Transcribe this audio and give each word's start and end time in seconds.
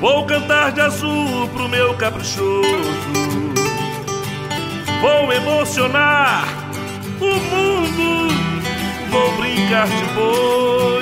Vou 0.00 0.24
cantar 0.26 0.70
de 0.72 0.80
azul 0.80 1.48
pro 1.48 1.68
meu 1.68 1.94
caprichoso. 1.94 2.62
Vou 5.00 5.32
emocionar 5.32 6.44
o 7.20 7.26
mundo. 7.26 8.28
Vou 9.10 9.32
brincar 9.38 9.88
de 9.88 10.04
boi. 10.14 10.97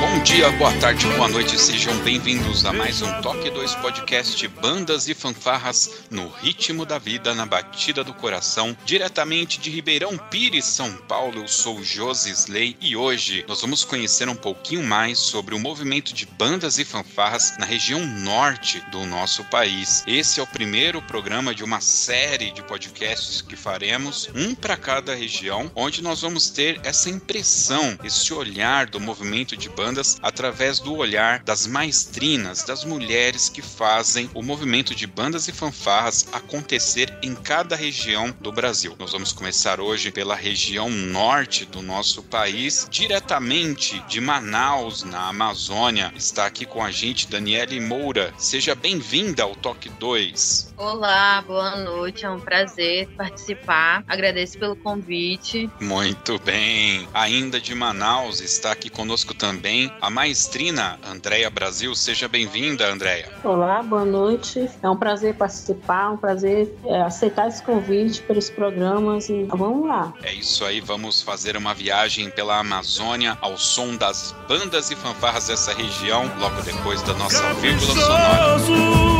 Bom 0.00 0.18
dia, 0.22 0.50
boa 0.52 0.72
tarde, 0.78 1.06
boa 1.08 1.28
noite, 1.28 1.58
sejam 1.58 1.94
bem-vindos 1.98 2.64
a 2.64 2.72
mais 2.72 3.02
um 3.02 3.20
Toque 3.20 3.50
2 3.50 3.74
Podcast 3.74 4.48
Bandas 4.48 5.06
e 5.08 5.14
Fanfarras 5.14 6.06
no 6.10 6.26
ritmo 6.26 6.86
da 6.86 6.96
vida, 6.98 7.34
na 7.34 7.44
batida 7.44 8.02
do 8.02 8.14
coração, 8.14 8.74
diretamente 8.86 9.60
de 9.60 9.68
Ribeirão 9.68 10.16
Pires, 10.16 10.64
São 10.64 10.90
Paulo. 10.90 11.42
Eu 11.42 11.48
sou 11.48 11.84
Josi 11.84 12.30
Slay 12.30 12.78
e 12.80 12.96
hoje 12.96 13.44
nós 13.46 13.60
vamos 13.60 13.84
conhecer 13.84 14.26
um 14.26 14.34
pouquinho 14.34 14.82
mais 14.82 15.18
sobre 15.18 15.54
o 15.54 15.60
movimento 15.60 16.14
de 16.14 16.24
bandas 16.24 16.78
e 16.78 16.84
fanfarras 16.84 17.58
na 17.58 17.66
região 17.66 18.00
norte 18.06 18.82
do 18.90 19.04
nosso 19.04 19.44
país. 19.44 20.02
Esse 20.06 20.40
é 20.40 20.42
o 20.42 20.46
primeiro 20.46 21.02
programa 21.02 21.54
de 21.54 21.62
uma 21.62 21.82
série 21.82 22.50
de 22.52 22.62
podcasts 22.62 23.42
que 23.42 23.54
faremos, 23.54 24.30
um 24.34 24.54
para 24.54 24.78
cada 24.78 25.14
região, 25.14 25.70
onde 25.74 26.02
nós 26.02 26.22
vamos 26.22 26.48
ter 26.48 26.80
essa 26.84 27.10
impressão, 27.10 27.98
esse 28.02 28.32
olhar 28.32 28.86
do 28.86 28.98
movimento 28.98 29.54
de 29.58 29.68
bandas 29.68 29.89
bandas 29.90 30.18
através 30.22 30.78
do 30.78 30.94
olhar 30.94 31.42
das 31.42 31.66
maestrinas, 31.66 32.62
das 32.62 32.84
mulheres 32.84 33.48
que 33.48 33.60
fazem 33.60 34.30
o 34.34 34.40
movimento 34.40 34.94
de 34.94 35.04
bandas 35.04 35.48
e 35.48 35.52
fanfarras 35.52 36.28
acontecer 36.32 37.12
em 37.20 37.34
cada 37.34 37.74
região 37.74 38.32
do 38.40 38.52
Brasil. 38.52 38.94
Nós 39.00 39.10
vamos 39.10 39.32
começar 39.32 39.80
hoje 39.80 40.12
pela 40.12 40.36
região 40.36 40.88
norte 40.88 41.64
do 41.64 41.82
nosso 41.82 42.22
país, 42.22 42.86
diretamente 42.88 44.00
de 44.06 44.20
Manaus, 44.20 45.02
na 45.02 45.28
Amazônia. 45.28 46.12
Está 46.14 46.46
aqui 46.46 46.64
com 46.64 46.84
a 46.84 46.92
gente 46.92 47.26
Daniele 47.26 47.80
Moura. 47.80 48.32
Seja 48.38 48.76
bem-vinda 48.76 49.42
ao 49.42 49.56
Toque 49.56 49.88
2. 49.88 50.69
Olá, 50.80 51.44
boa 51.46 51.76
noite. 51.76 52.24
É 52.24 52.30
um 52.30 52.40
prazer 52.40 53.06
participar. 53.08 54.02
Agradeço 54.08 54.58
pelo 54.58 54.74
convite. 54.74 55.68
Muito 55.78 56.38
bem. 56.38 57.06
Ainda 57.12 57.60
de 57.60 57.74
Manaus 57.74 58.40
está 58.40 58.72
aqui 58.72 58.88
conosco 58.88 59.34
também 59.34 59.92
a 60.00 60.08
maestrina 60.08 60.98
Andréia 61.06 61.50
Brasil. 61.50 61.94
Seja 61.94 62.26
bem-vinda, 62.28 62.90
Andréia. 62.90 63.28
Olá, 63.44 63.82
boa 63.82 64.06
noite. 64.06 64.70
É 64.82 64.88
um 64.88 64.96
prazer 64.96 65.34
participar, 65.34 66.12
um 66.12 66.16
prazer 66.16 66.74
é, 66.86 67.02
aceitar 67.02 67.48
esse 67.48 67.62
convite 67.62 68.22
pelos 68.22 68.48
programas 68.48 69.28
e 69.28 69.44
vamos 69.50 69.86
lá. 69.86 70.14
É 70.22 70.32
isso 70.32 70.64
aí, 70.64 70.80
vamos 70.80 71.20
fazer 71.20 71.58
uma 71.58 71.74
viagem 71.74 72.30
pela 72.30 72.58
Amazônia 72.58 73.36
ao 73.42 73.58
som 73.58 73.96
das 73.96 74.34
bandas 74.48 74.90
e 74.90 74.96
fanfarras 74.96 75.48
dessa 75.48 75.74
região, 75.74 76.22
logo 76.38 76.62
depois 76.62 77.02
da 77.02 77.12
nossa 77.12 77.52
vírgula 77.54 77.94
sonora. 77.94 79.19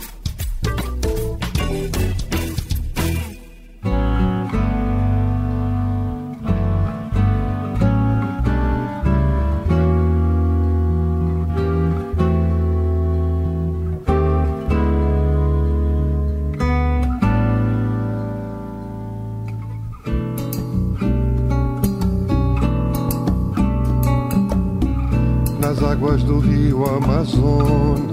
Amazonas, 27.33 28.11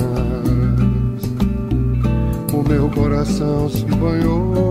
o 2.52 2.68
meu 2.68 2.88
coração 2.90 3.68
se 3.68 3.84
banhou. 3.84 4.67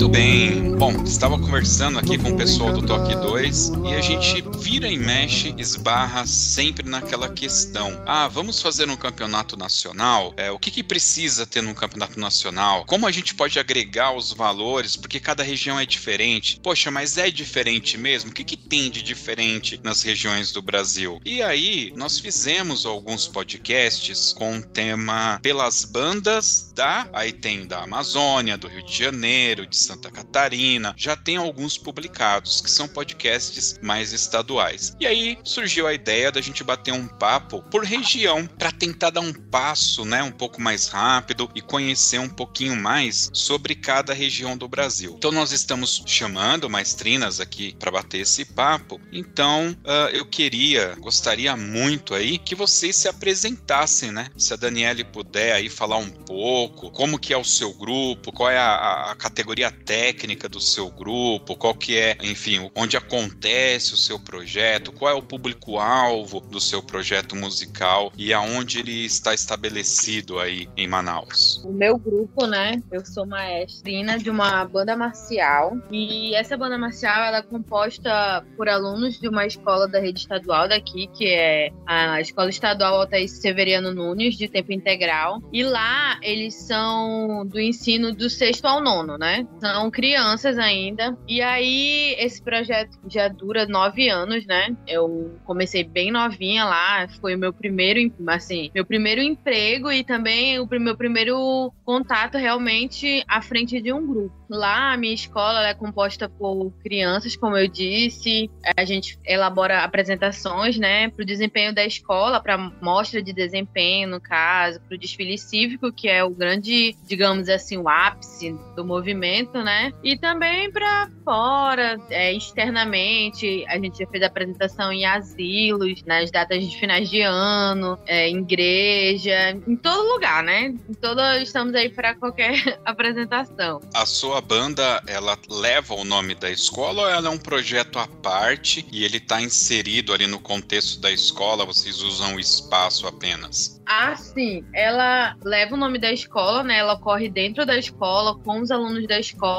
Muito 0.00 0.12
bem. 0.12 0.70
Bom, 0.78 1.04
estava 1.04 1.38
conversando 1.38 1.98
aqui 1.98 2.16
com 2.16 2.30
o 2.30 2.36
pessoal 2.38 2.72
do 2.72 2.80
Toque 2.80 3.14
2 3.14 3.72
e 3.84 3.94
a 3.94 4.00
gente 4.00 4.42
vira 4.58 4.88
e 4.88 4.96
mexe, 4.96 5.54
esbarra 5.58 6.26
sempre 6.26 6.88
naquela 6.88 7.28
questão. 7.28 8.02
Ah, 8.06 8.26
vamos 8.26 8.62
fazer 8.62 8.88
um 8.88 8.96
campeonato 8.96 9.58
nacional? 9.58 10.32
É, 10.38 10.50
o 10.50 10.58
que, 10.58 10.70
que 10.70 10.82
precisa 10.82 11.44
ter 11.44 11.60
num 11.60 11.74
campeonato 11.74 12.18
nacional? 12.18 12.86
Como 12.86 13.06
a 13.06 13.12
gente 13.12 13.34
pode 13.34 13.58
agregar 13.58 14.16
os 14.16 14.32
valores? 14.32 14.96
Porque 14.96 15.20
cada 15.20 15.42
região 15.42 15.78
é 15.78 15.84
diferente. 15.84 16.58
Poxa, 16.62 16.90
mas 16.90 17.18
é 17.18 17.30
diferente 17.30 17.98
mesmo? 17.98 18.30
O 18.30 18.32
que, 18.32 18.42
que 18.42 18.56
tem 18.56 18.90
de 18.90 19.02
diferente 19.02 19.78
nas 19.84 20.02
regiões 20.02 20.50
do 20.50 20.62
Brasil? 20.62 21.20
E 21.26 21.42
aí, 21.42 21.92
nós 21.94 22.18
fizemos 22.18 22.86
alguns 22.86 23.28
podcasts 23.28 24.32
com 24.32 24.56
o 24.56 24.62
tema 24.62 25.38
pelas 25.42 25.84
bandas 25.84 26.72
da. 26.74 27.06
Aí 27.12 27.32
tem 27.32 27.66
da 27.66 27.82
Amazônia, 27.82 28.56
do 28.56 28.66
Rio 28.66 28.82
de 28.82 28.96
Janeiro, 28.96 29.66
de 29.66 29.89
Santa 29.90 30.08
Catarina, 30.08 30.94
já 30.96 31.16
tem 31.16 31.36
alguns 31.36 31.76
publicados, 31.76 32.60
que 32.60 32.70
são 32.70 32.86
podcasts 32.86 33.76
mais 33.82 34.12
estaduais. 34.12 34.94
E 35.00 35.06
aí 35.06 35.36
surgiu 35.42 35.84
a 35.84 35.92
ideia 35.92 36.30
da 36.30 36.40
gente 36.40 36.62
bater 36.62 36.92
um 36.92 37.08
papo 37.08 37.60
por 37.72 37.82
região 37.84 38.46
para 38.46 38.70
tentar 38.70 39.10
dar 39.10 39.20
um 39.20 39.32
passo, 39.32 40.04
né, 40.04 40.22
um 40.22 40.30
pouco 40.30 40.60
mais 40.60 40.86
rápido 40.86 41.50
e 41.56 41.60
conhecer 41.60 42.20
um 42.20 42.28
pouquinho 42.28 42.76
mais 42.76 43.30
sobre 43.32 43.74
cada 43.74 44.14
região 44.14 44.56
do 44.56 44.68
Brasil. 44.68 45.14
Então 45.18 45.32
nós 45.32 45.50
estamos 45.50 46.04
chamando 46.06 46.70
maestrinas 46.70 47.40
aqui 47.40 47.74
para 47.76 47.90
bater 47.90 48.20
esse 48.20 48.44
papo. 48.44 49.00
Então 49.10 49.76
uh, 49.84 50.08
eu 50.12 50.24
queria, 50.24 50.94
gostaria 51.00 51.56
muito 51.56 52.14
aí 52.14 52.38
que 52.38 52.54
vocês 52.54 52.94
se 52.94 53.08
apresentassem, 53.08 54.12
né? 54.12 54.28
Se 54.36 54.54
a 54.54 54.56
Daniele 54.56 55.02
puder 55.02 55.54
aí 55.54 55.68
falar 55.68 55.96
um 55.96 56.10
pouco, 56.10 56.92
como 56.92 57.18
que 57.18 57.32
é 57.32 57.36
o 57.36 57.44
seu 57.44 57.74
grupo, 57.74 58.30
qual 58.30 58.48
é 58.48 58.58
a, 58.58 59.10
a 59.10 59.16
categoria 59.16 59.79
técnica 59.84 60.48
do 60.48 60.60
seu 60.60 60.90
grupo, 60.90 61.56
qual 61.56 61.74
que 61.74 61.96
é, 61.96 62.16
enfim, 62.22 62.70
onde 62.74 62.96
acontece 62.96 63.94
o 63.94 63.96
seu 63.96 64.18
projeto, 64.18 64.92
qual 64.92 65.10
é 65.10 65.14
o 65.14 65.22
público-alvo 65.22 66.40
do 66.40 66.60
seu 66.60 66.82
projeto 66.82 67.34
musical 67.34 68.12
e 68.16 68.32
aonde 68.32 68.80
ele 68.80 69.04
está 69.04 69.34
estabelecido 69.34 70.38
aí 70.38 70.68
em 70.76 70.86
Manaus. 70.86 71.62
O 71.64 71.72
meu 71.72 71.98
grupo, 71.98 72.46
né, 72.46 72.82
eu 72.90 73.04
sou 73.04 73.26
maestrina 73.26 74.18
de 74.18 74.30
uma 74.30 74.64
banda 74.64 74.96
marcial 74.96 75.76
e 75.90 76.34
essa 76.34 76.56
banda 76.56 76.78
marcial 76.78 77.22
ela 77.24 77.38
é 77.38 77.42
composta 77.42 78.44
por 78.56 78.68
alunos 78.68 79.18
de 79.18 79.28
uma 79.28 79.46
escola 79.46 79.88
da 79.88 80.00
rede 80.00 80.20
estadual 80.20 80.68
daqui, 80.68 81.06
que 81.08 81.26
é 81.26 81.70
a 81.86 82.20
Escola 82.20 82.50
Estadual 82.50 83.00
Altair 83.00 83.28
Severiano 83.28 83.92
Nunes, 83.92 84.36
de 84.36 84.48
tempo 84.48 84.72
integral. 84.72 85.42
E 85.52 85.62
lá 85.62 86.18
eles 86.22 86.54
são 86.54 87.46
do 87.46 87.60
ensino 87.60 88.14
do 88.14 88.28
sexto 88.28 88.66
ao 88.66 88.80
nono, 88.80 89.16
né? 89.16 89.46
São 89.60 89.69
crianças 89.90 90.58
ainda. 90.58 91.16
E 91.28 91.40
aí, 91.40 92.14
esse 92.18 92.42
projeto 92.42 92.98
já 93.08 93.28
dura 93.28 93.66
nove 93.66 94.08
anos, 94.08 94.46
né? 94.46 94.76
Eu 94.86 95.38
comecei 95.44 95.84
bem 95.84 96.10
novinha 96.10 96.64
lá. 96.64 97.06
Foi 97.20 97.34
o 97.34 97.38
meu 97.38 97.52
primeiro, 97.52 98.00
assim, 98.26 98.70
meu 98.74 98.84
primeiro 98.84 99.20
emprego 99.20 99.90
e 99.90 100.02
também 100.02 100.58
o 100.58 100.66
meu 100.78 100.96
primeiro 100.96 101.72
contato 101.84 102.38
realmente 102.38 103.24
à 103.28 103.40
frente 103.40 103.80
de 103.80 103.92
um 103.92 104.06
grupo. 104.06 104.40
Lá, 104.48 104.92
a 104.92 104.96
minha 104.96 105.14
escola 105.14 105.68
é 105.68 105.74
composta 105.74 106.28
por 106.28 106.72
crianças, 106.82 107.36
como 107.36 107.56
eu 107.56 107.68
disse. 107.68 108.50
A 108.76 108.84
gente 108.84 109.18
elabora 109.24 109.84
apresentações, 109.84 110.76
né, 110.76 111.08
para 111.08 111.22
o 111.22 111.26
desempenho 111.26 111.74
da 111.74 111.84
escola, 111.84 112.40
para 112.40 112.58
mostra 112.80 113.22
de 113.22 113.32
desempenho, 113.32 114.08
no 114.08 114.20
caso, 114.20 114.80
para 114.80 114.94
o 114.94 114.98
desfile 114.98 115.38
cívico, 115.38 115.92
que 115.92 116.08
é 116.08 116.24
o 116.24 116.30
grande, 116.30 116.96
digamos 117.06 117.48
assim, 117.48 117.76
o 117.76 117.88
ápice 117.88 118.54
do 118.74 118.84
movimento, 118.84 119.59
né? 119.62 119.92
E 120.02 120.16
também 120.18 120.70
para 120.70 121.10
fora, 121.24 122.00
é, 122.10 122.32
externamente. 122.32 123.64
A 123.68 123.78
gente 123.78 123.98
já 123.98 124.06
fez 124.06 124.22
apresentação 124.22 124.92
em 124.92 125.04
asilos, 125.04 126.02
nas 126.04 126.30
datas 126.30 126.68
de 126.68 126.76
finais 126.78 127.08
de 127.08 127.22
ano, 127.22 127.98
é, 128.06 128.28
em 128.28 128.38
igreja, 128.38 129.50
em 129.66 129.76
todo 129.76 130.12
lugar, 130.12 130.42
né? 130.42 130.74
Em 130.88 130.94
todo, 130.94 131.20
estamos 131.40 131.74
aí 131.74 131.88
para 131.88 132.14
qualquer 132.14 132.78
apresentação. 132.84 133.80
A 133.94 134.06
sua 134.06 134.40
banda, 134.40 135.02
ela 135.06 135.38
leva 135.48 135.94
o 135.94 136.04
nome 136.04 136.34
da 136.34 136.50
escola 136.50 137.02
ou 137.02 137.08
ela 137.08 137.28
é 137.28 137.30
um 137.30 137.38
projeto 137.38 137.98
à 137.98 138.06
parte 138.06 138.86
e 138.92 139.04
ele 139.04 139.18
está 139.18 139.40
inserido 139.40 140.12
ali 140.12 140.26
no 140.26 140.40
contexto 140.40 141.00
da 141.00 141.10
escola? 141.10 141.64
Vocês 141.64 142.02
usam 142.02 142.36
o 142.36 142.40
espaço 142.40 143.06
apenas? 143.06 143.80
Ah, 143.86 144.14
sim. 144.14 144.64
Ela 144.72 145.36
leva 145.42 145.74
o 145.74 145.76
nome 145.76 145.98
da 145.98 146.12
escola, 146.12 146.62
né? 146.62 146.78
Ela 146.78 146.94
ocorre 146.94 147.28
dentro 147.28 147.66
da 147.66 147.76
escola, 147.76 148.38
com 148.38 148.60
os 148.60 148.70
alunos 148.70 149.06
da 149.08 149.18
escola. 149.18 149.49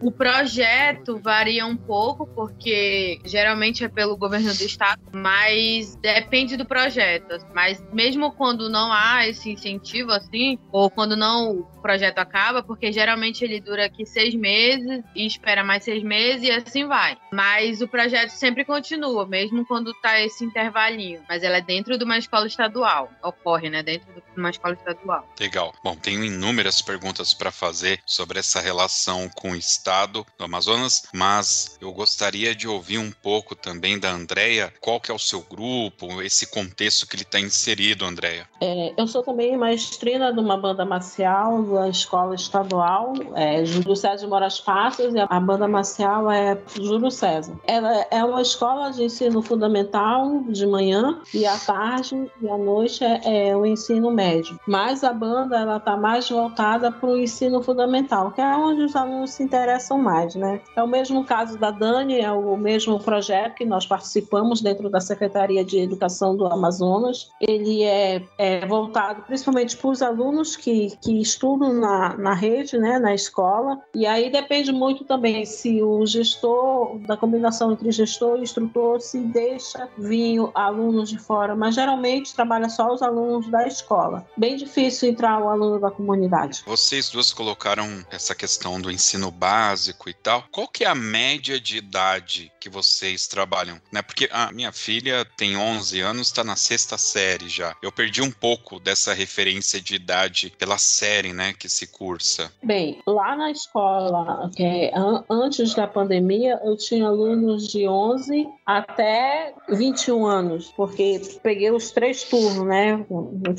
O 0.00 0.10
projeto 0.10 1.20
varia 1.22 1.64
um 1.64 1.76
pouco, 1.76 2.26
porque 2.26 3.20
geralmente 3.24 3.84
é 3.84 3.88
pelo 3.88 4.16
governo 4.16 4.52
do 4.52 4.62
estado, 4.62 5.00
mas 5.12 5.94
depende 5.96 6.56
do 6.56 6.64
projeto. 6.64 7.38
Mas 7.54 7.82
mesmo 7.92 8.32
quando 8.32 8.68
não 8.68 8.92
há 8.92 9.26
esse 9.28 9.50
incentivo, 9.50 10.10
assim, 10.10 10.58
ou 10.72 10.90
quando 10.90 11.16
não 11.16 11.58
o 11.58 11.82
projeto 11.82 12.18
acaba, 12.18 12.62
porque 12.62 12.92
geralmente 12.92 13.44
ele 13.44 13.60
dura 13.60 13.86
aqui 13.86 14.04
seis 14.04 14.34
meses 14.34 15.04
e 15.14 15.26
espera 15.26 15.62
mais 15.62 15.84
seis 15.84 16.02
meses 16.02 16.48
e 16.48 16.50
assim 16.50 16.86
vai. 16.86 17.16
Mas 17.32 17.80
o 17.80 17.88
projeto 17.88 18.30
sempre 18.30 18.64
continua, 18.64 19.26
mesmo 19.26 19.64
quando 19.66 19.94
tá 19.94 20.20
esse 20.20 20.44
intervalinho. 20.44 21.22
Mas 21.28 21.42
ela 21.42 21.58
é 21.58 21.60
dentro 21.60 21.96
de 21.96 22.04
uma 22.04 22.18
escola 22.18 22.46
estadual, 22.46 23.10
ocorre, 23.22 23.70
né, 23.70 23.82
dentro 23.82 24.06
de 24.14 24.22
uma 24.36 24.50
escola 24.50 24.74
estadual. 24.74 25.28
Legal. 25.38 25.72
Bom, 25.82 25.96
tenho 25.96 26.24
inúmeras 26.24 26.82
perguntas 26.82 27.34
para 27.34 27.52
fazer 27.52 28.00
sobre 28.06 28.38
essa 28.38 28.60
relação 28.60 29.30
com 29.34 29.52
o 29.52 29.56
estado 29.56 30.24
do 30.38 30.44
Amazonas, 30.44 31.02
mas 31.12 31.76
eu 31.80 31.92
gostaria 31.92 32.54
de 32.54 32.68
ouvir 32.68 32.98
um 32.98 33.10
pouco 33.10 33.54
também 33.54 33.98
da 33.98 34.10
Andrea, 34.10 34.72
qual 34.80 35.00
que 35.00 35.10
é 35.10 35.14
o 35.14 35.18
seu 35.18 35.42
grupo, 35.42 36.22
esse 36.22 36.46
contexto 36.46 37.06
que 37.06 37.16
ele 37.16 37.22
está 37.22 37.40
inserido, 37.40 38.04
Andrea. 38.04 38.46
É, 38.60 38.92
eu 38.96 39.06
sou 39.06 39.22
também 39.22 39.56
maestrina 39.56 40.32
de 40.32 40.40
uma 40.40 40.56
banda 40.56 40.84
marcial 40.84 41.62
da 41.62 41.88
escola 41.88 42.34
estadual, 42.34 43.12
é, 43.34 43.64
Júlio 43.64 43.96
César 43.96 44.24
de 44.24 44.26
Moraes 44.26 44.60
Passos, 44.60 45.14
e 45.14 45.18
a 45.18 45.40
banda 45.40 45.68
marcial 45.68 46.30
é 46.30 46.58
Júlio 46.74 47.10
César. 47.10 47.58
Ela 47.66 48.06
é 48.10 48.24
uma 48.24 48.42
escola 48.42 48.90
de 48.90 49.04
ensino 49.04 49.42
fundamental 49.42 50.42
de 50.48 50.66
manhã 50.66 51.20
e 51.32 51.46
à 51.46 51.56
tarde 51.58 52.30
e 52.40 52.48
à 52.48 52.58
noite 52.58 53.04
é, 53.04 53.48
é 53.48 53.56
o 53.56 53.64
ensino 53.64 54.10
médio. 54.10 54.58
Mas 54.66 55.04
a 55.04 55.12
banda 55.12 55.58
ela 55.58 55.76
está 55.76 55.96
mais 55.96 56.28
voltada 56.28 56.90
para 56.90 57.08
o 57.08 57.16
ensino 57.16 57.62
fundamental, 57.62 58.32
que 58.32 58.40
é 58.40 58.56
onde 58.56 58.82
os 58.82 58.96
alunos 58.96 59.21
se 59.26 59.42
interessam 59.42 59.98
mais, 59.98 60.34
né? 60.34 60.60
É 60.76 60.82
o 60.82 60.88
mesmo 60.88 61.24
caso 61.24 61.58
da 61.58 61.70
Dani, 61.70 62.20
é 62.20 62.30
o 62.32 62.56
mesmo 62.56 62.98
projeto 62.98 63.56
que 63.56 63.64
nós 63.64 63.86
participamos 63.86 64.60
dentro 64.60 64.88
da 64.88 65.00
Secretaria 65.00 65.64
de 65.64 65.78
Educação 65.78 66.36
do 66.36 66.46
Amazonas. 66.46 67.30
Ele 67.40 67.82
é, 67.82 68.22
é 68.38 68.66
voltado 68.66 69.22
principalmente 69.22 69.76
para 69.76 69.90
os 69.90 70.02
alunos 70.02 70.56
que, 70.56 70.96
que 71.02 71.20
estudam 71.20 71.72
na, 71.72 72.16
na 72.16 72.34
rede, 72.34 72.78
né, 72.78 72.98
na 72.98 73.14
escola. 73.14 73.80
E 73.94 74.06
aí 74.06 74.30
depende 74.30 74.72
muito 74.72 75.04
também 75.04 75.44
se 75.44 75.82
o 75.82 76.04
gestor, 76.06 76.98
da 77.00 77.16
combinação 77.16 77.72
entre 77.72 77.90
gestor 77.90 78.38
e 78.38 78.42
instrutor, 78.42 79.00
se 79.00 79.18
deixa 79.18 79.88
vir 79.98 80.40
alunos 80.54 81.08
de 81.10 81.18
fora, 81.18 81.54
mas 81.54 81.74
geralmente 81.74 82.34
trabalha 82.34 82.68
só 82.68 82.92
os 82.92 83.02
alunos 83.02 83.48
da 83.48 83.66
escola. 83.66 84.26
Bem 84.36 84.56
difícil 84.56 85.10
entrar 85.10 85.42
o 85.42 85.48
aluno 85.48 85.78
da 85.78 85.90
comunidade. 85.90 86.62
Vocês 86.66 87.10
duas 87.10 87.32
colocaram 87.32 88.04
essa 88.10 88.34
questão 88.34 88.80
do 88.80 88.90
ensino 88.90 89.11
básico 89.30 90.08
e 90.08 90.14
tal. 90.14 90.44
Qual 90.50 90.68
que 90.68 90.84
é 90.84 90.88
a 90.88 90.94
média 90.94 91.60
de 91.60 91.76
idade 91.76 92.52
que 92.60 92.68
vocês 92.68 93.26
trabalham? 93.26 93.80
Né? 93.90 94.02
Porque 94.02 94.28
a 94.32 94.52
minha 94.52 94.72
filha 94.72 95.24
tem 95.36 95.56
11 95.56 96.00
anos, 96.00 96.28
está 96.28 96.44
na 96.44 96.56
sexta 96.56 96.96
série 96.96 97.48
já. 97.48 97.76
Eu 97.82 97.92
perdi 97.92 98.22
um 98.22 98.30
pouco 98.30 98.78
dessa 98.78 99.12
referência 99.12 99.80
de 99.80 99.94
idade 99.94 100.52
pela 100.58 100.78
série, 100.78 101.32
né, 101.32 101.52
que 101.52 101.68
se 101.68 101.86
cursa. 101.86 102.52
Bem, 102.62 103.00
lá 103.06 103.36
na 103.36 103.50
escola, 103.50 104.50
que 104.54 104.62
é, 104.62 104.92
antes 105.28 105.74
da 105.74 105.86
pandemia, 105.86 106.60
eu 106.64 106.76
tinha 106.76 107.06
alunos 107.06 107.68
de 107.68 107.86
11 107.88 108.48
até 108.64 109.54
21 109.68 110.26
anos, 110.26 110.72
porque 110.76 111.20
peguei 111.42 111.70
os 111.70 111.90
três 111.90 112.24
turnos, 112.24 112.66
né? 112.66 113.04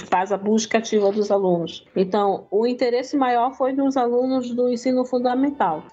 Faz 0.10 0.32
a 0.32 0.38
busca 0.38 0.78
ativa 0.78 1.12
dos 1.12 1.32
alunos. 1.32 1.86
Então, 1.96 2.48
o 2.50 2.66
interesse 2.66 3.16
maior 3.18 3.54
foi 3.56 3.74
dos 3.74 3.98
alunos 3.98 4.52
do 4.52 4.70
ensino 4.70 5.06
fundamental. 5.06 5.43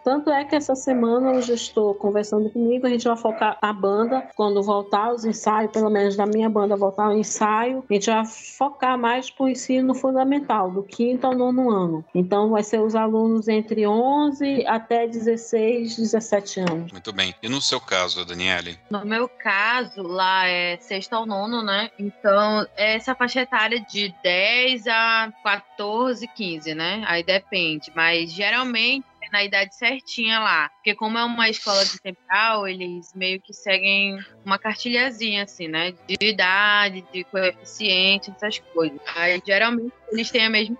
Tanto 0.04 0.30
é 0.30 0.44
que 0.44 0.54
essa 0.54 0.74
semana 0.74 1.34
eu 1.34 1.42
já 1.42 1.54
estou 1.54 1.94
conversando 1.94 2.50
comigo, 2.50 2.86
a 2.86 2.90
gente 2.90 3.06
vai 3.06 3.16
focar 3.16 3.58
a 3.60 3.72
banda, 3.72 4.28
quando 4.34 4.62
voltar 4.62 5.12
os 5.12 5.24
ensaios, 5.24 5.72
pelo 5.72 5.90
menos 5.90 6.16
da 6.16 6.26
minha 6.26 6.48
banda 6.48 6.76
voltar 6.76 7.08
o 7.08 7.16
ensaio, 7.16 7.84
a 7.88 7.92
gente 7.92 8.10
vai 8.10 8.24
focar 8.26 8.98
mais 8.98 9.30
para 9.30 9.44
o 9.44 9.48
ensino 9.48 9.94
fundamental, 9.94 10.70
do 10.70 10.82
quinto 10.82 11.26
ao 11.26 11.34
nono 11.34 11.70
ano. 11.70 12.04
Então, 12.14 12.50
vai 12.50 12.62
ser 12.62 12.80
os 12.80 12.94
alunos 12.94 13.48
entre 13.48 13.86
11 13.86 14.66
até 14.66 15.06
16, 15.06 15.96
17 15.96 16.60
anos. 16.60 16.92
Muito 16.92 17.12
bem. 17.12 17.34
E 17.42 17.48
no 17.48 17.60
seu 17.60 17.80
caso, 17.80 18.24
Daniele? 18.24 18.78
No 18.90 19.04
meu 19.04 19.28
caso, 19.28 20.02
lá 20.02 20.46
é 20.46 20.76
sexto 20.78 21.12
ao 21.14 21.26
nono, 21.26 21.62
né? 21.62 21.90
Então, 21.98 22.66
é 22.76 22.96
essa 22.96 23.14
faixa 23.14 23.40
etária 23.40 23.80
de 23.80 24.14
10 24.22 24.86
a 24.86 25.32
14, 25.42 26.26
15, 26.28 26.74
né? 26.74 27.02
Aí 27.06 27.22
depende. 27.22 27.92
Mas 27.94 28.32
geralmente 28.32 29.04
é 29.06 29.09
na 29.32 29.44
idade 29.44 29.74
certinha 29.74 30.38
lá. 30.40 30.68
Porque 30.68 30.94
como 30.94 31.18
é 31.18 31.24
uma 31.24 31.48
escola 31.48 31.84
de 31.84 32.00
temporal, 32.00 32.66
eles 32.66 33.12
meio 33.14 33.40
que 33.40 33.52
seguem 33.52 34.18
uma 34.44 34.58
cartilhazinha, 34.58 35.44
assim, 35.44 35.68
né? 35.68 35.92
De 36.06 36.16
idade, 36.20 37.04
de 37.12 37.24
coeficiente, 37.24 38.30
essas 38.30 38.58
coisas. 38.58 39.00
Aí 39.16 39.40
geralmente 39.44 39.92
eles 40.12 40.30
têm 40.30 40.46
a 40.46 40.50
mesma 40.50 40.76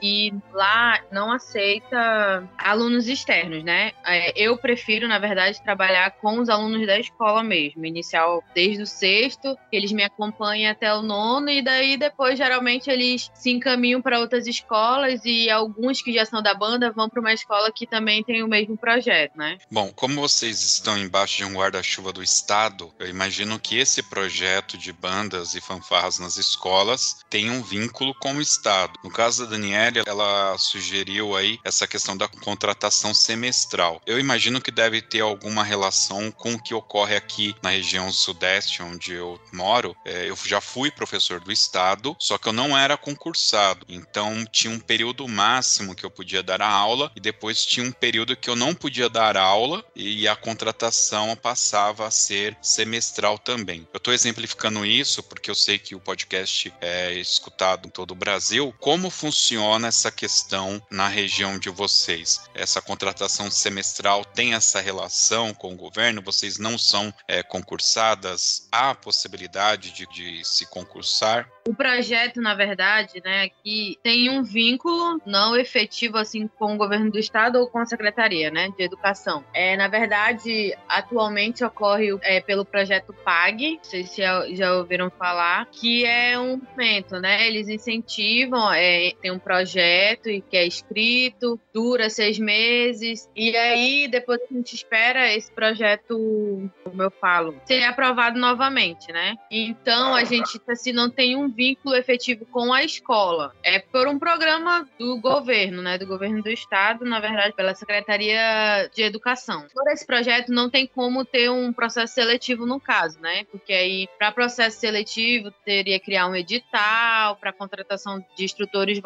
e 0.00 0.32
lá 0.52 1.00
não 1.10 1.32
aceita 1.32 2.48
alunos 2.56 3.08
externos, 3.08 3.62
né? 3.62 3.92
É, 4.04 4.32
eu 4.36 4.56
prefiro, 4.56 5.06
na 5.06 5.18
verdade, 5.18 5.62
trabalhar 5.62 6.10
com 6.12 6.38
os 6.38 6.48
alunos 6.48 6.86
da 6.86 6.98
escola 6.98 7.42
mesmo, 7.42 7.84
inicial 7.84 8.42
desde 8.54 8.82
o 8.82 8.86
sexto, 8.86 9.56
eles 9.70 9.92
me 9.92 10.02
acompanham 10.02 10.70
até 10.70 10.92
o 10.94 11.02
nono 11.02 11.50
e 11.50 11.62
daí 11.62 11.96
depois 11.96 12.38
geralmente 12.38 12.90
eles 12.90 13.30
se 13.34 13.50
encaminham 13.50 14.00
para 14.00 14.18
outras 14.18 14.46
escolas 14.46 15.20
e 15.24 15.50
alguns 15.50 16.00
que 16.02 16.12
já 16.12 16.24
são 16.24 16.42
da 16.42 16.54
banda 16.54 16.90
vão 16.90 17.08
para 17.08 17.20
uma 17.20 17.32
escola 17.32 17.70
que 17.72 17.86
também 17.86 18.22
tem 18.24 18.42
o 18.42 18.48
mesmo 18.48 18.76
projeto, 18.76 19.36
né? 19.36 19.58
Bom, 19.70 19.92
como 19.94 20.20
vocês 20.20 20.62
estão 20.62 20.96
embaixo 20.98 21.38
de 21.38 21.44
um 21.44 21.54
guarda-chuva 21.54 22.12
do 22.12 22.22
estado, 22.22 22.92
eu 22.98 23.08
imagino 23.08 23.58
que 23.58 23.78
esse 23.78 24.02
projeto 24.02 24.78
de 24.78 24.92
bandas 24.92 25.54
e 25.54 25.60
fanfarras 25.60 26.18
nas 26.18 26.36
escolas 26.36 27.18
tem 27.28 27.50
um 27.50 27.62
vínculo 27.62 28.14
com 28.14 28.34
o 28.34 28.40
estado. 28.40 28.98
No 29.02 29.10
caso 29.10 29.46
da 29.46 29.57
Daniele, 29.58 30.02
ela 30.06 30.56
sugeriu 30.56 31.36
aí 31.36 31.58
essa 31.64 31.86
questão 31.86 32.16
da 32.16 32.28
contratação 32.28 33.12
semestral. 33.12 34.00
Eu 34.06 34.20
imagino 34.20 34.60
que 34.60 34.70
deve 34.70 35.02
ter 35.02 35.20
alguma 35.20 35.64
relação 35.64 36.30
com 36.30 36.54
o 36.54 36.62
que 36.62 36.72
ocorre 36.72 37.16
aqui 37.16 37.56
na 37.60 37.70
região 37.70 38.10
sudeste, 38.12 38.82
onde 38.82 39.14
eu 39.14 39.40
moro. 39.52 39.96
É, 40.04 40.30
eu 40.30 40.36
já 40.44 40.60
fui 40.60 40.92
professor 40.92 41.40
do 41.40 41.50
estado, 41.50 42.16
só 42.20 42.38
que 42.38 42.48
eu 42.48 42.52
não 42.52 42.78
era 42.78 42.96
concursado. 42.96 43.84
Então 43.88 44.44
tinha 44.46 44.72
um 44.72 44.78
período 44.78 45.26
máximo 45.26 45.94
que 45.94 46.06
eu 46.06 46.10
podia 46.10 46.42
dar 46.42 46.62
a 46.62 46.70
aula 46.70 47.10
e 47.16 47.20
depois 47.20 47.66
tinha 47.66 47.84
um 47.84 47.92
período 47.92 48.36
que 48.36 48.48
eu 48.48 48.54
não 48.54 48.74
podia 48.74 49.08
dar 49.08 49.36
aula 49.36 49.84
e 49.96 50.28
a 50.28 50.36
contratação 50.36 51.34
passava 51.34 52.06
a 52.06 52.10
ser 52.12 52.56
semestral 52.62 53.38
também. 53.38 53.88
Eu 53.92 53.98
estou 53.98 54.14
exemplificando 54.14 54.86
isso 54.86 55.20
porque 55.20 55.50
eu 55.50 55.54
sei 55.54 55.78
que 55.78 55.96
o 55.96 56.00
podcast 56.00 56.72
é 56.80 57.12
escutado 57.14 57.88
em 57.88 57.90
todo 57.90 58.12
o 58.12 58.14
Brasil. 58.14 58.72
Como 58.78 59.10
funciona 59.10 59.47
funciona 59.48 59.88
essa 59.88 60.10
questão 60.10 60.80
na 60.90 61.08
região 61.08 61.58
de 61.58 61.70
vocês? 61.70 62.50
Essa 62.54 62.82
contratação 62.82 63.50
semestral 63.50 64.22
tem 64.22 64.52
essa 64.52 64.78
relação 64.78 65.54
com 65.54 65.72
o 65.72 65.76
governo? 65.76 66.20
Vocês 66.20 66.58
não 66.58 66.76
são 66.76 67.12
é, 67.26 67.42
concursadas? 67.42 68.68
Há 68.70 68.94
possibilidade 68.94 69.90
de, 69.90 70.06
de 70.08 70.44
se 70.44 70.66
concursar? 70.66 71.48
O 71.66 71.74
projeto, 71.74 72.40
na 72.40 72.54
verdade, 72.54 73.20
né, 73.22 73.42
aqui 73.42 73.98
tem 74.02 74.30
um 74.30 74.42
vínculo 74.42 75.20
não 75.26 75.54
efetivo 75.54 76.16
assim 76.16 76.46
com 76.46 76.74
o 76.74 76.78
governo 76.78 77.10
do 77.10 77.18
estado 77.18 77.56
ou 77.56 77.68
com 77.68 77.78
a 77.78 77.84
secretaria, 77.84 78.50
né, 78.50 78.70
de 78.76 78.82
educação. 78.82 79.44
É, 79.52 79.76
na 79.76 79.86
verdade, 79.86 80.74
atualmente 80.88 81.62
ocorre 81.62 82.08
é, 82.22 82.40
pelo 82.40 82.64
projeto 82.64 83.12
PAG, 83.24 83.76
não 83.76 83.84
sei 83.84 84.06
se 84.06 84.22
já 84.22 84.74
ouviram 84.76 85.10
falar, 85.10 85.66
que 85.66 86.06
é 86.06 86.38
um 86.38 86.58
momento, 86.70 87.20
né? 87.20 87.46
Eles 87.46 87.68
incentivam, 87.68 88.72
é, 88.72 89.12
tem 89.20 89.30
um 89.30 89.37
projeto 89.38 90.24
que 90.50 90.56
é 90.56 90.66
escrito, 90.66 91.60
dura 91.72 92.10
seis 92.10 92.38
meses, 92.38 93.28
e 93.34 93.56
aí 93.56 94.08
depois 94.08 94.40
a 94.40 94.54
gente 94.54 94.74
espera 94.74 95.32
esse 95.32 95.50
projeto, 95.52 96.70
como 96.84 97.02
eu 97.02 97.10
falo, 97.10 97.54
ser 97.64 97.84
aprovado 97.84 98.38
novamente, 98.38 99.12
né? 99.12 99.36
Então 99.50 100.14
a 100.14 100.24
gente 100.24 100.60
assim 100.68 100.92
não 100.92 101.08
tem 101.08 101.36
um 101.36 101.48
vínculo 101.48 101.94
efetivo 101.94 102.44
com 102.46 102.72
a 102.72 102.82
escola. 102.82 103.54
É 103.62 103.78
por 103.78 104.08
um 104.08 104.18
programa 104.18 104.88
do 104.98 105.18
governo, 105.20 105.82
né? 105.82 105.96
Do 105.98 106.06
governo 106.06 106.42
do 106.42 106.50
estado, 106.50 107.04
na 107.04 107.20
verdade, 107.20 107.54
pela 107.54 107.74
Secretaria 107.74 108.90
de 108.94 109.02
Educação. 109.02 109.66
Por 109.72 109.88
esse 109.92 110.06
projeto 110.06 110.52
não 110.52 110.68
tem 110.68 110.86
como 110.86 111.24
ter 111.24 111.50
um 111.50 111.72
processo 111.72 112.14
seletivo 112.14 112.66
no 112.66 112.80
caso, 112.80 113.20
né? 113.20 113.44
Porque 113.44 113.72
aí, 113.72 114.08
para 114.18 114.32
processo 114.32 114.80
seletivo, 114.80 115.50
teria 115.64 115.98
que 115.98 116.08
criar 116.08 116.26
um 116.26 116.34
edital 116.34 117.36
para 117.36 117.52
contratação 117.52 118.24
de 118.34 118.44
instrutores 118.44 118.98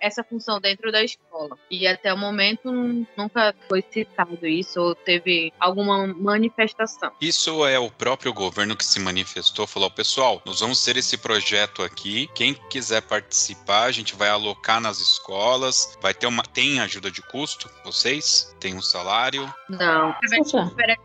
essa 0.00 0.22
função 0.22 0.60
dentro 0.60 0.90
da 0.90 1.02
escola. 1.02 1.56
E 1.70 1.86
até 1.86 2.12
o 2.12 2.18
momento 2.18 2.70
nunca 3.16 3.54
foi 3.68 3.84
citado 3.90 4.46
isso 4.46 4.80
ou 4.80 4.94
teve 4.94 5.52
alguma 5.58 6.06
manifestação. 6.06 7.12
Isso 7.20 7.66
é 7.66 7.78
o 7.78 7.90
próprio 7.90 8.32
governo 8.32 8.76
que 8.76 8.84
se 8.84 9.00
manifestou, 9.00 9.66
falou: 9.66 9.90
pessoal, 9.90 10.42
nós 10.44 10.60
vamos 10.60 10.82
ter 10.84 10.96
esse 10.96 11.16
projeto 11.16 11.40
projeto 11.40 11.82
aqui. 11.82 12.28
Quem 12.34 12.54
quiser 12.54 13.02
participar, 13.02 13.84
a 13.84 13.92
gente 13.92 14.14
vai 14.14 14.28
alocar 14.28 14.80
nas 14.80 15.00
escolas. 15.00 15.98
Vai 16.00 16.14
ter 16.14 16.26
uma. 16.26 16.42
Tem 16.42 16.80
ajuda 16.80 17.10
de 17.10 17.22
custo? 17.22 17.70
Vocês? 17.84 18.54
Tem 18.60 18.74
um 18.74 18.82
salário? 18.82 19.52
Não. 19.68 20.14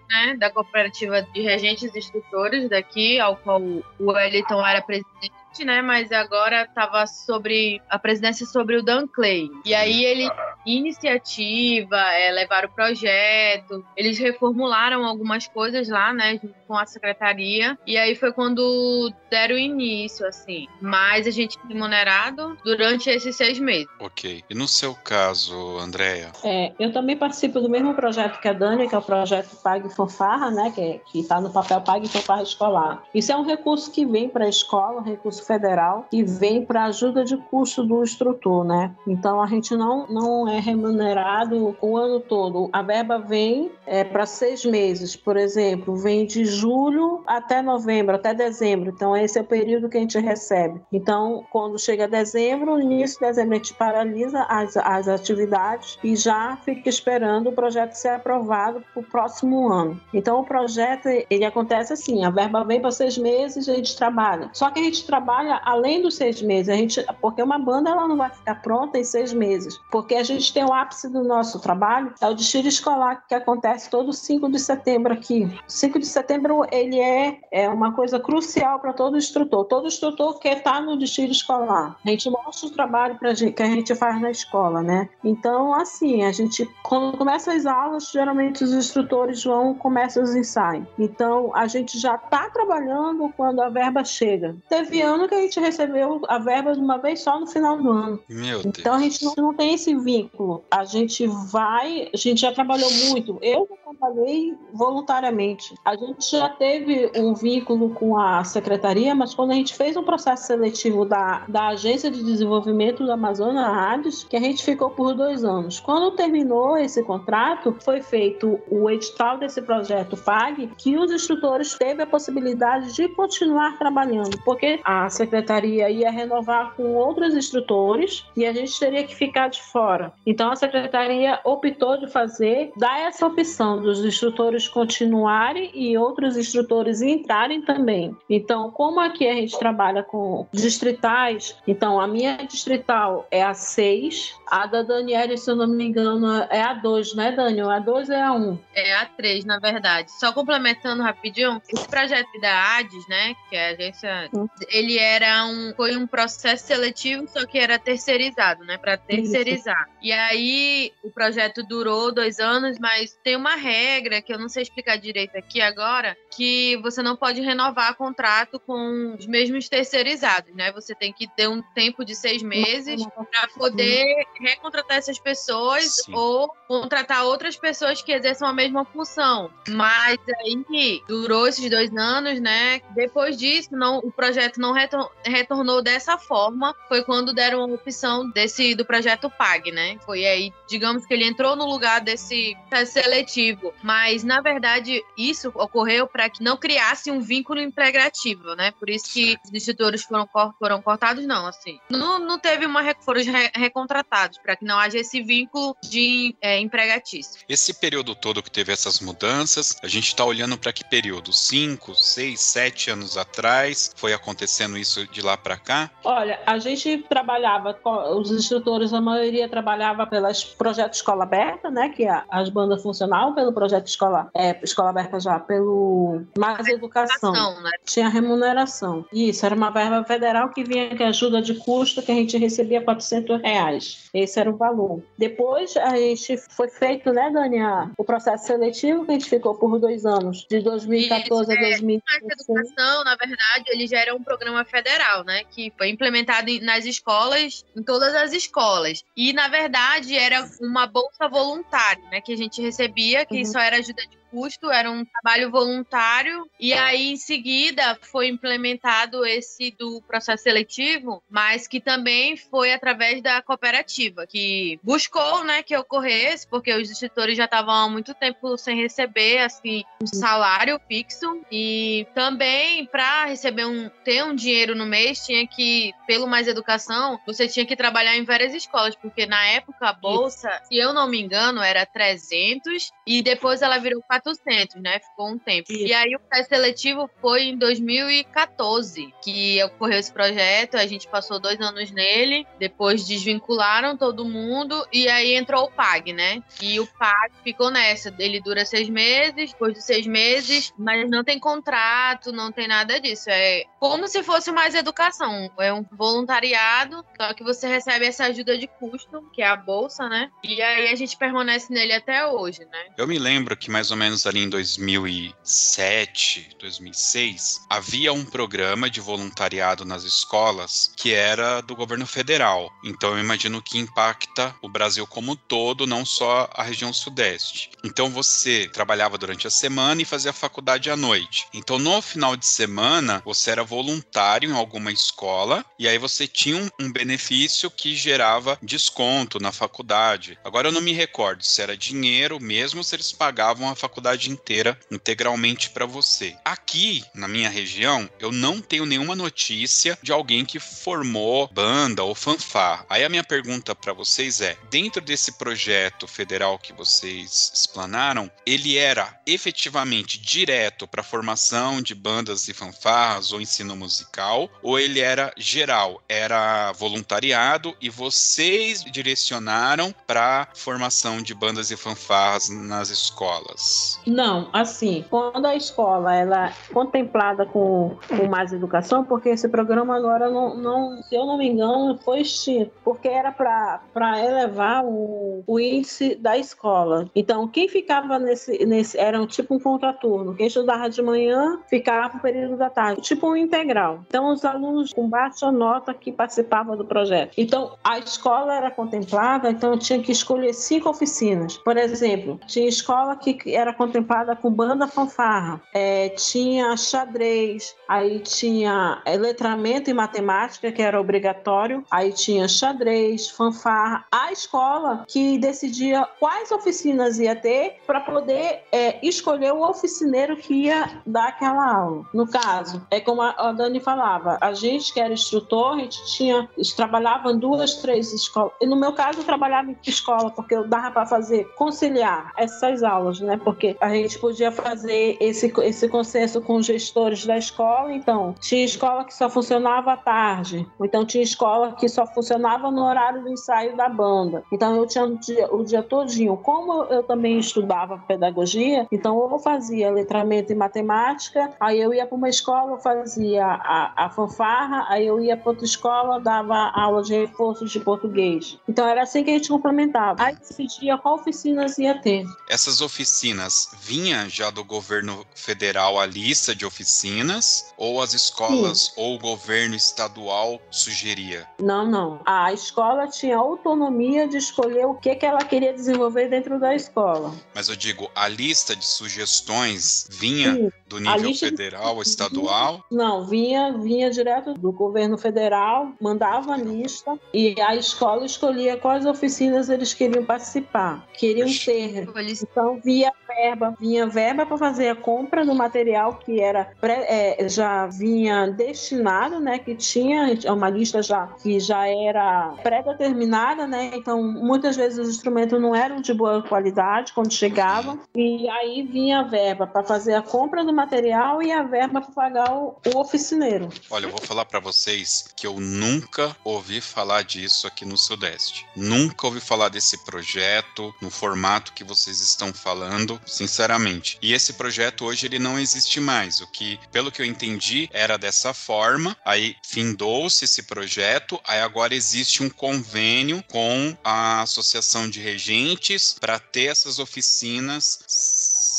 Né, 0.09 0.35
da 0.37 0.49
cooperativa 0.49 1.21
de 1.21 1.41
regentes 1.41 1.93
e 1.93 1.99
instrutores 1.99 2.69
daqui, 2.69 3.19
ao 3.19 3.35
qual 3.37 3.61
o 3.61 3.83
Wellington 3.99 4.65
era 4.65 4.81
presidente 4.81 5.33
né? 5.63 5.81
Mas 5.81 6.11
agora 6.11 6.63
estava 6.63 7.05
sobre 7.07 7.81
a 7.89 7.97
presidência 7.97 8.45
sobre 8.45 8.77
o 8.77 8.83
Dan 8.83 9.07
Clay. 9.07 9.49
E 9.63 9.73
aí 9.73 10.03
ele 10.03 10.29
iniciativa, 10.65 11.97
é, 12.13 12.31
levaram 12.31 12.67
o 12.67 12.71
projeto, 12.71 13.85
eles 13.95 14.17
reformularam 14.17 15.05
algumas 15.05 15.47
coisas 15.47 15.87
lá, 15.87 16.11
né, 16.11 16.39
com 16.67 16.75
a 16.75 16.85
secretaria. 16.85 17.77
E 17.85 17.97
aí 17.97 18.15
foi 18.15 18.33
quando 18.33 19.13
deram 19.29 19.57
início, 19.57 20.25
assim. 20.27 20.67
Mas 20.81 21.27
a 21.27 21.31
gente 21.31 21.57
é 21.57 21.67
remunerado 21.67 22.57
durante 22.63 23.09
esses 23.09 23.35
seis 23.35 23.59
meses. 23.59 23.87
Ok. 23.99 24.43
E 24.49 24.55
no 24.55 24.67
seu 24.67 24.95
caso, 24.95 25.77
Andréia? 25.77 26.31
É, 26.43 26.73
eu 26.79 26.91
também 26.91 27.15
participo 27.15 27.59
do 27.59 27.69
mesmo 27.69 27.93
projeto 27.93 28.39
que 28.39 28.47
a 28.47 28.53
Dani, 28.53 28.89
que 28.89 28.95
é 28.95 28.97
o 28.97 29.01
projeto 29.01 29.55
Pague 29.61 29.93
Fanfarra, 29.93 30.49
né, 30.49 30.73
que 30.75 31.19
está 31.19 31.39
no 31.39 31.51
papel 31.51 31.81
Pague 31.81 32.07
Fanfarra 32.07 32.43
Escolar. 32.43 33.03
Isso 33.13 33.31
é 33.31 33.35
um 33.35 33.45
recurso 33.45 33.91
que 33.91 34.05
vem 34.05 34.27
para 34.27 34.45
a 34.45 34.49
escola, 34.49 35.01
um 35.01 35.03
recurso 35.03 35.44
federal 35.45 36.05
que 36.09 36.23
vem 36.23 36.65
para 36.65 36.85
ajuda 36.85 37.23
de 37.23 37.37
custo 37.37 37.83
do 37.83 38.03
instrutor, 38.03 38.63
né? 38.63 38.93
Então 39.07 39.41
a 39.41 39.47
gente 39.47 39.75
não, 39.75 40.07
não 40.07 40.47
é 40.47 40.59
remunerado 40.59 41.75
o 41.81 41.97
ano 41.97 42.19
todo. 42.19 42.69
A 42.73 42.81
verba 42.81 43.19
vem 43.19 43.71
é, 43.85 44.03
para 44.03 44.25
seis 44.25 44.65
meses, 44.65 45.15
por 45.15 45.37
exemplo, 45.37 45.95
vem 45.95 46.25
de 46.25 46.45
julho 46.45 47.23
até 47.27 47.61
novembro, 47.61 48.15
até 48.15 48.33
dezembro. 48.33 48.89
Então 48.89 49.15
esse 49.15 49.37
é 49.37 49.41
o 49.41 49.45
período 49.45 49.89
que 49.89 49.97
a 49.97 50.01
gente 50.01 50.19
recebe. 50.19 50.81
Então 50.91 51.45
quando 51.51 51.79
chega 51.79 52.07
dezembro, 52.07 52.79
início 52.79 53.19
de 53.19 53.25
dezembro 53.25 53.53
a 53.53 53.57
gente 53.57 53.73
paralisa 53.73 54.43
as, 54.43 54.75
as 54.77 55.07
atividades 55.07 55.97
e 56.03 56.15
já 56.15 56.57
fica 56.57 56.89
esperando 56.89 57.49
o 57.49 57.53
projeto 57.53 57.93
ser 57.93 58.09
aprovado 58.09 58.83
para 58.93 59.01
o 59.01 59.05
próximo 59.05 59.71
ano. 59.71 59.99
Então 60.13 60.39
o 60.39 60.45
projeto 60.45 61.07
ele 61.29 61.45
acontece 61.45 61.93
assim, 61.93 62.23
a 62.23 62.29
verba 62.29 62.63
vem 62.63 62.79
para 62.79 62.91
seis 62.91 63.17
meses, 63.17 63.69
a 63.69 63.73
gente 63.73 63.95
trabalha. 63.95 64.49
Só 64.53 64.69
que 64.69 64.79
a 64.79 64.83
gente 64.83 65.05
trabalha 65.05 65.34
trabalha 65.35 65.61
além 65.65 66.01
dos 66.01 66.15
seis 66.15 66.41
meses. 66.41 66.69
A 66.69 66.75
gente, 66.75 67.05
porque 67.21 67.41
uma 67.41 67.59
banda 67.59 67.89
ela 67.89 68.07
não 68.07 68.17
vai 68.17 68.29
ficar 68.29 68.55
pronta 68.61 68.97
em 68.97 69.03
seis 69.03 69.33
meses, 69.33 69.79
porque 69.91 70.15
a 70.15 70.23
gente 70.23 70.53
tem 70.53 70.63
o 70.63 70.73
ápice 70.73 71.09
do 71.09 71.23
nosso 71.23 71.59
trabalho, 71.59 72.13
é 72.21 72.27
o 72.27 72.33
desfile 72.33 72.69
escolar 72.69 73.25
que 73.27 73.35
acontece 73.35 73.89
todo 73.89 74.13
5 74.13 74.49
de 74.49 74.59
setembro 74.59 75.13
aqui. 75.13 75.47
5 75.67 75.99
de 75.99 76.05
setembro 76.05 76.65
ele 76.71 76.99
é, 76.99 77.39
é 77.51 77.69
uma 77.69 77.91
coisa 77.91 78.19
crucial 78.19 78.79
para 78.79 78.93
todo 78.93 79.17
instrutor. 79.17 79.65
Todo 79.65 79.87
instrutor 79.87 80.39
quer 80.39 80.57
estar 80.57 80.81
no 80.81 80.97
desfile 80.97 81.31
escolar. 81.31 81.97
A 82.05 82.09
gente 82.09 82.29
mostra 82.29 82.69
o 82.69 82.71
trabalho 82.71 83.15
pra 83.17 83.33
gente, 83.33 83.53
que 83.53 83.63
a 83.63 83.67
gente 83.67 83.93
faz 83.95 84.21
na 84.21 84.31
escola, 84.31 84.81
né? 84.81 85.09
Então, 85.23 85.73
assim, 85.73 86.23
a 86.23 86.31
gente, 86.31 86.69
quando 86.83 87.17
começa 87.17 87.53
as 87.53 87.65
aulas, 87.65 88.11
geralmente 88.11 88.63
os 88.63 88.73
instrutores 88.73 89.43
vão 89.43 89.73
começam 89.73 90.23
os 90.23 90.35
ensaios. 90.35 90.85
Então, 90.97 91.51
a 91.53 91.67
gente 91.67 91.99
já 91.99 92.15
está 92.15 92.49
trabalhando 92.49 93.31
quando 93.35 93.61
a 93.61 93.69
verba 93.69 94.03
chega. 94.03 94.55
Teve 94.69 95.01
ano 95.01 95.24
ano 95.25 95.27
que 95.27 95.35
a 95.35 95.41
gente 95.41 95.59
recebeu 95.59 96.21
a 96.27 96.37
verba 96.37 96.73
de 96.73 96.79
uma 96.79 96.97
vez 96.97 97.21
só 97.21 97.39
no 97.39 97.47
final 97.47 97.77
do 97.77 97.91
ano. 97.91 98.19
Meu 98.29 98.61
Deus. 98.61 98.73
Então 98.77 98.93
a 98.93 98.99
gente 98.99 99.23
não, 99.25 99.33
não 99.37 99.53
tem 99.53 99.73
esse 99.73 99.93
vínculo. 99.95 100.63
A 100.71 100.85
gente 100.85 101.27
vai, 101.51 102.09
a 102.13 102.17
gente 102.17 102.41
já 102.41 102.53
trabalhou 102.53 102.89
muito. 103.09 103.37
Eu 103.41 103.67
trabalhei 103.83 104.55
voluntariamente. 104.73 105.75
A 105.83 105.95
gente 105.95 106.31
já 106.31 106.49
teve 106.49 107.11
um 107.15 107.33
vínculo 107.33 107.89
com 107.89 108.17
a 108.17 108.43
secretaria, 108.43 109.13
mas 109.15 109.33
quando 109.33 109.51
a 109.51 109.55
gente 109.55 109.73
fez 109.73 109.97
um 109.97 110.03
processo 110.03 110.45
seletivo 110.45 111.05
da, 111.05 111.45
da 111.47 111.67
Agência 111.69 112.09
de 112.11 112.23
Desenvolvimento 112.23 113.03
do 113.03 113.11
Amazonas 113.11 113.65
Rádios, 113.65 114.23
que 114.23 114.37
a 114.37 114.39
gente 114.39 114.63
ficou 114.63 114.89
por 114.89 115.13
dois 115.13 115.43
anos. 115.43 115.79
Quando 115.79 116.15
terminou 116.15 116.77
esse 116.77 117.03
contrato, 117.03 117.75
foi 117.79 118.01
feito 118.01 118.59
o 118.69 118.89
edital 118.89 119.37
desse 119.37 119.61
projeto 119.61 120.15
PAG, 120.17 120.71
que 120.77 120.97
os 120.97 121.11
instrutores 121.11 121.75
teve 121.75 122.03
a 122.03 122.07
possibilidade 122.07 122.93
de 122.93 123.07
continuar 123.09 123.77
trabalhando, 123.77 124.37
porque 124.43 124.79
a 124.83 125.04
secretaria 125.09 125.89
ia 125.89 126.11
renovar 126.11 126.73
com 126.75 126.93
outros 126.93 127.35
instrutores 127.35 128.25
e 128.35 128.45
a 128.45 128.53
gente 128.53 128.77
teria 128.79 129.03
que 129.03 129.15
ficar 129.15 129.49
de 129.49 129.61
fora. 129.61 130.13
Então 130.25 130.51
a 130.51 130.55
secretaria 130.55 131.39
optou 131.43 131.97
de 131.97 132.07
fazer, 132.07 132.71
dar 132.77 132.99
essa 132.99 133.25
opção 133.25 133.81
dos 133.81 134.03
instrutores 134.03 134.67
continuarem 134.67 135.71
e 135.73 135.97
outros 135.97 136.37
instrutores 136.37 137.01
entrarem 137.01 137.61
também. 137.61 138.15
Então, 138.29 138.71
como 138.71 138.99
aqui 138.99 139.27
a 139.27 139.33
gente 139.33 139.57
trabalha 139.57 140.03
com 140.03 140.47
distritais, 140.51 141.57
então 141.67 141.99
a 141.99 142.07
minha 142.07 142.37
distrital 142.37 143.27
é 143.31 143.43
a 143.43 143.53
6, 143.53 144.35
a 144.47 144.65
da 144.65 144.81
Daniela, 144.81 145.35
se 145.37 145.49
eu 145.49 145.55
não 145.55 145.67
me 145.67 145.85
engano, 145.85 146.27
é 146.49 146.61
a 146.61 146.73
2, 146.73 147.15
né, 147.15 147.31
Daniel? 147.31 147.69
A 147.69 147.79
2 147.79 148.09
é 148.09 148.21
a 148.21 148.33
1. 148.33 148.59
É 148.73 148.95
a 148.95 149.05
3, 149.05 149.45
na 149.45 149.59
verdade. 149.59 150.11
Só 150.19 150.31
complementando 150.31 151.03
rapidinho, 151.03 151.61
esse 151.69 151.87
projeto 151.87 152.29
da 152.41 152.77
ADES, 152.77 153.07
né, 153.07 153.35
que 153.49 153.55
é 153.55 153.69
a 153.69 153.71
agência, 153.73 154.29
hum. 154.33 154.47
Ele 154.95 155.03
era 155.03 155.45
um 155.45 155.73
foi 155.75 155.95
um 155.95 156.07
processo 156.07 156.67
seletivo, 156.67 157.27
só 157.27 157.45
que 157.45 157.57
era 157.57 157.77
terceirizado, 157.77 158.63
né, 158.63 158.77
para 158.77 158.97
terceirizar. 158.97 159.87
Isso. 159.89 159.97
E 160.01 160.11
aí 160.11 160.93
o 161.03 161.09
projeto 161.09 161.63
durou 161.63 162.13
dois 162.13 162.39
anos, 162.39 162.77
mas 162.79 163.17
tem 163.23 163.35
uma 163.35 163.55
regra 163.55 163.95
regra 163.95 164.21
que 164.21 164.33
eu 164.33 164.39
não 164.39 164.49
sei 164.49 164.63
explicar 164.63 164.97
direito 164.97 165.37
aqui 165.37 165.61
agora, 165.61 166.15
que 166.35 166.77
você 166.77 167.01
não 167.01 167.15
pode 167.15 167.41
renovar 167.41 167.95
contrato 167.95 168.59
com 168.59 169.15
os 169.17 169.25
mesmos 169.25 169.69
terceirizados, 169.69 170.53
né? 170.53 170.71
Você 170.71 170.93
tem 170.93 171.11
que 171.11 171.27
ter 171.27 171.47
um 171.47 171.61
tempo 171.73 172.03
de 172.03 172.15
seis 172.15 172.41
meses 172.41 173.01
para 173.31 173.47
poder 173.55 174.25
recontratar 174.39 174.97
essas 174.97 175.19
pessoas 175.19 176.03
Sim. 176.05 176.13
ou 176.13 176.49
contratar 176.67 177.25
outras 177.25 177.55
pessoas 177.55 178.01
que 178.01 178.11
exerçam 178.11 178.47
a 178.47 178.53
mesma 178.53 178.85
função. 178.85 179.51
Mas 179.69 180.19
aí 180.39 181.01
durou 181.07 181.47
esses 181.47 181.69
dois 181.69 181.95
anos, 181.95 182.39
né? 182.39 182.81
Depois 182.95 183.37
disso, 183.37 183.69
não, 183.71 183.99
o 183.99 184.11
projeto 184.11 184.59
não 184.59 184.73
retor 184.85 185.11
retornou 185.25 185.81
dessa 185.81 186.17
forma. 186.17 186.75
Foi 186.87 187.03
quando 187.03 187.33
deram 187.33 187.61
a 187.61 187.65
opção 187.65 188.29
desse 188.29 188.75
do 188.75 188.85
projeto 188.85 189.29
PAG, 189.29 189.71
né? 189.71 189.97
Foi 190.05 190.25
aí, 190.25 190.51
digamos 190.67 191.05
que 191.05 191.13
ele 191.13 191.25
entrou 191.25 191.55
no 191.55 191.65
lugar 191.65 192.01
desse 192.01 192.55
seletivo 192.85 193.73
mas 193.83 194.23
na 194.23 194.41
verdade 194.41 195.03
isso 195.17 195.51
ocorreu 195.55 196.07
para 196.07 196.29
que 196.29 196.43
não 196.43 196.57
criasse 196.57 197.11
um 197.11 197.21
vínculo 197.21 197.59
empregrativo, 197.59 198.55
né? 198.55 198.71
Por 198.71 198.89
isso 198.89 199.11
que 199.13 199.37
os 199.45 199.53
instrutores 199.53 200.03
foram, 200.03 200.27
foram 200.59 200.81
cortados, 200.81 201.25
não, 201.25 201.45
assim. 201.45 201.79
Não, 201.89 202.19
não 202.19 202.39
teve 202.39 202.65
uma 202.65 202.83
foram 203.01 203.21
recontratados 203.53 204.37
para 204.39 204.55
que 204.55 204.65
não 204.65 204.77
haja 204.77 204.99
esse 204.99 205.21
vínculo 205.21 205.75
de 205.83 206.35
é, 206.41 206.59
empregatício. 206.59 207.41
Esse 207.47 207.73
período 207.73 208.15
todo 208.15 208.43
que 208.43 208.51
teve 208.51 208.71
essas 208.71 208.99
mudanças, 208.99 209.77
a 209.83 209.87
gente 209.87 210.07
está 210.07 210.23
olhando 210.23 210.57
para 210.57 210.73
que 210.73 210.83
período? 210.83 211.31
Cinco, 211.31 211.95
seis, 211.95 212.41
sete 212.41 212.89
anos 212.89 213.17
atrás 213.17 213.91
foi 213.95 214.13
acontecendo 214.13 214.74
isso 214.77 215.07
de 215.07 215.21
lá 215.21 215.37
para 215.37 215.57
cá? 215.57 215.89
Olha, 216.03 216.39
a 216.45 216.57
gente 216.57 217.05
trabalhava, 217.09 217.77
os 218.15 218.31
instrutores, 218.31 218.93
a 218.93 219.01
maioria 219.01 219.47
trabalhava 219.47 220.05
pelas 220.07 220.43
projetos 220.43 220.99
Escola 220.99 221.23
Aberta, 221.23 221.69
né? 221.69 221.89
Que 221.89 222.05
as 222.29 222.49
bandas 222.49 222.81
funcionavam 222.81 223.33
pelo 223.33 223.53
projeto 223.53 223.87
Escola, 223.87 224.29
é, 224.33 224.57
Escola 224.63 224.89
Aberta 224.89 225.19
já, 225.19 225.39
pelo 225.39 226.23
Mais 226.37 226.67
Educação. 226.67 227.61
Né? 227.61 227.71
Tinha 227.85 228.09
remuneração. 228.09 229.05
Isso, 229.13 229.45
era 229.45 229.55
uma 229.55 229.69
verba 229.69 230.03
federal 230.03 230.49
que 230.49 230.63
vinha 230.63 230.95
de 230.95 231.03
ajuda 231.03 231.41
de 231.41 231.55
custo 231.55 232.01
que 232.01 232.11
a 232.11 232.15
gente 232.15 232.37
recebia 232.37 232.81
400 232.81 233.41
reais. 233.41 234.09
Esse 234.13 234.39
era 234.39 234.49
o 234.49 234.57
valor. 234.57 235.03
Depois 235.17 235.75
a 235.77 235.95
gente 235.97 236.37
foi 236.49 236.67
feito, 236.67 237.11
né, 237.13 237.29
Dani, 237.31 237.59
o 237.97 238.03
processo 238.03 238.47
seletivo 238.47 239.05
que 239.05 239.11
a 239.11 239.13
gente 239.13 239.29
ficou 239.29 239.55
por 239.55 239.79
dois 239.79 240.05
anos, 240.05 240.45
de 240.49 240.59
2014 240.59 241.43
Isso, 241.43 241.51
a 241.51 241.67
2015. 241.69 242.03
É, 242.09 242.33
educação, 242.33 243.03
na 243.03 243.15
verdade, 243.15 243.65
ele 243.67 243.87
já 243.87 243.99
era 243.99 244.15
um 244.15 244.23
programa 244.23 244.64
federal, 244.65 245.23
né, 245.23 245.43
que 245.45 245.71
foi 245.77 245.89
implementado 245.89 246.51
nas 246.61 246.85
escolas, 246.85 247.65
em 247.75 247.83
todas 247.83 248.13
as 248.15 248.33
escolas. 248.33 249.03
E, 249.15 249.33
na 249.33 249.47
verdade, 249.47 250.15
era 250.15 250.47
uma 250.61 250.85
bolsa 250.87 251.27
voluntária, 251.27 252.03
né, 252.09 252.21
que 252.21 252.33
a 252.33 252.37
gente 252.37 252.61
recebia, 252.61 253.25
que 253.25 253.39
uhum. 253.39 253.45
só 253.45 253.59
era 253.59 253.77
ajuda 253.77 254.01
de 254.07 254.17
custo, 254.31 254.71
era 254.71 254.89
um 254.91 255.05
trabalho 255.05 255.49
voluntário, 255.49 256.49
e 256.59 256.73
aí 256.73 257.11
em 257.11 257.17
seguida 257.17 257.97
foi 258.01 258.27
implementado 258.27 259.25
esse 259.25 259.71
do 259.71 260.01
processo 260.01 260.43
seletivo, 260.43 261.23
mas 261.29 261.67
que 261.67 261.79
também 261.79 262.35
foi 262.37 262.73
através 262.73 263.21
da 263.21 263.41
cooperativa, 263.41 264.25
que 264.27 264.79
buscou 264.83 265.43
né, 265.43 265.63
que 265.63 265.75
ocorresse, 265.75 266.47
porque 266.47 266.73
os 266.73 266.89
instrutores 266.89 267.37
já 267.37 267.45
estavam 267.45 267.73
há 267.73 267.89
muito 267.89 268.13
tempo 268.13 268.57
sem 268.57 268.81
receber 268.81 269.39
assim, 269.39 269.83
um 270.01 270.07
salário 270.07 270.79
fixo, 270.87 271.41
e 271.51 272.07
também 272.13 272.85
para 272.85 273.25
receber 273.25 273.65
um, 273.65 273.89
ter 274.03 274.23
um 274.23 274.35
dinheiro 274.35 274.75
no 274.75 274.85
mês, 274.85 275.25
tinha 275.25 275.47
que, 275.47 275.93
pelo 276.07 276.27
Mais 276.27 276.47
Educação, 276.47 277.19
você 277.25 277.47
tinha 277.47 277.65
que 277.65 277.75
trabalhar 277.75 278.15
em 278.15 278.23
várias 278.23 278.53
escolas, 278.53 278.95
porque 278.95 279.25
na 279.25 279.43
época 279.47 279.87
a 279.87 279.93
bolsa, 279.93 280.49
se 280.67 280.77
eu 280.77 280.93
não 280.93 281.07
me 281.07 281.21
engano, 281.21 281.61
era 281.61 281.85
300, 281.85 282.91
e 283.05 283.21
depois 283.21 283.61
ela 283.61 283.77
virou 283.77 284.01
400 284.19 284.45
400, 284.45 284.81
né? 284.81 284.99
Ficou 284.99 285.29
um 285.29 285.37
tempo. 285.37 285.71
Isso. 285.71 285.85
E 285.85 285.93
aí 285.93 286.15
o 286.15 286.19
teste 286.19 286.49
seletivo 286.49 287.09
foi 287.21 287.43
em 287.43 287.57
2014 287.57 289.13
que 289.21 289.63
ocorreu 289.63 289.99
esse 289.99 290.11
projeto. 290.11 290.75
A 290.75 290.85
gente 290.85 291.07
passou 291.07 291.39
dois 291.39 291.59
anos 291.59 291.91
nele, 291.91 292.45
depois 292.59 293.05
desvincularam 293.07 293.97
todo 293.97 294.25
mundo 294.25 294.85
e 294.91 295.07
aí 295.07 295.35
entrou 295.35 295.65
o 295.65 295.71
PAG, 295.71 296.13
né? 296.13 296.41
E 296.61 296.79
o 296.79 296.87
PAG 296.87 297.33
ficou 297.43 297.69
nessa. 297.69 298.13
Ele 298.17 298.41
dura 298.41 298.65
seis 298.65 298.89
meses, 298.89 299.51
depois 299.51 299.73
de 299.73 299.81
seis 299.81 300.07
meses, 300.07 300.73
mas 300.77 301.09
não 301.09 301.23
tem 301.23 301.39
contrato, 301.39 302.31
não 302.31 302.51
tem 302.51 302.67
nada 302.67 302.99
disso. 302.99 303.29
É 303.29 303.63
como 303.79 304.07
se 304.07 304.23
fosse 304.23 304.51
mais 304.51 304.75
educação. 304.75 305.51
É 305.59 305.73
um 305.73 305.83
voluntariado, 305.91 307.05
só 307.19 307.33
que 307.33 307.43
você 307.43 307.67
recebe 307.67 308.05
essa 308.05 308.25
ajuda 308.25 308.57
de 308.57 308.67
custo, 308.67 309.29
que 309.33 309.41
é 309.41 309.47
a 309.47 309.55
bolsa, 309.55 310.07
né? 310.07 310.29
E 310.43 310.61
aí 310.61 310.87
a 310.87 310.95
gente 310.95 311.17
permanece 311.17 311.71
nele 311.71 311.93
até 311.93 312.25
hoje, 312.25 312.65
né? 312.65 312.85
Eu 312.97 313.07
me 313.07 313.17
lembro 313.17 313.55
que 313.57 313.69
mais 313.69 313.91
ou 313.91 313.97
menos 313.97 314.04
menos 314.05 314.27
ali 314.27 314.41
em 314.41 314.49
2007, 314.49 316.49
2006, 316.59 317.61
havia 317.67 318.13
um 318.13 318.23
programa 318.23 318.87
de 318.87 319.01
voluntariado 319.01 319.83
nas 319.83 320.03
escolas 320.03 320.91
que 320.95 321.11
era 321.11 321.59
do 321.61 321.75
governo 321.75 322.05
federal. 322.05 322.71
Então 322.83 323.13
eu 323.13 323.19
imagino 323.19 323.63
que 323.63 323.79
impacta 323.79 324.55
o 324.61 324.69
Brasil 324.69 325.07
como 325.07 325.31
um 325.31 325.35
todo, 325.35 325.87
não 325.87 326.05
só 326.05 326.47
a 326.53 326.61
região 326.61 326.93
sudeste. 326.93 327.71
Então 327.83 328.11
você 328.11 328.69
trabalhava 328.71 329.17
durante 329.17 329.47
a 329.47 329.49
semana 329.49 330.03
e 330.03 330.05
fazia 330.05 330.31
faculdade 330.31 330.91
à 330.91 330.95
noite. 330.95 331.47
Então 331.51 331.79
no 331.79 331.99
final 331.99 332.37
de 332.37 332.45
semana 332.45 333.23
você 333.25 333.49
era 333.49 333.63
voluntário 333.63 334.51
em 334.51 334.53
alguma 334.53 334.91
escola 334.91 335.65
e 335.79 335.87
aí 335.87 335.97
você 335.97 336.27
tinha 336.27 336.57
um, 336.57 336.69
um 336.79 336.91
benefício 336.91 337.71
que 337.71 337.95
gerava 337.95 338.59
desconto 338.61 339.39
na 339.39 339.51
faculdade. 339.51 340.37
Agora 340.43 340.67
eu 340.67 340.71
não 340.71 340.81
me 340.81 340.91
recordo 340.91 341.43
se 341.43 341.59
era 341.59 341.75
dinheiro 341.75 342.39
mesmo 342.39 342.83
se 342.83 342.95
eles 342.95 343.11
pagavam 343.11 343.67
a 343.67 343.75
faculdade 343.75 343.94
faculdade 343.95 344.29
inteira 344.29 344.77
integralmente 344.91 345.69
para 345.69 345.85
você. 345.85 346.35
Aqui, 346.43 347.03
na 347.13 347.29
minha 347.29 347.49
região, 347.49 348.09
eu 348.19 348.29
não 348.29 348.59
tenho 348.59 348.85
nenhuma 348.85 349.15
notícia 349.15 349.97
de 350.03 350.11
alguém 350.11 350.43
que 350.43 350.59
formou 350.59 351.47
banda 351.53 352.03
ou 352.03 352.13
fanfar. 352.13 352.85
Aí 352.89 353.05
a 353.05 353.09
minha 353.09 353.23
pergunta 353.23 353.73
para 353.73 353.93
vocês 353.93 354.41
é: 354.41 354.57
dentro 354.69 355.01
desse 355.01 355.37
projeto 355.37 356.07
federal 356.07 356.59
que 356.59 356.73
vocês 356.73 357.51
explanaram, 357.53 358.29
ele 358.45 358.77
era 358.77 359.17
efetivamente 359.25 360.19
direto 360.19 360.85
para 360.85 361.01
formação 361.01 361.81
de 361.81 361.95
bandas 361.95 362.49
e 362.49 362.53
fanfarras 362.53 363.31
ou 363.31 363.39
ensino 363.39 363.77
musical, 363.77 364.49
ou 364.61 364.77
ele 364.77 364.99
era 364.99 365.33
geral, 365.37 366.03
era 366.09 366.73
voluntariado 366.73 367.75
e 367.79 367.89
vocês 367.89 368.83
direcionaram 368.83 369.95
para 370.05 370.49
formação 370.53 371.21
de 371.21 371.33
bandas 371.33 371.71
e 371.71 371.77
fanfarras 371.77 372.49
nas 372.49 372.89
escolas? 372.89 373.84
Não, 374.05 374.49
assim, 374.53 375.05
quando 375.09 375.45
a 375.45 375.55
escola 375.55 376.13
ela 376.13 376.47
é 376.49 376.53
contemplada 376.73 377.45
com, 377.45 377.95
com 378.07 378.27
mais 378.27 378.51
educação, 378.53 379.03
porque 379.03 379.29
esse 379.29 379.47
programa 379.47 379.95
agora 379.95 380.29
não, 380.29 380.55
não 380.55 381.01
se 381.03 381.15
eu 381.15 381.25
não 381.25 381.37
me 381.37 381.47
engano, 381.47 381.97
foi 382.03 382.21
extinto, 382.21 382.71
porque 382.83 383.07
era 383.07 383.31
para 383.31 384.23
elevar 384.23 384.83
o, 384.85 385.43
o 385.45 385.59
índice 385.59 386.15
da 386.15 386.37
escola. 386.37 387.09
Então, 387.15 387.47
quem 387.47 387.67
ficava 387.67 388.19
nesse, 388.19 388.65
nesse 388.65 388.97
era 388.97 389.25
tipo 389.27 389.55
um 389.55 389.59
contraturno, 389.59 390.35
quem 390.35 390.47
estudava 390.47 390.89
de 390.89 391.01
manhã 391.01 391.59
ficava 391.69 392.15
no 392.15 392.19
período 392.19 392.57
da 392.57 392.69
tarde, 392.69 393.01
tipo 393.01 393.29
um 393.29 393.35
integral. 393.35 393.99
Então, 394.07 394.31
os 394.31 394.43
alunos 394.43 394.93
com 394.93 395.07
baixa 395.07 395.51
nota 395.51 395.93
que 395.93 396.11
participavam 396.11 396.75
do 396.77 396.85
projeto. 396.85 397.33
Então, 397.37 397.77
a 397.83 397.99
escola 397.99 398.53
era 398.53 398.71
contemplada, 398.71 399.49
então 399.49 399.77
tinha 399.77 400.01
que 400.01 400.11
escolher 400.11 400.53
cinco 400.53 400.89
oficinas. 400.89 401.57
Por 401.57 401.77
exemplo, 401.77 402.39
tinha 402.47 402.67
escola 402.67 403.15
que 403.15 403.55
era 403.55 403.73
contemplada 403.75 404.35
com 404.35 404.51
banda 404.51 404.87
fanfarra, 404.87 405.61
é, 405.73 406.09
tinha 406.09 406.75
xadrez, 406.75 407.75
aí 407.87 408.19
tinha 408.19 409.01
letramento 409.19 409.89
e 409.89 409.93
matemática, 409.93 410.71
que 410.71 410.81
era 410.81 410.99
obrigatório, 410.99 411.83
aí 411.91 412.11
tinha 412.11 412.47
xadrez, 412.47 413.29
fanfarra. 413.29 414.05
A 414.11 414.31
escola 414.31 415.05
que 415.07 415.37
decidia 415.37 416.07
quais 416.19 416.51
oficinas 416.51 417.19
ia 417.19 417.35
ter 417.35 417.77
para 417.85 417.99
poder 418.01 418.63
é, 418.71 419.05
escolher 419.05 419.53
o 419.53 419.61
oficineiro 419.61 420.37
que 420.37 420.53
ia 420.65 421.01
dar 421.05 421.29
aquela 421.29 421.73
aula. 421.73 422.05
No 422.13 422.27
caso, 422.27 422.85
é 422.89 422.99
como 422.99 423.21
a 423.21 423.51
Dani 423.51 423.79
falava, 423.79 424.37
a 424.41 424.53
gente 424.53 424.93
que 424.93 424.99
era 424.99 425.13
instrutor, 425.13 425.75
a 425.75 425.79
gente 425.79 426.05
tinha, 426.15 426.49
trabalhava 426.75 427.31
em 427.31 427.37
duas, 427.37 427.75
três 427.75 428.13
escolas. 428.13 428.53
E 428.61 428.65
no 428.65 428.75
meu 428.75 428.93
caso, 428.93 429.19
eu 429.19 429.23
trabalhava 429.23 429.71
em 429.71 429.77
escola, 429.85 430.31
porque 430.31 430.55
eu 430.55 430.67
dava 430.67 430.91
para 430.91 431.05
fazer, 431.05 431.45
conciliar 431.55 432.31
essas 432.37 432.83
aulas, 432.83 433.19
né? 433.19 433.39
Porque 433.43 433.64
a 433.79 433.89
gente 433.89 434.19
podia 434.19 434.51
fazer 434.51 435.17
esse, 435.19 435.51
esse 435.63 435.87
consenso 435.87 436.41
com 436.41 436.57
os 436.57 436.65
gestores 436.65 437.25
da 437.25 437.37
escola. 437.37 437.93
Então, 437.93 438.35
tinha 438.39 438.65
escola 438.65 439.05
que 439.05 439.13
só 439.13 439.29
funcionava 439.29 439.93
à 439.93 439.97
tarde, 439.97 440.67
ou 440.77 440.85
então 440.85 441.05
tinha 441.05 441.23
escola 441.23 441.73
que 441.73 441.87
só 441.87 442.05
funcionava 442.05 442.69
no 442.69 442.83
horário 442.83 443.23
do 443.23 443.29
ensaio 443.29 443.75
da 443.75 443.89
banda. 443.89 444.43
Então, 444.51 444.75
eu 444.75 444.85
tinha 444.85 445.05
o 445.05 445.17
dia, 445.17 445.53
o 445.53 445.63
dia 445.63 445.83
todinho. 445.83 446.37
Como 446.37 446.83
eu 446.85 447.03
também 447.03 447.39
estudava 447.39 447.97
pedagogia, 447.97 448.87
então 448.91 449.19
eu 449.21 449.39
fazia 449.39 449.91
letramento 449.91 450.51
em 450.51 450.55
matemática, 450.55 451.53
aí 451.59 451.79
eu 451.79 451.93
ia 451.93 452.05
para 452.05 452.15
uma 452.15 452.29
escola, 452.29 452.77
fazia 452.79 453.45
a, 453.45 454.05
a 454.05 454.09
fanfarra, 454.09 454.85
aí 454.89 455.05
eu 455.07 455.19
ia 455.21 455.37
para 455.37 455.51
outra 455.51 455.65
escola, 455.65 456.19
dava 456.19 456.71
aula 456.73 457.01
de 457.01 457.13
reforço 457.15 457.65
de 457.65 457.79
português. 457.79 458.59
Então, 458.67 458.87
era 458.87 459.03
assim 459.03 459.23
que 459.23 459.31
a 459.31 459.33
gente 459.33 459.49
complementava. 459.49 460.23
Aí 460.23 460.35
decidia 460.35 460.97
qual 460.97 461.15
oficinas 461.15 461.77
ia 461.77 461.99
ter. 462.01 462.25
Essas 462.49 462.81
oficinas 462.81 463.54
vinha 463.81 464.27
já 464.29 464.49
do 464.49 464.63
governo 464.63 465.25
federal 465.35 465.99
a 465.99 466.05
lista 466.05 466.55
de 466.55 466.65
oficinas 466.65 467.73
ou 467.77 468.01
as 468.01 468.13
escolas 468.13 468.87
Sim. 468.87 468.91
ou 468.97 469.15
o 469.15 469.19
governo 469.19 469.75
estadual 469.75 470.59
sugeria? 470.69 471.47
Não, 471.59 471.85
não. 471.85 472.19
A 472.25 472.51
escola 472.53 473.07
tinha 473.07 473.37
autonomia 473.37 474.27
de 474.27 474.37
escolher 474.37 474.85
o 474.85 474.95
que, 474.95 475.15
que 475.15 475.25
ela 475.25 475.43
queria 475.43 475.73
desenvolver 475.73 476.29
dentro 476.29 476.59
da 476.59 476.75
escola. 476.75 477.33
Mas 477.53 477.69
eu 477.69 477.75
digo, 477.75 478.09
a 478.15 478.27
lista 478.27 478.75
de 478.75 478.85
sugestões 478.85 480.07
vinha 480.11 480.53
Sim. 480.53 480.71
do 480.87 480.99
nível 480.99 481.33
federal, 481.33 481.95
de... 481.95 482.09
estadual? 482.09 482.83
Não, 482.91 483.25
vinha, 483.25 483.77
vinha 483.77 484.09
direto 484.09 484.53
do 484.53 484.71
governo 484.71 485.17
federal, 485.17 485.93
mandava 486.01 486.53
a 486.53 486.57
lista 486.57 487.17
e 487.33 487.59
a 487.61 487.75
escola 487.75 488.25
escolhia 488.25 488.77
quais 488.77 489.05
oficinas 489.05 489.69
eles 489.69 489.93
queriam 489.93 490.25
participar, 490.25 491.07
queriam 491.13 491.47
ter. 491.65 492.07
Então 492.41 492.79
via 492.83 493.11
verba, 493.45 493.75
vinha 493.79 494.07
verba 494.07 494.45
para 494.45 494.57
fazer 494.57 494.89
a 494.89 494.95
compra 494.95 495.45
do 495.45 495.53
material 495.53 496.15
que 496.15 496.41
era 496.41 496.71
é, 496.83 497.47
já 497.47 497.85
vinha 497.87 498.47
destinado, 498.47 499.39
né? 499.39 499.59
Que 499.59 499.75
tinha 499.75 500.37
uma 500.51 500.69
lista 500.69 501.01
já 501.01 501.27
que 501.27 501.59
já 501.59 501.87
era 501.87 502.53
pré-determinada, 502.63 503.67
né? 503.67 503.91
Então 503.93 504.21
muitas 504.23 504.75
vezes 504.75 504.97
os 504.97 505.09
instrumentos 505.09 505.61
não 505.61 505.75
eram 505.75 506.01
de 506.01 506.13
boa 506.13 506.41
qualidade 506.41 507.13
quando 507.13 507.31
chegavam 507.31 507.99
e 508.15 508.49
aí 508.49 508.83
vinha 508.83 509.19
a 509.19 509.23
verba 509.23 509.67
para 509.67 509.83
fazer 509.83 510.15
a 510.15 510.21
compra 510.21 510.63
do 510.63 510.73
material 510.73 511.41
e 511.41 511.51
a 511.51 511.63
verba 511.63 512.01
para 512.01 512.11
pagar 512.11 512.53
o, 512.53 512.75
o 512.93 512.99
oficineiro. 512.99 513.69
Olha, 513.89 514.05
eu 514.05 514.11
vou 514.11 514.21
falar 514.21 514.45
para 514.45 514.59
vocês 514.59 515.29
que 515.35 515.45
eu 515.45 515.59
nunca 515.59 516.35
ouvi 516.43 516.81
falar 516.81 517.23
disso 517.23 517.67
aqui 517.67 517.85
no 517.85 517.97
Sudeste. 517.97 518.65
Nunca 518.75 519.27
ouvi 519.27 519.39
falar 519.39 519.69
desse 519.69 520.03
projeto 520.05 520.93
no 521.01 521.09
formato 521.09 521.73
que 521.73 521.83
vocês 521.83 522.19
estão 522.21 522.53
falando, 522.53 523.19
sinceramente. 523.35 524.17
E 524.21 524.33
esse 524.33 524.53
projeto 524.53 525.05
hoje 525.05 525.25
ele 525.25 525.39
não 525.39 525.59
existe 525.59 525.99
mais. 525.99 526.39
O 526.41 526.47
que, 526.47 526.79
pelo 526.91 527.11
que 527.11 527.21
eu 527.21 527.25
entendi, 527.25 527.89
era 527.91 528.17
dessa 528.17 528.53
forma. 528.53 529.15
Aí 529.25 529.55
findou-se 529.67 530.45
esse 530.45 530.63
projeto. 530.63 531.39
Aí 531.45 531.59
agora 531.59 531.93
existe 531.93 532.43
um 532.43 532.49
convênio 532.49 533.43
com 533.49 533.95
a 534.03 534.41
Associação 534.41 535.09
de 535.09 535.19
Regentes 535.19 536.15
para 536.19 536.39
ter 536.39 536.65
essas 536.65 536.99
oficinas 536.99 537.99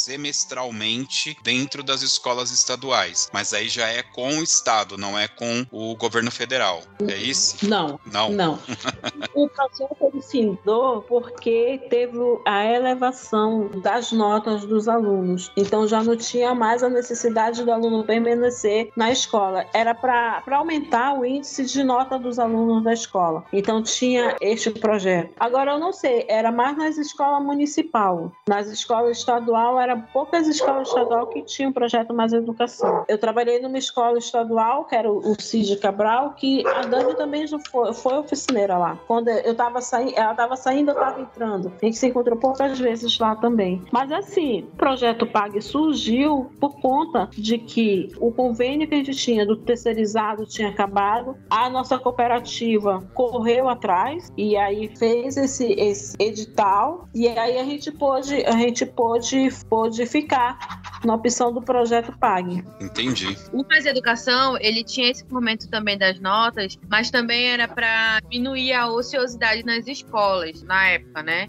semestralmente 0.07 1.37
dentro 1.43 1.83
das 1.83 2.01
escolas 2.03 2.53
estaduais. 2.53 3.29
Mas 3.33 3.53
aí 3.53 3.69
já 3.69 3.89
é 3.89 4.05
com 4.05 4.39
o 4.39 4.43
Estado, 4.43 4.97
não 4.97 5.19
é 5.19 5.27
com 5.27 5.67
o 5.73 5.97
governo 5.97 6.31
federal. 6.31 6.81
É 7.09 7.17
isso? 7.17 7.69
Não. 7.69 7.99
Não. 8.13 8.31
Não. 8.31 8.59
o 9.35 9.49
projeto 9.49 9.97
ele 10.01 10.23
findou 10.23 11.03
porque 11.03 11.81
teve 11.91 12.17
a 12.47 12.65
elevação 12.65 13.69
das 13.83 14.13
notas 14.13 14.65
dos 14.65 14.87
alunos. 14.87 15.51
Então 15.57 15.89
já 15.89 16.03
não 16.05 16.17
tinha 16.17 16.55
mais 16.55 16.85
a 16.85 16.89
necessidade 16.89 17.65
do 17.65 17.73
aluno 17.73 18.05
permanecer 18.05 18.91
na 18.97 19.11
escola. 19.11 19.67
Era 19.75 19.93
para 19.93 20.43
aumentar 20.53 21.19
o 21.19 21.25
índice 21.25 21.65
de 21.65 21.83
nota 21.83 22.17
dos 22.17 22.39
alunos 22.39 22.85
da 22.85 22.93
escola. 22.93 23.45
Então 23.53 23.83
tinha 23.83 24.37
este 24.41 24.71
projeto. 24.71 25.35
Agora 25.41 25.73
eu 25.73 25.81
não 25.81 25.93
sei, 25.93 26.25
era 26.29 26.53
mais 26.53 26.77
nas 26.77 26.97
escolas 26.97 27.45
municipal. 27.45 28.31
Nas 28.49 28.69
escolas 28.69 29.19
estadual 29.19 29.81
era 29.81 29.96
poucas 30.13 30.47
escolas 30.47 30.89
estadual 30.89 31.27
que 31.27 31.43
tinham 31.43 31.73
projeto 31.73 32.15
Mais 32.15 32.33
Educação. 32.33 33.05
Eu 33.09 33.19
trabalhei 33.19 33.61
numa 33.61 33.79
escola 33.79 34.19
estadual, 34.19 34.85
que 34.85 34.95
era 34.95 35.11
o 35.11 35.41
Cid 35.41 35.77
Cabral, 35.79 36.35
que 36.35 36.67
a 36.67 36.83
Dani 36.83 37.15
também 37.15 37.47
já 37.47 37.59
foi, 37.71 37.93
foi 37.93 38.19
oficineira 38.19 38.77
lá. 38.77 38.99
Quando 39.07 39.29
eu 39.29 39.53
estava 39.53 39.81
saindo, 39.81 40.15
ela 40.17 40.33
estava 40.33 40.57
saindo, 40.57 40.91
eu 40.91 40.95
estava 40.95 41.21
entrando. 41.21 41.73
A 41.81 41.85
gente 41.85 41.97
se 41.97 42.07
encontrou 42.07 42.39
poucas 42.39 42.79
vezes 42.79 43.19
lá 43.19 43.37
também. 43.37 43.83
Mas 43.93 44.13
assim, 44.13 44.69
o 44.73 44.77
projeto 44.77 45.27
PAG 45.27 45.61
surgiu 45.61 46.51
por 46.61 46.81
conta 46.81 47.29
de 47.33 47.59
que 47.59 48.13
o 48.21 48.33
convênio 48.33 48.89
que 48.89 48.95
a 48.95 48.99
gente 48.99 49.13
tinha 49.13 49.47
do 49.47 49.57
terceirizado 49.57 50.47
tinha 50.47 50.69
acabado, 50.69 51.37
a 51.49 51.69
nossa 51.71 51.99
cooperativa 51.99 53.03
correu 53.15 53.69
atrás 53.69 54.33
e 54.37 54.57
aí 54.57 54.91
fez 54.97 55.37
esse, 55.37 55.73
esse 55.73 56.17
edital 56.19 57.09
e 57.15 57.29
aí 57.29 57.59
a 57.59 57.65
gente 57.65 57.91
pôde, 57.93 58.45
a 58.45 58.53
gente 58.53 58.85
pôde, 58.85 59.49
pôde 59.69 59.86
pôde 59.87 60.05
ficar 60.07 60.59
na 61.05 61.15
opção 61.15 61.53
do 61.53 61.63
projeto 61.63 62.13
PAG. 62.19 62.65
Entendi. 62.81 63.37
O 63.53 63.65
Mais 63.69 63.87
Educação, 63.87 64.57
ele 64.61 64.83
tinha 64.83 65.11
esse 65.11 65.25
momento 65.31 65.69
também 65.71 65.97
das 65.97 66.19
notas, 66.19 66.77
mas 66.89 67.11
também 67.11 67.47
era 67.47 67.69
para 67.69 68.21
diminuir 68.21 68.73
a 68.73 68.89
ociosidade 68.89 69.65
nas 69.65 69.87
escolas, 69.87 70.63
na 70.63 70.89
época, 70.89 71.23
né? 71.23 71.49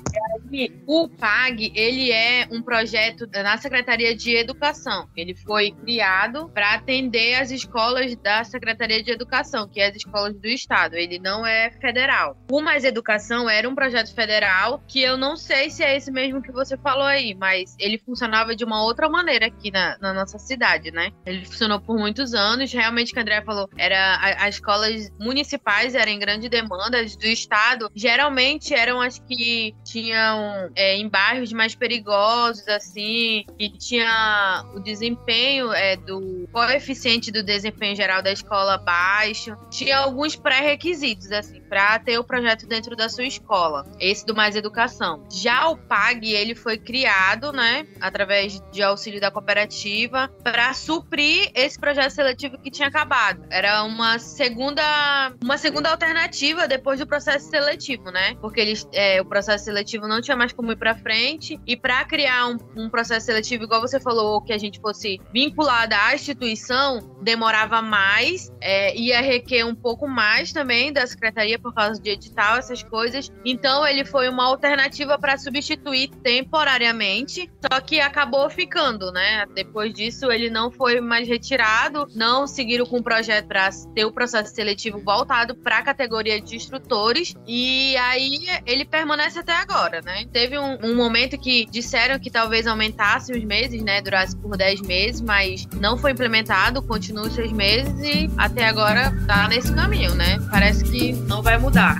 E 0.52 0.72
o 0.86 1.10
PAG, 1.10 1.72
ele 1.76 2.12
é 2.12 2.48
um 2.52 2.62
projeto 2.62 3.28
na 3.34 3.58
Secretaria 3.58 4.16
de 4.16 4.36
Educação. 4.36 5.10
Ele 5.16 5.34
foi 5.34 5.72
criado 5.72 6.50
para 6.50 6.76
atender 6.76 7.36
as 7.36 7.50
escolas 7.52 8.16
da 8.18 8.44
Secretaria 8.44 9.02
de 9.02 9.12
Educação, 9.12 9.68
que 9.68 9.80
é 9.80 9.88
as 9.88 9.96
escolas 9.96 10.36
do 10.36 10.48
Estado. 10.48 10.96
Ele 10.96 11.20
não 11.20 11.46
é 11.46 11.72
federal. 11.72 12.38
O 12.52 12.62
Mais 12.62 12.84
Educação 12.84 13.50
era 13.50 13.68
um 13.68 13.76
projeto 13.76 14.14
federal 14.14 14.84
que 14.88 15.02
eu 15.02 15.18
não 15.18 15.36
sei 15.36 15.70
se 15.70 15.84
é 15.84 15.98
esse 15.98 16.12
mesmo 16.12 16.42
que 16.42 16.52
você 16.52 16.78
falou 16.78 17.06
aí, 17.06 17.34
mas 17.34 17.76
ele 17.80 17.98
funcionava 18.28 18.56
de 18.56 18.66
uma 18.66 18.84
outra 18.84 19.10
maneira 19.10 19.48
aqui 19.48 19.72
na, 19.72 19.98
na, 20.00 20.14
nossa 20.14 20.38
cidade, 20.38 20.92
né? 20.92 21.12
Ele 21.26 21.46
funcionou 21.46 21.80
por 21.80 21.98
muitos 21.98 22.34
anos. 22.34 22.72
Realmente, 22.72 23.12
o 23.12 23.14
que 23.14 23.20
a 23.20 23.22
André 23.22 23.42
falou, 23.42 23.70
era 23.78 24.18
as 24.40 24.56
escolas 24.56 25.10
municipais 25.20 25.96
eram 25.96 26.12
em 26.12 26.20
grande 26.20 26.50
demanda, 26.50 27.00
as 27.00 27.16
do 27.16 27.26
estado 27.26 27.90
geralmente 27.96 28.74
eram 28.74 29.02
as 29.02 29.18
que 29.18 29.74
tinham 29.84 30.70
é, 30.76 30.96
em 30.98 31.08
bairros 31.08 31.54
mais 31.54 31.74
perigosos, 31.74 32.68
assim, 32.68 33.46
e 33.58 33.70
tinha 33.70 34.66
o 34.76 34.80
desempenho 34.80 35.72
é, 35.72 35.96
do 35.96 36.48
coeficiente 36.52 37.32
do 37.32 37.44
desempenho 37.44 37.96
geral 37.96 38.22
da 38.22 38.32
escola 38.32 38.78
baixo. 38.78 39.56
Tinha 39.72 40.00
alguns 40.00 40.36
pré-requisitos, 40.36 41.32
assim, 41.32 41.62
para 41.62 41.98
ter 42.00 42.18
o 42.20 42.24
projeto 42.24 42.68
dentro 42.68 42.96
da 42.96 43.08
sua 43.10 43.26
escola. 43.26 43.86
Esse 44.00 44.26
do 44.26 44.36
Mais 44.36 44.56
Educação. 44.56 45.26
Já 45.32 45.70
o 45.70 45.78
PAG, 45.78 46.34
ele 46.34 46.56
foi 46.56 46.78
criado, 46.78 47.52
né, 47.52 47.86
através 48.18 48.60
de 48.72 48.82
auxílio 48.82 49.22
da 49.22 49.30
cooperativa 49.30 50.28
para 50.44 50.74
suprir 50.74 51.52
esse 51.54 51.80
projeto 51.80 52.10
seletivo 52.10 52.58
que 52.58 52.72
tinha 52.72 52.88
acabado. 52.88 53.46
Era 53.52 53.84
uma 53.84 54.18
segunda, 54.18 55.32
uma 55.42 55.58
segunda 55.58 55.92
alternativa 55.92 56.68
depois 56.68 57.00
do 57.00 57.06
processo 57.06 57.48
seletivo, 57.50 58.10
né? 58.10 58.36
Porque 58.42 58.60
eles, 58.60 58.88
é, 58.92 59.22
o 59.22 59.26
processo 59.26 59.66
seletivo 59.66 60.08
não 60.08 60.20
tinha 60.20 60.36
mais 60.36 60.52
como 60.52 60.72
ir 60.72 60.78
para 60.78 60.96
frente 60.96 61.60
e 61.68 61.78
para 61.78 62.04
criar 62.06 62.48
um, 62.48 62.58
um, 62.76 62.90
processo 62.90 63.28
seletivo 63.28 63.66
igual 63.66 63.82
você 63.82 64.00
falou 64.00 64.42
que 64.42 64.52
a 64.52 64.58
gente 64.58 64.80
fosse 64.80 65.22
vinculada 65.32 65.96
à 65.96 66.16
instituição 66.16 67.16
demorava 67.22 67.82
mais, 67.82 68.52
é, 68.62 68.96
ia 68.98 69.22
requer 69.22 69.66
um 69.66 69.76
pouco 69.76 70.08
mais 70.08 70.54
também 70.54 70.92
da 70.94 71.06
secretaria 71.06 71.60
por 71.60 71.74
causa 71.74 72.02
de 72.02 72.10
edital 72.10 72.58
essas 72.58 72.82
coisas. 72.82 73.32
Então 73.46 73.86
ele 73.86 74.06
foi 74.06 74.30
uma 74.30 74.46
alternativa 74.46 75.20
para 75.20 75.38
substituir 75.38 76.10
temporariamente, 76.24 77.52
só 77.70 77.82
que 77.82 77.97
acabou 78.00 78.50
ficando, 78.50 79.12
né? 79.12 79.46
Depois 79.54 79.94
disso, 79.94 80.32
ele 80.32 80.50
não 80.50 80.72
foi 80.72 81.00
mais 81.00 81.28
retirado, 81.28 82.08
não 82.16 82.48
seguiram 82.48 82.86
com 82.86 82.98
o 82.98 83.04
projeto 83.04 83.48
para 83.48 83.70
ter 83.94 84.06
o 84.06 84.12
processo 84.12 84.54
seletivo 84.54 85.00
voltado 85.00 85.56
para 85.56 85.80
a 85.80 85.82
categoria 85.82 86.40
de 86.42 86.56
instrutores, 86.56 87.34
e 87.48 87.96
aí 87.98 88.40
ele 88.66 88.86
permanece 88.86 89.40
até 89.40 89.54
agora, 89.54 90.02
né? 90.02 90.26
Teve 90.32 90.58
um, 90.58 90.78
um, 90.84 90.96
momento 90.96 91.38
que 91.38 91.66
disseram 91.66 92.20
que 92.20 92.30
talvez 92.30 92.68
aumentasse 92.68 93.32
os 93.32 93.44
meses, 93.44 93.82
né? 93.84 94.02
Durasse 94.02 94.36
por 94.38 94.58
10 94.58 94.82
meses, 94.82 95.22
mas 95.22 95.68
não 95.80 95.98
foi 95.98 96.12
implementado, 96.12 96.82
continua 96.82 97.28
os 97.28 97.34
seis 97.34 97.52
meses 97.52 97.94
e 98.02 98.30
até 98.38 98.66
agora 98.66 99.14
tá 99.26 99.48
nesse 99.48 99.74
caminho, 99.74 100.14
né? 100.16 100.38
Parece 100.50 100.84
que 100.84 101.14
não 101.14 101.42
vai 101.42 101.58
mudar. 101.58 101.98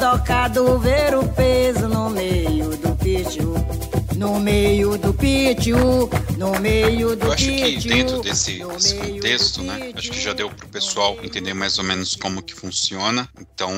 Tocado 0.00 0.78
ver 0.78 1.14
o 1.14 1.22
peso 1.24 1.49
meio 4.50 4.98
do 4.98 5.14
pitiu, 5.14 6.10
no 6.36 6.58
meio 6.58 7.14
do 7.14 7.26
Eu 7.26 7.32
acho 7.32 7.46
que 7.46 7.76
dentro 7.88 8.20
desse, 8.20 8.58
desse 8.58 8.94
contexto, 8.96 9.62
né? 9.62 9.92
Acho 9.94 10.10
que 10.10 10.20
já 10.20 10.32
deu 10.32 10.50
pro 10.50 10.68
pessoal 10.68 11.16
entender 11.22 11.54
mais 11.54 11.78
ou 11.78 11.84
menos 11.84 12.16
como 12.16 12.42
que 12.42 12.54
funciona. 12.54 13.28
Então, 13.38 13.72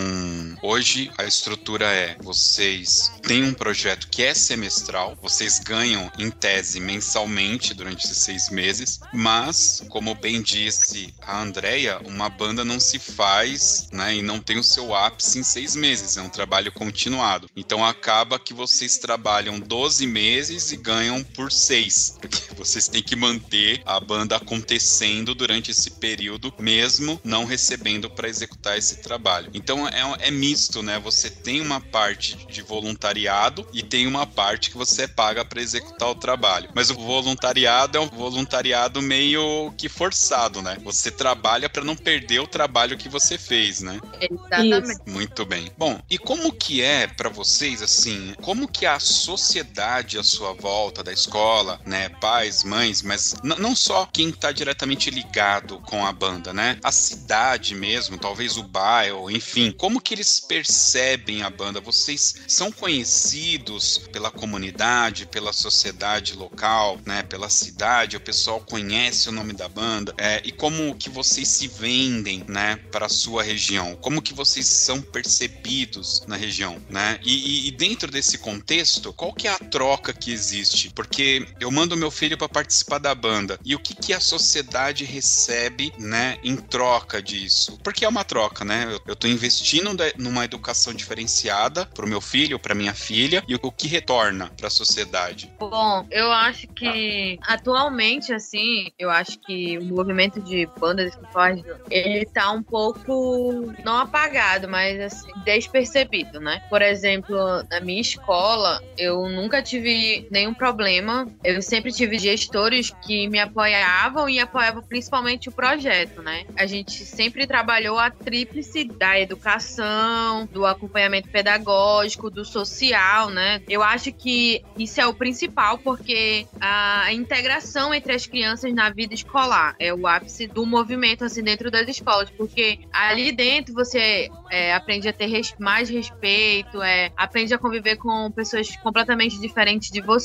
hoje 0.62 1.10
a 1.18 1.24
estrutura 1.24 1.86
é: 1.86 2.16
vocês 2.22 3.12
têm 3.22 3.44
um 3.44 3.52
projeto 3.52 4.08
que 4.08 4.22
é 4.22 4.32
semestral, 4.32 5.16
vocês 5.20 5.58
ganham 5.58 6.10
em 6.18 6.30
tese 6.30 6.80
mensalmente 6.80 7.74
durante 7.74 8.06
esses 8.06 8.18
seis 8.18 8.48
meses, 8.48 9.00
mas, 9.12 9.84
como 9.90 10.14
bem 10.14 10.40
disse 10.40 11.12
a 11.20 11.42
Andrea, 11.42 12.00
uma 12.06 12.30
banda 12.30 12.64
não 12.64 12.80
se 12.80 12.98
faz, 12.98 13.88
né? 13.92 14.16
E 14.16 14.22
não 14.22 14.40
tem 14.40 14.58
o 14.58 14.64
seu 14.64 14.94
ápice 14.94 15.38
em 15.38 15.42
seis 15.42 15.76
meses, 15.76 16.16
é 16.16 16.22
um 16.22 16.30
trabalho 16.30 16.72
continuado. 16.72 17.48
Então 17.54 17.84
acaba 17.84 18.38
que 18.38 18.54
vocês 18.54 18.96
trabalham 18.96 19.60
12 19.60 20.06
meses 20.06 20.22
meses 20.22 20.61
e 20.70 20.76
ganham 20.76 21.24
por 21.24 21.50
seis, 21.50 22.16
porque 22.20 22.38
vocês 22.54 22.86
têm 22.86 23.02
que 23.02 23.16
manter 23.16 23.82
a 23.84 23.98
banda 23.98 24.36
acontecendo 24.36 25.34
durante 25.34 25.70
esse 25.70 25.90
período, 25.92 26.52
mesmo 26.58 27.20
não 27.24 27.44
recebendo 27.44 28.10
para 28.10 28.28
executar 28.28 28.78
esse 28.78 29.02
trabalho. 29.02 29.50
Então 29.54 29.88
é, 29.88 30.28
é 30.28 30.30
misto, 30.30 30.82
né? 30.82 30.98
Você 31.00 31.30
tem 31.30 31.60
uma 31.60 31.80
parte 31.80 32.36
de 32.46 32.62
voluntariado 32.62 33.66
e 33.72 33.82
tem 33.82 34.06
uma 34.06 34.26
parte 34.26 34.70
que 34.70 34.76
você 34.76 35.08
paga 35.08 35.44
para 35.44 35.60
executar 35.60 36.10
o 36.10 36.14
trabalho. 36.14 36.70
Mas 36.74 36.90
o 36.90 36.94
voluntariado 36.94 37.98
é 37.98 38.00
um 38.00 38.08
voluntariado 38.08 39.00
meio 39.00 39.72
que 39.76 39.88
forçado, 39.88 40.60
né? 40.60 40.76
Você 40.84 41.10
trabalha 41.10 41.68
para 41.68 41.84
não 41.84 41.96
perder 41.96 42.40
o 42.40 42.46
trabalho 42.46 42.98
que 42.98 43.08
você 43.08 43.38
fez, 43.38 43.80
né? 43.80 43.98
Exatamente. 44.20 45.00
Muito 45.06 45.44
bem. 45.44 45.70
Bom, 45.76 46.00
e 46.10 46.18
como 46.18 46.52
que 46.52 46.82
é 46.82 47.06
para 47.06 47.28
vocês 47.28 47.82
assim? 47.82 48.34
Como 48.42 48.68
que 48.68 48.86
a 48.86 48.98
sociedade 48.98 50.18
à 50.18 50.22
sua 50.22 50.51
volta 50.52 51.02
da 51.02 51.12
escola, 51.12 51.80
né, 51.84 52.08
pais, 52.08 52.64
mães, 52.64 53.02
mas 53.02 53.34
não 53.42 53.74
só 53.74 54.06
quem 54.06 54.28
está 54.28 54.52
diretamente 54.52 55.10
ligado 55.10 55.78
com 55.80 56.04
a 56.06 56.12
banda, 56.12 56.52
né? 56.52 56.78
A 56.82 56.92
cidade 56.92 57.74
mesmo, 57.74 58.18
talvez 58.18 58.56
o 58.56 58.62
bairro, 58.62 59.30
enfim, 59.30 59.72
como 59.72 60.00
que 60.00 60.14
eles 60.14 60.40
percebem 60.40 61.42
a 61.42 61.50
banda? 61.50 61.80
Vocês 61.80 62.34
são 62.46 62.70
conhecidos 62.70 63.98
pela 64.12 64.30
comunidade, 64.30 65.26
pela 65.26 65.52
sociedade 65.52 66.34
local, 66.34 66.98
né, 67.06 67.22
pela 67.22 67.48
cidade, 67.48 68.16
o 68.16 68.20
pessoal 68.20 68.60
conhece 68.60 69.28
o 69.28 69.32
nome 69.32 69.52
da 69.52 69.68
banda, 69.68 70.14
é, 70.18 70.40
e 70.44 70.52
como 70.52 70.94
que 70.94 71.08
vocês 71.08 71.48
se 71.48 71.68
vendem, 71.68 72.44
né, 72.48 72.76
para 72.90 73.06
a 73.06 73.08
sua 73.08 73.42
região? 73.42 73.96
Como 73.96 74.22
que 74.22 74.34
vocês 74.34 74.66
são 74.66 75.00
percebidos 75.00 76.22
na 76.26 76.36
região, 76.36 76.80
né? 76.88 77.18
E, 77.22 77.66
e, 77.66 77.68
e 77.68 77.70
dentro 77.70 78.10
desse 78.10 78.38
contexto, 78.38 79.12
qual 79.12 79.32
que 79.32 79.48
é 79.48 79.50
a 79.50 79.58
troca 79.58 80.12
que 80.12 80.32
existe? 80.42 80.90
Porque 80.90 81.46
eu 81.60 81.70
mando 81.70 81.96
meu 81.96 82.10
filho 82.10 82.36
para 82.36 82.48
participar 82.48 82.98
da 82.98 83.14
banda 83.14 83.58
e 83.64 83.74
o 83.74 83.78
que 83.78 83.94
que 83.94 84.12
a 84.12 84.20
sociedade 84.20 85.04
recebe, 85.04 85.92
né, 85.98 86.36
em 86.42 86.56
troca 86.56 87.22
disso? 87.22 87.78
Porque 87.82 88.04
é 88.04 88.08
uma 88.08 88.24
troca, 88.24 88.64
né? 88.64 88.88
Eu, 88.90 89.00
eu 89.08 89.16
tô 89.16 89.28
investindo 89.28 89.90
numa 90.18 90.44
educação 90.44 90.92
diferenciada 90.92 91.86
para 91.86 92.04
o 92.04 92.08
meu 92.08 92.20
filho, 92.20 92.58
para 92.58 92.74
minha 92.74 92.94
filha 92.94 93.42
e 93.46 93.54
o 93.54 93.70
que 93.70 93.86
retorna 93.86 94.50
para 94.56 94.66
a 94.66 94.70
sociedade. 94.70 95.52
Bom, 95.58 96.06
eu 96.10 96.32
acho 96.32 96.66
que 96.68 97.38
atualmente, 97.42 98.32
assim, 98.32 98.90
eu 98.98 99.10
acho 99.10 99.38
que 99.38 99.78
o 99.78 99.84
movimento 99.84 100.40
de 100.40 100.68
bandas 100.78 101.14
que 101.14 101.32
faz, 101.32 101.62
ele 101.90 102.24
tá 102.26 102.50
um 102.50 102.62
pouco 102.62 103.72
não 103.84 103.98
apagado, 103.98 104.68
mas 104.68 105.00
assim, 105.00 105.30
despercebido, 105.44 106.40
né? 106.40 106.60
Por 106.68 106.82
exemplo, 106.82 107.36
na 107.70 107.80
minha 107.80 108.00
escola, 108.00 108.80
eu 108.98 109.28
nunca 109.28 109.62
tive 109.62 110.26
nenhum 110.32 110.54
problema. 110.54 111.28
Eu 111.44 111.60
sempre 111.60 111.92
tive 111.92 112.18
gestores 112.18 112.90
que 113.02 113.28
me 113.28 113.38
apoiavam 113.38 114.28
e 114.28 114.40
apoiavam 114.40 114.82
principalmente 114.82 115.48
o 115.48 115.52
projeto, 115.52 116.22
né? 116.22 116.44
A 116.56 116.66
gente 116.66 117.04
sempre 117.04 117.46
trabalhou 117.46 117.98
a 117.98 118.10
tríplice 118.10 118.84
da 118.84 119.20
educação, 119.20 120.48
do 120.50 120.64
acompanhamento 120.64 121.28
pedagógico, 121.28 122.30
do 122.30 122.44
social, 122.44 123.28
né? 123.30 123.60
Eu 123.68 123.82
acho 123.82 124.12
que 124.12 124.64
isso 124.78 125.00
é 125.00 125.06
o 125.06 125.14
principal 125.14 125.78
porque 125.78 126.46
a 126.60 127.12
integração 127.12 127.92
entre 127.92 128.12
as 128.14 128.26
crianças 128.26 128.72
na 128.72 128.88
vida 128.88 129.12
escolar 129.12 129.74
é 129.78 129.92
o 129.92 130.06
ápice 130.06 130.46
do 130.46 130.64
movimento 130.64 131.24
assim 131.24 131.42
dentro 131.42 131.70
das 131.70 131.86
escolas, 131.88 132.30
porque 132.30 132.78
ali 132.92 133.32
dentro 133.32 133.74
você 133.74 134.30
é, 134.50 134.74
aprende 134.74 135.08
a 135.08 135.12
ter 135.12 135.28
mais 135.58 135.88
respeito, 135.88 136.82
é, 136.82 137.10
aprende 137.16 137.52
a 137.54 137.58
conviver 137.58 137.96
com 137.96 138.30
pessoas 138.30 138.76
completamente 138.76 139.40
diferentes 139.40 139.90
de 139.90 140.00
você, 140.00 140.21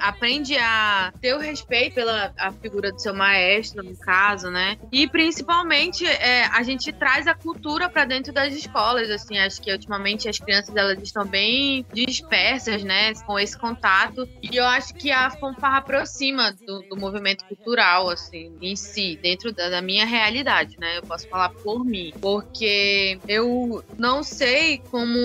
aprende 0.00 0.56
a 0.56 1.12
ter 1.20 1.34
o 1.34 1.38
respeito 1.38 1.94
pela 1.94 2.32
a 2.38 2.52
figura 2.52 2.92
do 2.92 3.00
seu 3.00 3.14
maestro, 3.14 3.82
no 3.82 3.96
caso, 3.96 4.50
né? 4.50 4.76
E 4.92 5.08
principalmente 5.08 6.06
é, 6.06 6.44
a 6.46 6.62
gente 6.62 6.92
traz 6.92 7.26
a 7.26 7.34
cultura 7.34 7.88
para 7.88 8.04
dentro 8.04 8.32
das 8.32 8.54
escolas, 8.54 9.10
assim, 9.10 9.38
acho 9.38 9.60
que 9.60 9.72
ultimamente 9.72 10.28
as 10.28 10.38
crianças 10.38 10.74
elas 10.74 10.98
estão 11.02 11.24
bem 11.24 11.84
dispersas, 11.92 12.82
né, 12.82 13.12
com 13.26 13.38
esse 13.38 13.58
contato, 13.58 14.28
e 14.42 14.56
eu 14.56 14.64
acho 14.64 14.94
que 14.94 15.10
a 15.10 15.30
fanfarra 15.30 15.78
aproxima 15.78 16.52
do, 16.52 16.82
do 16.82 16.96
movimento 16.96 17.44
cultural, 17.44 18.08
assim, 18.08 18.56
em 18.60 18.76
si, 18.76 19.18
dentro 19.22 19.52
da, 19.52 19.68
da 19.68 19.82
minha 19.82 20.04
realidade, 20.06 20.76
né? 20.78 20.98
Eu 20.98 21.02
posso 21.02 21.28
falar 21.28 21.50
por 21.50 21.84
mim, 21.84 22.12
porque 22.20 23.18
eu 23.26 23.84
não 23.98 24.22
sei 24.22 24.78
como 24.90 25.18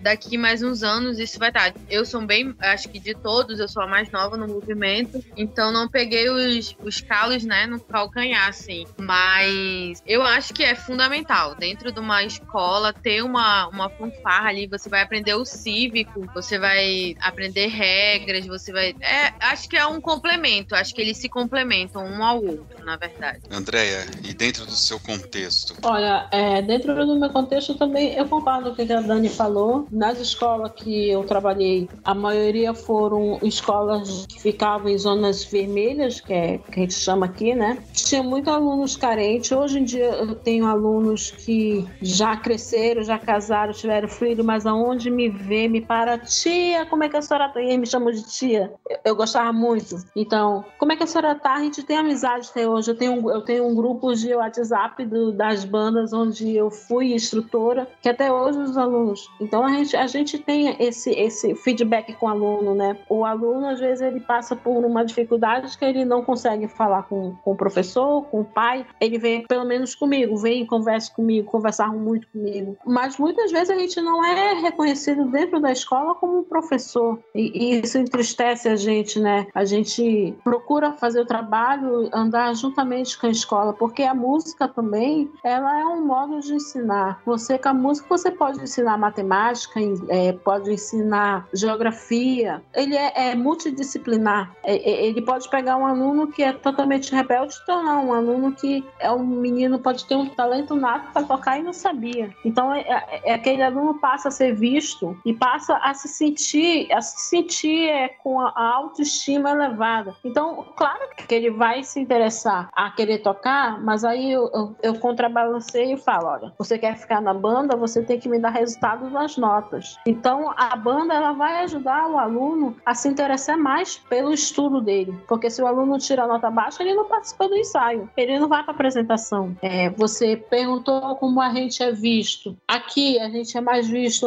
daqui 0.00 0.36
mais 0.36 0.62
uns 0.62 0.82
anos 0.82 1.18
isso 1.18 1.38
vai 1.38 1.48
estar. 1.48 1.72
Eu 1.88 2.04
sou 2.04 2.20
bem, 2.26 2.54
acho 2.60 2.88
que 2.88 2.98
de 2.98 3.14
todos, 3.48 3.58
eu 3.58 3.68
sou 3.68 3.82
a 3.82 3.86
mais 3.86 4.10
nova 4.10 4.36
no 4.36 4.46
movimento, 4.46 5.24
então 5.36 5.72
não 5.72 5.88
peguei 5.88 6.28
os, 6.28 6.76
os 6.84 7.00
calos, 7.00 7.44
né, 7.44 7.66
no 7.66 7.80
calcanhar, 7.80 8.48
assim. 8.48 8.84
Mas 8.98 10.02
eu 10.06 10.22
acho 10.22 10.52
que 10.52 10.62
é 10.62 10.74
fundamental, 10.74 11.54
dentro 11.54 11.90
de 11.90 11.98
uma 11.98 12.22
escola, 12.22 12.92
ter 12.92 13.22
uma, 13.22 13.68
uma 13.68 13.88
fanfarra 13.88 14.50
ali, 14.50 14.66
você 14.66 14.88
vai 14.88 15.00
aprender 15.00 15.34
o 15.34 15.44
cívico, 15.44 16.26
você 16.34 16.58
vai 16.58 17.16
aprender 17.20 17.68
regras, 17.68 18.46
você 18.46 18.70
vai. 18.70 18.94
É, 19.00 19.32
acho 19.40 19.68
que 19.68 19.76
é 19.76 19.86
um 19.86 20.00
complemento, 20.00 20.74
acho 20.74 20.94
que 20.94 21.00
eles 21.00 21.16
se 21.16 21.28
complementam 21.28 22.04
um 22.04 22.22
ao 22.22 22.44
outro, 22.44 22.84
na 22.84 22.96
verdade. 22.96 23.40
Andréia, 23.50 24.06
e 24.22 24.34
dentro 24.34 24.66
do 24.66 24.72
seu 24.72 25.00
contexto? 25.00 25.74
Olha, 25.82 26.28
é, 26.30 26.60
dentro 26.60 26.94
do 26.94 27.18
meu 27.18 27.30
contexto 27.30 27.74
também 27.74 28.14
eu 28.14 28.28
concordo 28.28 28.74
com 28.74 28.82
o 28.82 28.86
que 28.86 28.92
a 28.92 29.00
Dani 29.00 29.28
falou. 29.28 29.86
Nas 29.90 30.18
escolas 30.18 30.72
que 30.72 31.08
eu 31.08 31.24
trabalhei, 31.24 31.88
a 32.04 32.14
maioria 32.14 32.74
foram 32.74 33.27
escolas 33.42 34.26
que 34.26 34.40
ficavam 34.40 34.88
em 34.88 34.98
zonas 34.98 35.44
vermelhas, 35.44 36.20
que, 36.20 36.32
é, 36.32 36.58
que 36.58 36.80
a 36.80 36.82
gente 36.82 36.94
chama 36.94 37.26
aqui, 37.26 37.54
né? 37.54 37.78
Tinha 37.92 38.22
muitos 38.22 38.52
alunos 38.52 38.96
carentes. 38.96 39.50
Hoje 39.52 39.80
em 39.80 39.84
dia 39.84 40.06
eu 40.06 40.34
tenho 40.34 40.66
alunos 40.66 41.30
que 41.30 41.86
já 42.00 42.36
cresceram, 42.36 43.02
já 43.02 43.18
casaram, 43.18 43.72
tiveram 43.72 44.08
filho, 44.08 44.44
mas 44.44 44.66
aonde 44.66 45.10
me 45.10 45.28
vê, 45.28 45.68
me 45.68 45.80
para, 45.80 46.18
tia, 46.18 46.86
como 46.86 47.04
é 47.04 47.08
que 47.08 47.16
a 47.16 47.22
senhora 47.22 47.48
tá? 47.48 47.60
E 47.60 47.76
me 47.76 47.86
chamam 47.86 48.12
de 48.12 48.22
tia. 48.22 48.72
Eu, 48.88 48.98
eu 49.04 49.16
gostava 49.16 49.52
muito. 49.52 49.96
Então, 50.14 50.64
como 50.78 50.92
é 50.92 50.96
que 50.96 51.02
a 51.02 51.06
senhora 51.06 51.34
tá? 51.34 51.54
A 51.54 51.62
gente 51.62 51.82
tem 51.82 51.96
amizade 51.96 52.48
até 52.50 52.68
hoje. 52.68 52.90
Eu 52.90 52.96
tenho, 52.96 53.30
eu 53.30 53.42
tenho 53.42 53.66
um 53.66 53.74
grupo 53.74 54.14
de 54.14 54.34
WhatsApp 54.34 55.04
do, 55.04 55.32
das 55.32 55.64
bandas 55.64 56.12
onde 56.12 56.54
eu 56.54 56.70
fui 56.70 57.12
instrutora, 57.12 57.88
que 58.00 58.08
até 58.08 58.32
hoje 58.32 58.58
os 58.58 58.76
alunos. 58.76 59.28
Então 59.40 59.64
a 59.64 59.70
gente, 59.70 59.96
a 59.96 60.06
gente 60.06 60.38
tem 60.38 60.76
esse, 60.78 61.10
esse 61.10 61.54
feedback 61.56 62.14
com 62.14 62.26
o 62.26 62.28
aluno, 62.28 62.74
né? 62.74 62.96
O 63.08 63.17
aluno, 63.24 63.68
às 63.68 63.80
vezes, 63.80 64.00
ele 64.00 64.20
passa 64.20 64.54
por 64.54 64.84
uma 64.84 65.04
dificuldade 65.04 65.76
que 65.76 65.84
ele 65.84 66.04
não 66.04 66.22
consegue 66.22 66.68
falar 66.68 67.04
com, 67.04 67.34
com 67.42 67.52
o 67.52 67.56
professor, 67.56 68.22
com 68.24 68.40
o 68.40 68.44
pai. 68.44 68.86
Ele 69.00 69.18
vem, 69.18 69.46
pelo 69.46 69.64
menos 69.64 69.94
comigo, 69.94 70.36
vem 70.36 70.62
e 70.62 70.66
conversa 70.66 71.12
comigo, 71.12 71.50
conversaram 71.50 71.98
muito 71.98 72.28
comigo. 72.28 72.76
Mas 72.86 73.18
muitas 73.18 73.50
vezes 73.50 73.70
a 73.70 73.78
gente 73.78 74.00
não 74.00 74.24
é 74.24 74.54
reconhecido 74.60 75.24
dentro 75.26 75.60
da 75.60 75.72
escola 75.72 76.14
como 76.14 76.40
um 76.40 76.44
professor. 76.44 77.18
E, 77.34 77.76
e 77.76 77.80
isso 77.80 77.98
entristece 77.98 78.68
a 78.68 78.76
gente, 78.76 79.20
né? 79.20 79.46
A 79.54 79.64
gente 79.64 80.34
procura 80.44 80.92
fazer 80.92 81.20
o 81.20 81.26
trabalho, 81.26 82.08
andar 82.12 82.54
juntamente 82.54 83.18
com 83.18 83.26
a 83.26 83.30
escola, 83.30 83.72
porque 83.72 84.02
a 84.02 84.14
música 84.14 84.68
também, 84.68 85.30
ela 85.44 85.80
é 85.80 85.84
um 85.86 86.04
modo 86.04 86.40
de 86.40 86.54
ensinar. 86.54 87.20
Você, 87.24 87.58
com 87.58 87.68
a 87.68 87.74
música, 87.74 88.08
você 88.08 88.30
pode 88.30 88.60
ensinar 88.60 88.96
matemática, 88.96 89.80
é, 90.08 90.32
pode 90.32 90.72
ensinar 90.72 91.46
geografia. 91.52 92.62
Ele 92.74 92.96
é, 92.96 93.07
é 93.14 93.34
multidisciplinar. 93.34 94.52
É, 94.64 94.74
é, 94.74 95.06
ele 95.06 95.22
pode 95.22 95.48
pegar 95.48 95.76
um 95.76 95.86
aluno 95.86 96.28
que 96.28 96.42
é 96.42 96.52
totalmente 96.52 97.14
rebelde 97.14 97.54
tornar 97.66 97.98
um 97.98 98.12
aluno 98.12 98.52
que 98.52 98.84
é 98.98 99.10
um 99.10 99.24
menino, 99.24 99.78
pode 99.78 100.04
ter 100.06 100.16
um 100.16 100.28
talento 100.28 100.74
nato 100.74 101.12
para 101.12 101.26
tocar 101.26 101.58
e 101.58 101.62
não 101.62 101.72
sabia. 101.72 102.34
Então, 102.44 102.72
é, 102.72 102.80
é, 102.80 103.20
é, 103.24 103.34
aquele 103.34 103.62
aluno 103.62 103.94
passa 103.94 104.28
a 104.28 104.30
ser 104.30 104.54
visto 104.54 105.16
e 105.24 105.32
passa 105.32 105.76
a 105.76 105.94
se 105.94 106.08
sentir, 106.08 106.90
a 106.92 107.00
se 107.00 107.28
sentir 107.28 107.88
é, 107.88 108.08
com 108.08 108.40
a 108.40 108.52
autoestima 108.56 109.50
elevada. 109.50 110.14
Então, 110.24 110.66
claro 110.76 111.00
que 111.16 111.34
ele 111.34 111.50
vai 111.50 111.82
se 111.82 112.00
interessar 112.00 112.68
a 112.74 112.90
querer 112.90 113.18
tocar, 113.18 113.80
mas 113.82 114.04
aí 114.04 114.32
eu, 114.32 114.50
eu, 114.54 114.76
eu 114.82 114.94
contrabalancei 114.98 115.92
e 115.92 115.96
falo, 115.96 116.28
olha, 116.28 116.52
você 116.58 116.78
quer 116.78 116.96
ficar 116.96 117.20
na 117.20 117.34
banda, 117.34 117.76
você 117.76 118.02
tem 118.02 118.18
que 118.18 118.28
me 118.28 118.38
dar 118.38 118.50
resultado 118.50 119.10
nas 119.10 119.36
notas. 119.36 119.98
Então, 120.06 120.52
a 120.56 120.74
banda 120.76 121.14
ela 121.14 121.32
vai 121.32 121.64
ajudar 121.64 122.06
o 122.08 122.18
aluno 122.18 122.76
a 122.84 122.94
se 122.98 123.08
interessar 123.08 123.56
mais 123.56 123.96
pelo 123.96 124.32
estudo 124.32 124.80
dele, 124.80 125.14
porque 125.26 125.50
se 125.50 125.62
o 125.62 125.66
aluno 125.66 125.98
tira 125.98 126.26
nota 126.26 126.50
baixa, 126.50 126.82
ele 126.82 126.94
não 126.94 127.04
participa 127.04 127.48
do 127.48 127.56
ensaio, 127.56 128.08
ele 128.16 128.38
não 128.38 128.48
vai 128.48 128.62
para 128.62 128.72
apresentação. 128.72 129.56
É, 129.62 129.90
você 129.90 130.36
perguntou 130.36 131.16
como 131.16 131.40
a 131.40 131.50
gente 131.52 131.82
é 131.82 131.92
visto. 131.92 132.56
Aqui 132.66 133.18
a 133.18 133.28
gente 133.28 133.56
é 133.56 133.60
mais 133.60 133.88
visto 133.88 134.26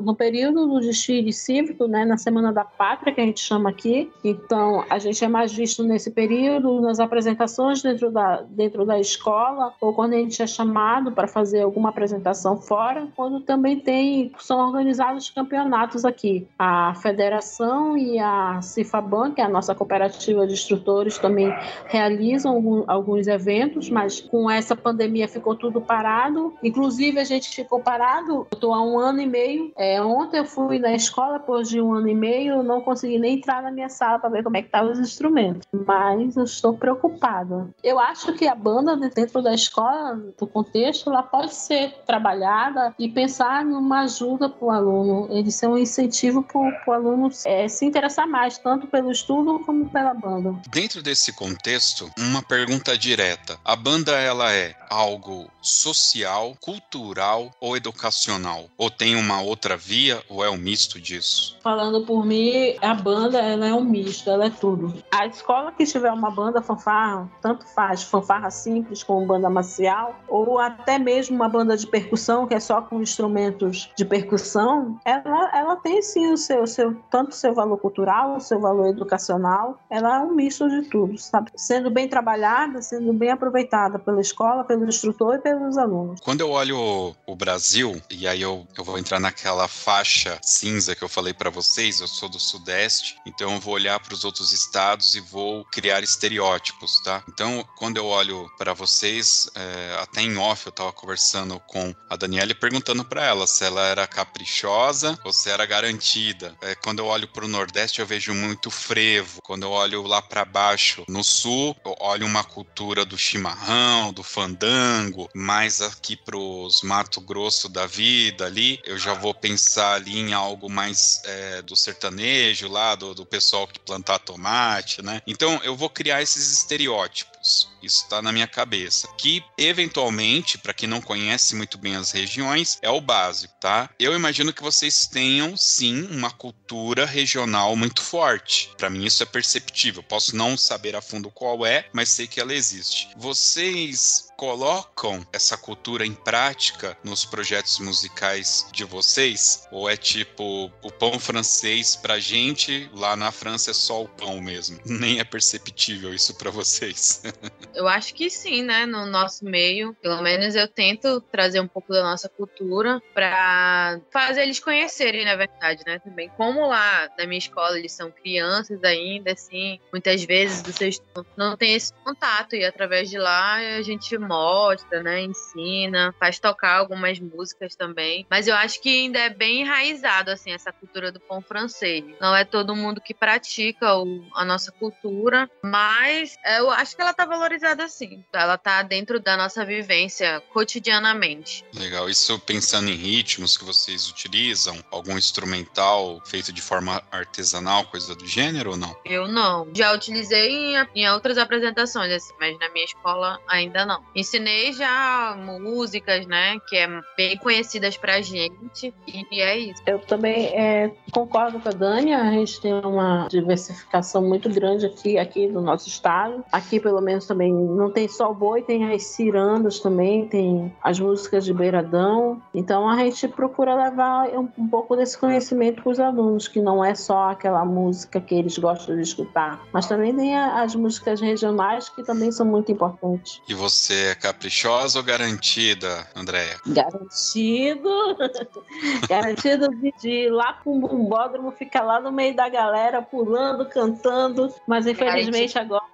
no 0.00 0.14
período 0.14 0.66
do 0.66 0.80
desfile 0.80 1.32
cívico, 1.32 1.86
né, 1.86 2.04
na 2.04 2.16
Semana 2.16 2.52
da 2.52 2.64
Pátria, 2.64 3.14
que 3.14 3.20
a 3.20 3.24
gente 3.24 3.40
chama 3.40 3.70
aqui. 3.70 4.10
Então, 4.24 4.84
a 4.88 4.98
gente 4.98 5.24
é 5.24 5.28
mais 5.28 5.52
visto 5.52 5.82
nesse 5.82 6.10
período, 6.10 6.80
nas 6.80 6.98
apresentações 7.00 7.82
dentro 7.82 8.10
da, 8.10 8.42
dentro 8.48 8.84
da 8.84 8.98
escola, 8.98 9.72
ou 9.80 9.92
quando 9.92 10.14
a 10.14 10.16
gente 10.16 10.42
é 10.42 10.46
chamado 10.46 11.12
para 11.12 11.28
fazer 11.28 11.62
alguma 11.62 11.90
apresentação 11.90 12.56
fora, 12.56 13.08
quando 13.14 13.40
também 13.40 13.78
tem 13.78 14.32
são 14.38 14.58
organizados 14.58 15.30
campeonatos 15.30 16.04
aqui. 16.04 16.46
A 16.58 16.94
federação 16.94 17.26
Federação 17.26 17.96
e 18.06 18.18
a 18.18 18.60
Cifaban, 18.62 19.32
que 19.32 19.40
é 19.40 19.44
a 19.44 19.48
nossa 19.48 19.74
cooperativa 19.74 20.46
de 20.46 20.52
instrutores, 20.52 21.18
também 21.18 21.52
realizam 21.86 22.84
alguns 22.86 23.26
eventos, 23.26 23.90
mas 23.90 24.20
com 24.20 24.50
essa 24.50 24.76
pandemia 24.76 25.26
ficou 25.26 25.56
tudo 25.56 25.80
parado. 25.80 26.54
Inclusive, 26.62 27.18
a 27.18 27.24
gente 27.24 27.50
ficou 27.50 27.80
parado, 27.80 28.46
estou 28.52 28.72
há 28.72 28.82
um 28.82 28.98
ano 28.98 29.20
e 29.20 29.26
meio. 29.26 29.72
É, 29.76 30.00
ontem 30.00 30.38
eu 30.38 30.44
fui 30.44 30.78
na 30.78 30.94
escola, 30.94 31.38
depois 31.38 31.68
de 31.68 31.80
um 31.80 31.92
ano 31.92 32.08
e 32.08 32.14
meio, 32.14 32.62
não 32.62 32.80
consegui 32.80 33.18
nem 33.18 33.38
entrar 33.38 33.62
na 33.62 33.70
minha 33.70 33.88
sala 33.88 34.18
para 34.18 34.30
ver 34.30 34.44
como 34.44 34.56
é 34.56 34.62
que 34.62 34.68
estavam 34.68 34.92
os 34.92 34.98
instrumentos. 34.98 35.66
Mas 35.72 36.36
eu 36.36 36.44
estou 36.44 36.74
preocupada. 36.74 37.68
Eu 37.82 37.98
acho 37.98 38.32
que 38.34 38.46
a 38.46 38.54
banda 38.54 38.96
dentro 38.96 39.42
da 39.42 39.52
escola, 39.52 40.14
do 40.38 40.46
contexto, 40.46 41.10
ela 41.10 41.22
pode 41.22 41.54
ser 41.54 41.94
trabalhada 42.06 42.94
e 42.98 43.08
pensar 43.08 43.64
numa 43.64 44.02
ajuda 44.02 44.48
para 44.48 44.66
o 44.66 44.70
aluno. 44.70 45.28
Ele 45.30 45.50
ser 45.50 45.66
um 45.66 45.76
incentivo 45.76 46.42
para 46.42 46.82
o 46.86 46.92
aluno 46.92 47.30
é, 47.44 47.68
se 47.68 47.86
interessar 47.96 48.28
mais, 48.28 48.58
tanto 48.58 48.86
pelo 48.86 49.10
estudo 49.10 49.58
como 49.60 49.88
pela 49.88 50.12
banda. 50.12 50.54
Dentro 50.68 51.02
desse 51.02 51.32
contexto, 51.32 52.10
uma 52.18 52.42
pergunta 52.42 52.96
direta. 52.96 53.58
A 53.64 53.74
banda 53.74 54.12
ela 54.12 54.52
é 54.52 54.74
algo 54.90 55.50
social, 55.62 56.54
cultural 56.60 57.50
ou 57.60 57.76
educacional? 57.76 58.66
Ou 58.76 58.90
tem 58.90 59.16
uma 59.16 59.40
outra 59.40 59.76
via 59.76 60.22
ou 60.28 60.44
é 60.44 60.50
um 60.50 60.56
misto 60.56 61.00
disso? 61.00 61.56
Falando 61.62 62.04
por 62.04 62.24
mim, 62.24 62.76
a 62.82 62.94
banda 62.94 63.38
ela 63.38 63.66
é 63.66 63.72
um 63.72 63.84
misto, 63.84 64.30
ela 64.30 64.46
é 64.46 64.50
tudo. 64.50 64.94
A 65.10 65.26
escola 65.26 65.72
que 65.72 65.84
tiver 65.84 66.12
uma 66.12 66.30
banda 66.30 66.60
fanfarra, 66.60 67.28
tanto 67.40 67.66
faz 67.74 68.02
fanfarra 68.02 68.50
simples 68.50 69.02
como 69.02 69.26
banda 69.26 69.48
marcial, 69.48 70.14
ou 70.28 70.58
até 70.58 70.98
mesmo 70.98 71.36
uma 71.36 71.48
banda 71.48 71.76
de 71.76 71.86
percussão 71.86 72.46
que 72.46 72.54
é 72.54 72.60
só 72.60 72.82
com 72.82 73.00
instrumentos 73.00 73.90
de 73.96 74.04
percussão, 74.04 75.00
ela, 75.04 75.50
ela 75.56 75.76
tem 75.76 76.02
sim 76.02 76.32
o 76.32 76.36
seu, 76.36 76.66
seu 76.66 76.94
tanto 77.10 77.30
o 77.30 77.34
seu 77.34 77.54
valor 77.54 77.78
cultural, 77.86 78.36
o 78.36 78.40
seu 78.40 78.58
valor 78.60 78.88
educacional, 78.88 79.80
ela 79.88 80.16
é 80.16 80.20
um 80.20 80.34
misto 80.34 80.68
de 80.68 80.82
tudo, 80.88 81.16
sabe? 81.18 81.52
Sendo 81.56 81.88
bem 81.88 82.08
trabalhada, 82.08 82.82
sendo 82.82 83.12
bem 83.12 83.30
aproveitada 83.30 83.98
pela 83.98 84.20
escola, 84.20 84.64
pelo 84.64 84.88
instrutor 84.88 85.36
e 85.36 85.38
pelos 85.38 85.78
alunos. 85.78 86.20
Quando 86.20 86.40
eu 86.40 86.50
olho 86.50 87.14
o 87.26 87.36
Brasil, 87.36 88.00
e 88.10 88.26
aí 88.26 88.42
eu, 88.42 88.66
eu 88.76 88.82
vou 88.82 88.98
entrar 88.98 89.20
naquela 89.20 89.68
faixa 89.68 90.38
cinza 90.42 90.96
que 90.96 91.04
eu 91.04 91.08
falei 91.08 91.32
para 91.32 91.48
vocês, 91.48 92.00
eu 92.00 92.08
sou 92.08 92.28
do 92.28 92.40
Sudeste, 92.40 93.16
então 93.24 93.54
eu 93.54 93.60
vou 93.60 93.74
olhar 93.74 94.00
para 94.00 94.14
os 94.14 94.24
outros 94.24 94.52
estados 94.52 95.14
e 95.14 95.20
vou 95.20 95.64
criar 95.66 96.02
estereótipos, 96.02 97.00
tá? 97.04 97.22
Então, 97.28 97.64
quando 97.78 97.98
eu 97.98 98.06
olho 98.06 98.48
para 98.58 98.74
vocês, 98.74 99.48
é, 99.54 99.96
até 100.00 100.22
em 100.22 100.36
off 100.36 100.66
eu 100.66 100.70
estava 100.70 100.92
conversando 100.92 101.60
com 101.68 101.94
a 102.10 102.16
Daniela 102.16 102.54
perguntando 102.54 103.04
para 103.04 103.24
ela 103.24 103.46
se 103.46 103.64
ela 103.64 103.86
era 103.86 104.06
caprichosa 104.06 105.18
ou 105.24 105.32
se 105.32 105.50
era 105.50 105.66
garantida. 105.66 106.56
É, 106.60 106.74
quando 106.74 107.00
eu 107.00 107.06
olho 107.06 107.28
para 107.28 107.44
o 107.44 107.48
Nordeste, 107.48 107.75
eu 107.98 108.06
vejo 108.06 108.32
muito 108.34 108.70
frevo. 108.70 109.40
Quando 109.42 109.64
eu 109.64 109.70
olho 109.70 110.02
lá 110.02 110.22
para 110.22 110.44
baixo, 110.44 111.04
no 111.08 111.22
Sul, 111.22 111.76
eu 111.84 111.94
olho 112.00 112.26
uma 112.26 112.42
cultura 112.42 113.04
do 113.04 113.18
chimarrão, 113.18 114.12
do 114.12 114.22
fandango, 114.22 115.28
mais 115.34 115.82
aqui 115.82 116.16
pros 116.16 116.82
Mato 116.82 117.20
Grosso 117.20 117.68
da 117.68 117.86
vida 117.86 118.46
ali, 118.46 118.80
eu 118.84 118.98
já 118.98 119.12
vou 119.12 119.34
pensar 119.34 119.94
ali 119.94 120.18
em 120.18 120.32
algo 120.32 120.70
mais 120.70 121.20
é, 121.24 121.62
do 121.62 121.76
sertanejo 121.76 122.68
lá, 122.68 122.94
do, 122.94 123.14
do 123.14 123.26
pessoal 123.26 123.66
que 123.66 123.78
plantar 123.78 124.20
tomate, 124.20 125.02
né? 125.02 125.20
Então 125.26 125.60
eu 125.62 125.76
vou 125.76 125.90
criar 125.90 126.22
esses 126.22 126.50
estereótipos. 126.52 127.35
Isso 127.82 128.04
está 128.04 128.20
na 128.20 128.32
minha 128.32 128.46
cabeça. 128.46 129.08
Que, 129.16 129.44
eventualmente, 129.56 130.58
para 130.58 130.74
quem 130.74 130.88
não 130.88 131.00
conhece 131.00 131.54
muito 131.54 131.78
bem 131.78 131.96
as 131.96 132.10
regiões, 132.10 132.78
é 132.82 132.90
o 132.90 133.00
básico, 133.00 133.54
tá? 133.60 133.90
Eu 133.98 134.14
imagino 134.14 134.52
que 134.52 134.62
vocês 134.62 135.06
tenham, 135.06 135.56
sim, 135.56 136.06
uma 136.10 136.30
cultura 136.30 137.06
regional 137.06 137.76
muito 137.76 138.02
forte. 138.02 138.70
Para 138.76 138.90
mim, 138.90 139.04
isso 139.04 139.22
é 139.22 139.26
perceptível. 139.26 140.02
Posso 140.02 140.34
não 140.34 140.56
saber 140.56 140.96
a 140.96 141.02
fundo 141.02 141.30
qual 141.30 141.64
é, 141.64 141.88
mas 141.92 142.08
sei 142.08 142.26
que 142.26 142.40
ela 142.40 142.54
existe. 142.54 143.08
Vocês 143.16 144.25
colocam 144.36 145.26
essa 145.32 145.56
cultura 145.56 146.04
em 146.06 146.14
prática 146.14 146.96
nos 147.02 147.24
projetos 147.24 147.78
musicais 147.78 148.68
de 148.72 148.84
vocês? 148.84 149.66
Ou 149.70 149.88
é 149.88 149.96
tipo 149.96 150.70
o 150.82 150.90
pão 150.90 151.18
francês 151.18 151.96
pra 151.96 152.18
gente, 152.18 152.90
lá 152.94 153.16
na 153.16 153.32
França 153.32 153.70
é 153.70 153.74
só 153.74 154.02
o 154.02 154.08
pão 154.08 154.40
mesmo? 154.40 154.78
Nem 154.84 155.18
é 155.18 155.24
perceptível 155.24 156.12
isso 156.14 156.34
para 156.36 156.50
vocês. 156.50 157.22
eu 157.74 157.88
acho 157.88 158.14
que 158.14 158.30
sim, 158.30 158.62
né? 158.62 158.86
No 158.86 159.06
nosso 159.06 159.44
meio, 159.44 159.94
pelo 160.02 160.22
menos 160.22 160.54
eu 160.54 160.68
tento 160.68 161.20
trazer 161.20 161.60
um 161.60 161.68
pouco 161.68 161.92
da 161.92 162.02
nossa 162.02 162.28
cultura 162.28 163.02
para 163.14 164.00
fazer 164.10 164.42
eles 164.42 164.60
conhecerem, 164.60 165.24
na 165.24 165.36
verdade, 165.36 165.82
né? 165.86 165.98
Também 165.98 166.28
como 166.36 166.66
lá 166.66 167.08
na 167.18 167.26
minha 167.26 167.38
escola 167.38 167.78
eles 167.78 167.92
são 167.92 168.10
crianças 168.10 168.82
ainda, 168.84 169.32
assim, 169.32 169.80
muitas 169.92 170.24
vezes 170.24 170.62
vocês 170.62 171.00
não 171.36 171.56
tem 171.56 171.74
esse 171.74 171.92
contato 172.04 172.54
e 172.54 172.64
através 172.64 173.08
de 173.08 173.18
lá 173.18 173.54
a 173.54 173.82
gente 173.82 174.16
mostra, 174.26 175.02
né? 175.02 175.22
Ensina, 175.22 176.14
faz 176.18 176.38
tocar 176.38 176.76
algumas 176.78 177.18
músicas 177.18 177.74
também. 177.74 178.26
Mas 178.30 178.46
eu 178.46 178.54
acho 178.54 178.80
que 178.80 178.88
ainda 178.88 179.18
é 179.18 179.30
bem 179.30 179.62
enraizado, 179.62 180.30
assim, 180.30 180.52
essa 180.52 180.72
cultura 180.72 181.12
do 181.12 181.20
pão 181.20 181.40
francês. 181.40 182.04
Não 182.20 182.34
é 182.34 182.44
todo 182.44 182.76
mundo 182.76 183.00
que 183.00 183.14
pratica 183.14 183.96
o, 183.96 184.24
a 184.34 184.44
nossa 184.44 184.72
cultura, 184.72 185.48
mas 185.62 186.36
eu 186.58 186.70
acho 186.70 186.94
que 186.94 187.02
ela 187.02 187.12
tá 187.12 187.24
valorizada 187.24 187.84
assim. 187.84 188.24
Ela 188.32 188.58
tá 188.58 188.82
dentro 188.82 189.20
da 189.20 189.36
nossa 189.36 189.64
vivência 189.64 190.40
cotidianamente. 190.52 191.64
Legal. 191.74 192.08
Isso 192.08 192.38
pensando 192.40 192.88
em 192.88 192.94
ritmos 192.94 193.56
que 193.56 193.64
vocês 193.64 194.08
utilizam, 194.08 194.78
algum 194.90 195.16
instrumental 195.16 196.20
feito 196.26 196.52
de 196.52 196.62
forma 196.62 197.02
artesanal, 197.10 197.84
coisa 197.86 198.14
do 198.14 198.26
gênero 198.26 198.70
ou 198.70 198.76
não? 198.76 198.96
Eu 199.04 199.28
não. 199.28 199.68
Já 199.74 199.92
utilizei 199.92 200.74
em, 200.74 200.88
em 200.94 201.08
outras 201.10 201.38
apresentações, 201.38 202.12
assim, 202.12 202.34
mas 202.40 202.58
na 202.58 202.68
minha 202.70 202.84
escola 202.84 203.40
ainda 203.48 203.84
não 203.84 204.02
ensinei 204.16 204.72
já 204.72 205.36
músicas, 205.60 206.26
né, 206.26 206.58
que 206.66 206.76
é 206.76 206.88
bem 207.16 207.36
conhecidas 207.36 207.96
pra 207.98 208.22
gente, 208.22 208.92
e 209.06 209.40
é 209.40 209.58
isso. 209.58 209.82
Eu 209.86 209.98
também 209.98 210.46
é, 210.46 210.90
concordo 211.12 211.60
com 211.60 211.68
a 211.68 211.72
Dani, 211.72 212.14
a 212.14 212.30
gente 212.32 212.60
tem 212.60 212.72
uma 212.72 213.28
diversificação 213.28 214.22
muito 214.22 214.48
grande 214.48 214.86
aqui, 214.86 215.18
aqui 215.18 215.46
no 215.46 215.60
nosso 215.60 215.88
estado. 215.88 216.42
Aqui, 216.50 216.80
pelo 216.80 217.00
menos, 217.00 217.26
também 217.26 217.52
não 217.52 217.90
tem 217.90 218.08
só 218.08 218.30
o 218.30 218.34
boi, 218.34 218.62
tem 218.62 218.90
as 218.90 219.02
cirandas 219.04 219.80
também, 219.80 220.26
tem 220.26 220.74
as 220.82 220.98
músicas 220.98 221.44
de 221.44 221.52
beiradão. 221.52 222.40
Então, 222.54 222.88
a 222.88 222.96
gente 222.96 223.28
procura 223.28 223.74
levar 223.74 224.28
um, 224.30 224.48
um 224.56 224.68
pouco 224.68 224.96
desse 224.96 225.18
conhecimento 225.18 225.82
para 225.82 225.92
os 225.92 226.00
alunos, 226.00 226.48
que 226.48 226.60
não 226.60 226.82
é 226.82 226.94
só 226.94 227.30
aquela 227.30 227.64
música 227.64 228.20
que 228.20 228.34
eles 228.34 228.56
gostam 228.56 228.96
de 228.96 229.02
escutar, 229.02 229.60
mas 229.72 229.86
também 229.86 230.14
tem 230.14 230.36
as 230.36 230.74
músicas 230.74 231.20
regionais 231.20 231.88
que 231.88 232.02
também 232.02 232.32
são 232.32 232.46
muito 232.46 232.72
importantes. 232.72 233.40
E 233.48 233.54
você 233.54 234.05
caprichosa 234.14 234.98
ou 234.98 235.04
garantida, 235.04 236.06
Andréia? 236.14 236.56
Garantido. 236.66 238.16
Garantido 239.08 239.68
de, 239.68 239.92
de 240.00 240.10
ir 240.10 240.30
lá 240.30 240.52
pro 240.54 240.78
bumbódromo, 240.78 241.50
ficar 241.50 241.82
lá 241.82 242.00
no 242.00 242.12
meio 242.12 242.34
da 242.34 242.48
galera, 242.48 243.02
pulando, 243.02 243.66
cantando. 243.66 244.52
Mas 244.66 244.86
infelizmente 244.86 245.54
garantido. 245.54 245.74
agora. 245.74 245.86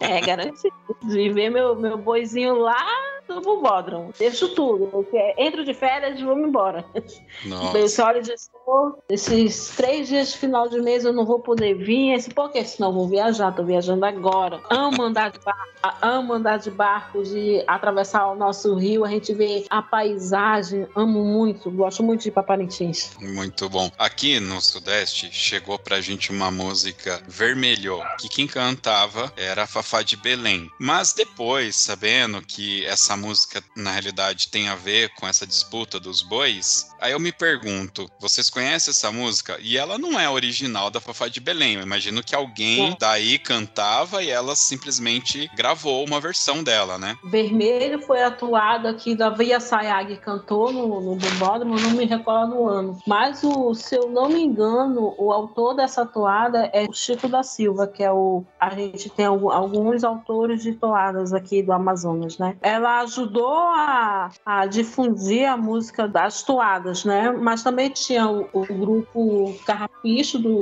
é 0.00 0.20
garantido. 0.20 0.74
De 1.04 1.30
ver 1.30 1.50
meu, 1.50 1.74
meu 1.76 1.96
boizinho 1.96 2.56
lá 2.56 2.86
no 3.28 3.40
bumbódromo. 3.40 4.12
Deixo 4.18 4.48
tudo. 4.54 5.06
Entro 5.36 5.64
de 5.64 5.74
férias 5.74 6.18
e 6.18 6.24
vou 6.24 6.38
embora. 6.38 6.84
Nossa. 7.44 8.04
Olha 8.04 8.22
de 8.22 8.32
esses 9.08 9.68
três 9.76 10.08
dias 10.08 10.32
de 10.32 10.38
final 10.38 10.68
de 10.68 10.80
mês 10.80 11.04
eu 11.04 11.12
não 11.12 11.24
vou 11.24 11.40
poder 11.40 11.74
vir. 11.74 12.12
Esse, 12.12 12.30
porque 12.30 12.64
senão 12.64 12.88
eu 12.88 12.94
vou 12.94 13.08
viajar, 13.08 13.52
tô 13.52 13.64
viajando 13.64 14.04
agora. 14.04 14.60
Amo 14.70 15.02
andar 15.02 15.30
de 15.30 15.38
barco, 15.40 15.96
amo 16.00 16.34
andar 16.42 16.58
de 16.58 16.70
barco, 16.72 17.22
de 17.22 17.62
atravessar 17.68 18.26
o 18.26 18.34
nosso 18.34 18.74
rio, 18.74 19.04
a 19.04 19.08
gente 19.08 19.32
vê 19.32 19.64
a 19.70 19.80
paisagem, 19.80 20.88
amo 20.96 21.24
muito, 21.24 21.70
gosto 21.70 22.02
muito 22.02 22.24
de 22.24 22.32
Paparintins. 22.32 23.12
Muito 23.20 23.68
bom. 23.68 23.88
Aqui 23.96 24.40
no 24.40 24.60
Sudeste 24.60 25.30
chegou 25.32 25.78
pra 25.78 26.00
gente 26.00 26.32
uma 26.32 26.50
música 26.50 27.22
Vermelho, 27.28 28.00
que 28.18 28.28
quem 28.28 28.48
cantava 28.48 29.32
era 29.36 29.62
a 29.62 29.66
Fafá 29.66 30.02
de 30.02 30.16
Belém. 30.16 30.68
Mas 30.80 31.12
depois, 31.12 31.76
sabendo 31.76 32.42
que 32.42 32.84
essa 32.86 33.16
música 33.16 33.62
na 33.76 33.92
realidade 33.92 34.48
tem 34.48 34.68
a 34.68 34.74
ver 34.74 35.10
com 35.14 35.28
essa 35.28 35.46
disputa 35.46 36.00
dos 36.00 36.22
bois, 36.22 36.88
aí 37.00 37.12
eu 37.12 37.20
me 37.20 37.30
pergunto, 37.30 38.10
vocês 38.18 38.50
conhecem 38.50 38.90
essa 38.90 39.12
música? 39.12 39.56
E 39.60 39.78
ela 39.78 39.96
não 39.96 40.18
é 40.18 40.28
original 40.28 40.90
da 40.90 41.00
Fafá 41.00 41.28
de 41.28 41.38
Belém. 41.38 41.74
Eu 41.74 41.82
imagino 41.82 42.22
que 42.22 42.34
alguém 42.34 42.96
daí 42.98 43.38
cantava 43.38 44.24
e 44.24 44.30
ela 44.30 44.56
simplesmente 44.56 45.48
gravou 45.54 46.04
uma 46.04 46.20
versão 46.20 46.31
dela, 46.62 46.98
né? 46.98 47.16
Vermelho 47.24 48.00
foi 48.02 48.22
atuado 48.22 48.88
aqui 48.88 49.14
da 49.14 49.30
Via 49.30 49.60
Sayag 49.60 50.16
cantou 50.16 50.72
no, 50.72 51.00
no 51.00 51.16
Bombódromo, 51.16 51.78
não 51.78 51.90
me 51.90 52.04
recordo 52.04 52.56
o 52.56 52.68
ano. 52.68 52.98
Mas 53.06 53.42
o, 53.42 53.74
se 53.74 53.96
eu 53.96 54.10
não 54.10 54.28
me 54.28 54.42
engano, 54.42 55.14
o 55.18 55.32
autor 55.32 55.74
dessa 55.74 56.06
toada 56.06 56.70
é 56.72 56.84
o 56.88 56.92
Chico 56.92 57.28
da 57.28 57.42
Silva, 57.42 57.86
que 57.86 58.02
é 58.02 58.12
o. 58.12 58.44
A 58.58 58.70
gente 58.70 59.10
tem 59.10 59.26
alguns 59.26 60.04
autores 60.04 60.62
de 60.62 60.72
toadas 60.72 61.32
aqui 61.32 61.62
do 61.62 61.72
Amazonas, 61.72 62.38
né? 62.38 62.56
Ela 62.62 63.00
ajudou 63.00 63.52
a, 63.52 64.30
a 64.44 64.66
difundir 64.66 65.48
a 65.48 65.56
música 65.56 66.08
das 66.08 66.42
toadas, 66.42 67.04
né? 67.04 67.30
Mas 67.30 67.62
também 67.62 67.90
tinha 67.90 68.28
o, 68.28 68.48
o 68.52 68.64
grupo 68.66 69.54
Carrapicho 69.66 70.38
do, 70.38 70.60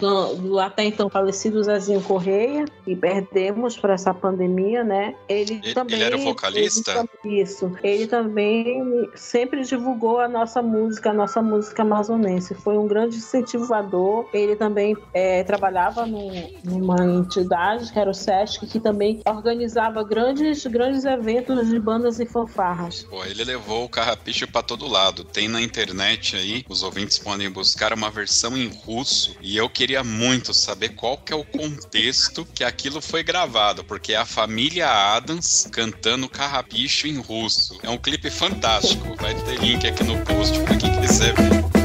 do, 0.00 0.34
do, 0.34 0.58
até 0.58 0.84
então 0.84 1.08
falecido 1.08 1.62
Zezinho 1.62 2.02
Correia, 2.02 2.64
que 2.84 2.94
perdemos 2.94 3.76
para 3.76 3.94
essa 3.94 4.12
pandemia, 4.12 4.82
né? 4.84 5.14
Ele, 5.28 5.60
ele 5.62 5.74
também. 5.74 5.96
Ele 5.96 6.04
era 6.04 6.16
vocalista? 6.16 7.08
Ele, 7.24 7.42
isso. 7.42 7.72
Ele 7.82 8.06
também 8.06 9.08
sempre 9.14 9.62
divulgou 9.64 10.20
a 10.20 10.28
nossa 10.28 10.62
música, 10.62 11.10
a 11.10 11.12
nossa 11.12 11.42
música 11.42 11.82
amazonense. 11.82 12.54
Foi 12.54 12.76
um 12.76 12.86
grande 12.86 13.16
incentivador. 13.16 14.28
Ele 14.32 14.56
também 14.56 14.96
é, 15.12 15.42
trabalhava 15.44 16.06
no, 16.06 16.30
numa 16.64 17.04
entidade, 17.04 17.92
que 17.92 17.98
era 17.98 18.10
o 18.10 18.14
SESC, 18.14 18.66
que 18.66 18.80
também 18.80 19.20
organizava 19.26 20.02
grandes, 20.02 20.66
grandes 20.66 21.04
eventos 21.04 21.68
de 21.68 21.78
bandas 21.78 22.20
e 22.20 22.26
fanfarras. 22.26 23.04
Pô, 23.04 23.24
ele 23.24 23.44
levou 23.44 23.84
o 23.84 23.88
carrapicho 23.88 24.46
para 24.48 24.62
todo 24.62 24.86
lado. 24.86 25.24
Tem 25.24 25.48
na 25.48 25.60
internet 25.60 26.36
aí, 26.36 26.64
os 26.68 26.82
ouvintes 26.82 27.18
podem 27.18 27.50
buscar 27.50 27.92
uma 27.92 28.10
versão 28.10 28.56
em 28.56 28.68
russo. 28.68 29.36
E 29.40 29.56
eu 29.56 29.65
queria 29.68 30.02
muito 30.02 30.52
saber 30.52 30.90
qual 30.90 31.18
que 31.18 31.32
é 31.32 31.36
o 31.36 31.44
contexto 31.44 32.46
que 32.54 32.64
aquilo 32.64 33.00
foi 33.00 33.22
gravado, 33.22 33.84
porque 33.84 34.12
é 34.12 34.16
a 34.16 34.26
família 34.26 34.88
Adams 34.88 35.68
cantando 35.70 36.28
carrapicho 36.28 37.06
em 37.06 37.18
russo. 37.18 37.78
É 37.82 37.90
um 37.90 37.98
clipe 37.98 38.30
fantástico. 38.30 39.16
Vai 39.20 39.34
ter 39.34 39.58
link 39.58 39.86
aqui 39.86 40.04
no 40.04 40.24
post 40.24 40.58
para 40.60 40.76
quem 40.76 41.00
quiser 41.00 41.34
ver. 41.34 41.75